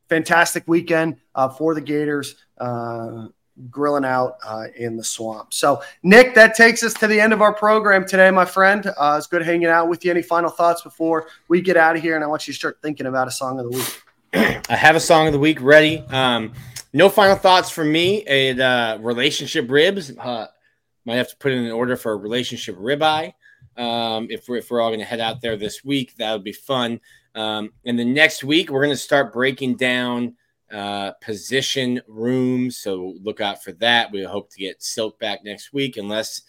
[0.09, 2.35] fantastic weekend uh, for the Gators.
[2.57, 3.27] Uh,
[3.69, 5.53] grilling out uh, in the swamp.
[5.53, 8.85] So, Nick, that takes us to the end of our program today, my friend.
[8.97, 10.11] Uh, it's good hanging out with you.
[10.11, 12.15] Any final thoughts before we get out of here?
[12.15, 14.01] And I want you to start thinking about a song of the week.
[14.69, 15.99] I have a song of the week ready.
[16.09, 16.51] Um,
[16.91, 18.25] no final thoughts from me.
[18.27, 20.13] A uh, relationship ribs.
[20.17, 23.33] Might have to put in an order for a relationship ribeye.
[23.77, 26.43] Um, if we're if we're all going to head out there this week, that would
[26.43, 26.99] be fun.
[27.33, 30.35] Um, and the next week, we're going to start breaking down
[30.71, 32.77] uh, position rooms.
[32.77, 34.11] So look out for that.
[34.11, 36.41] We hope to get Silk back next week, unless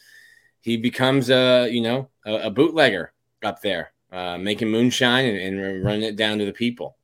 [0.60, 3.12] he becomes a you know a, a bootlegger
[3.42, 6.96] up there, uh, making moonshine and, and running it down to the people.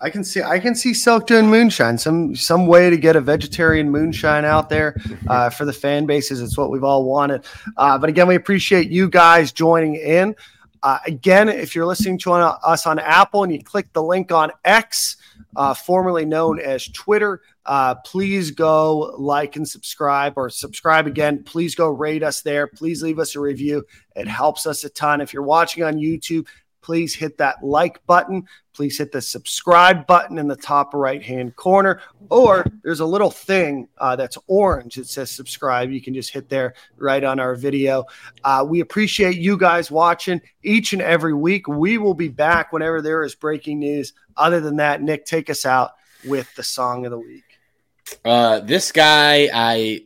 [0.00, 1.96] I can see I can see Silk doing moonshine.
[1.96, 4.96] Some some way to get a vegetarian moonshine out there
[5.28, 6.42] uh, for the fan bases.
[6.42, 7.44] It's what we've all wanted.
[7.76, 10.36] Uh, but again, we appreciate you guys joining in.
[10.82, 14.52] Uh, again, if you're listening to us on Apple and you click the link on
[14.64, 15.16] X,
[15.56, 21.42] uh, formerly known as Twitter, uh, please go like and subscribe or subscribe again.
[21.42, 22.66] Please go rate us there.
[22.66, 23.84] Please leave us a review.
[24.14, 25.20] It helps us a ton.
[25.20, 26.46] If you're watching on YouTube,
[26.86, 28.46] please hit that like button.
[28.72, 32.00] Please hit the subscribe button in the top right hand corner.
[32.30, 34.94] Or there's a little thing uh, that's orange.
[34.94, 35.90] that says subscribe.
[35.90, 38.04] You can just hit there right on our video.
[38.44, 41.66] Uh, we appreciate you guys watching each and every week.
[41.66, 44.12] We will be back whenever there is breaking news.
[44.36, 45.90] Other than that, Nick, take us out
[46.24, 47.42] with the song of the week.
[48.24, 50.02] Uh, this guy, I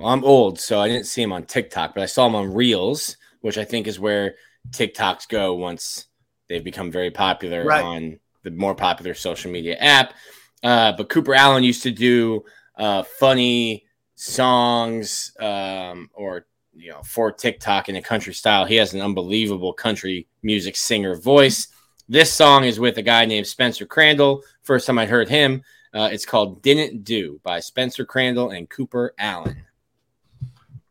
[0.00, 3.16] I'm old, so I didn't see him on TikTok, but I saw him on Reels,
[3.40, 4.36] which I think is where
[4.70, 6.06] TikToks go once
[6.48, 7.84] they've become very popular right.
[7.84, 10.14] on the more popular social media app.
[10.62, 12.44] Uh, but Cooper Alan used to do
[12.76, 18.64] uh, funny songs um, or you know for TikTok in a country style.
[18.64, 21.68] He has an unbelievable country music singer voice.
[22.08, 24.42] This song is with a guy named Spencer Crandall.
[24.62, 25.62] First time I heard him,
[25.94, 29.64] uh, it's called "Didn't Do" by Spencer Crandall and Cooper Alan.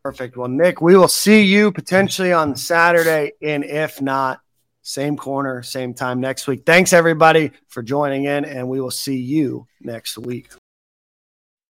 [0.04, 0.38] Perfect.
[0.38, 4.40] Well, Nick, we will see you potentially on Saturday, and if not,
[4.82, 6.64] same corner, same time next week.
[6.66, 10.50] Thanks everybody for joining in, and we will see you next week.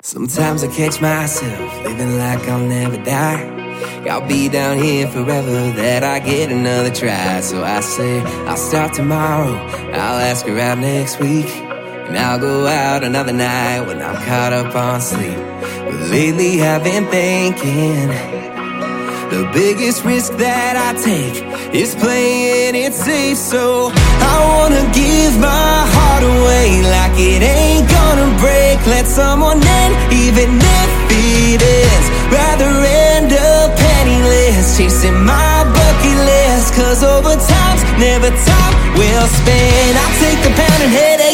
[0.01, 3.59] Sometimes I catch myself living like I'll never die.
[4.09, 7.41] I'll be down here forever that I get another try.
[7.41, 9.51] So I say I'll start tomorrow.
[9.91, 11.68] I'll ask her out next week.
[12.09, 15.37] And I'll go out another night when I'm caught up on sleep.
[15.61, 18.09] But lately I've been thinking
[19.29, 21.37] the biggest risk that I take
[21.69, 23.37] is playing it safe.
[23.37, 28.81] So I wanna give my heart away like it ain't gonna break.
[28.89, 32.03] Let someone in, even if it is.
[32.33, 32.73] Rather
[33.13, 36.73] end up penniless, chasing my bucket list.
[36.73, 39.93] Cause over time's never time will spent.
[39.93, 41.28] I take the pound and headache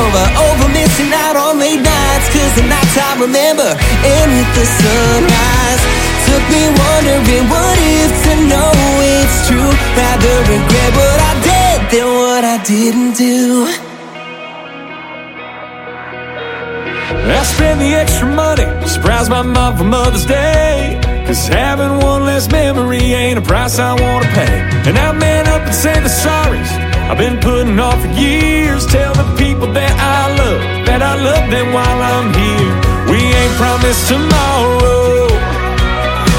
[0.00, 2.28] hangover over missing out on late nights.
[2.32, 3.68] Cause the nights I remember
[4.04, 5.82] end with the sunrise
[6.26, 9.72] took me wondering what if to know it's true.
[9.96, 13.66] Rather regret what I did than what I didn't do.
[17.20, 20.98] I spend the extra money, surprise my mom for Mother's Day.
[21.26, 24.54] Cause having one less memory ain't a price I wanna pay.
[24.88, 28.86] And I man up and say the sorries I've been putting off for years.
[28.86, 32.70] Tell the people that I love, that I love them while I'm here.
[33.10, 35.26] We ain't promised tomorrow.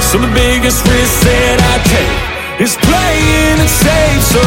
[0.08, 2.16] So the biggest risk that I take
[2.64, 4.24] is playing it safe.
[4.32, 4.40] So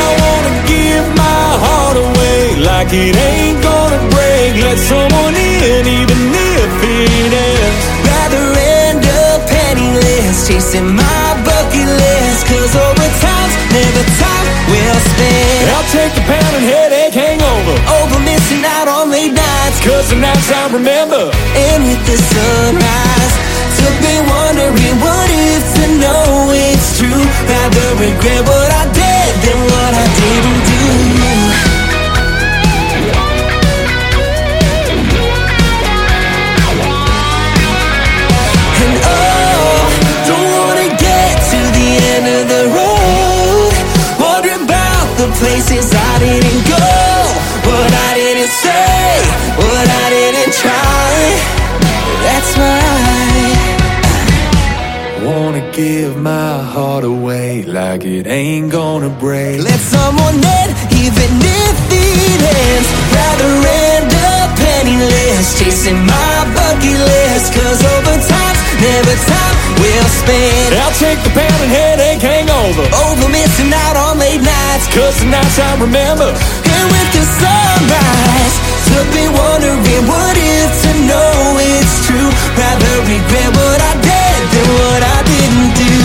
[0.00, 4.64] I wanna give my heart away like it ain't gonna break.
[4.64, 6.20] Let someone in, even
[6.56, 7.84] if it ends.
[8.08, 8.44] Rather
[8.80, 12.48] end up penniless, chasing my bucket list.
[12.48, 14.39] Cause over time's never time
[14.70, 15.66] well spent.
[15.74, 17.74] I'll take the pound and headache hangover.
[17.98, 19.78] Over missing out on late nights.
[19.82, 21.34] Cause the nights I remember.
[21.58, 23.34] And with the sunrise
[23.80, 27.24] took me wondering what if to know it's true.
[27.50, 30.09] Rather regret what I did than what I
[45.40, 46.88] places I didn't go.
[47.68, 49.00] What I didn't say,
[49.62, 51.08] what I didn't try.
[52.26, 53.30] That's why I
[55.28, 59.62] Wanna give my heart away like it ain't gonna break.
[59.62, 60.68] Let someone in,
[61.04, 61.30] even
[61.62, 62.88] if it ends.
[63.16, 63.52] Rather
[63.84, 68.29] end up penniless Chasing my bucket list, cause over time
[68.80, 70.72] Every time we'll spend.
[70.80, 72.88] I'll take the pound and headache hangover.
[73.04, 74.88] Over missing out on late nights.
[74.88, 76.32] Cause the nights I remember.
[76.32, 78.54] And with the sunrise.
[78.88, 81.60] Took me wondering what if to know.
[81.60, 82.30] It's true.
[82.56, 85.99] Rather regret what I did than what I didn't do.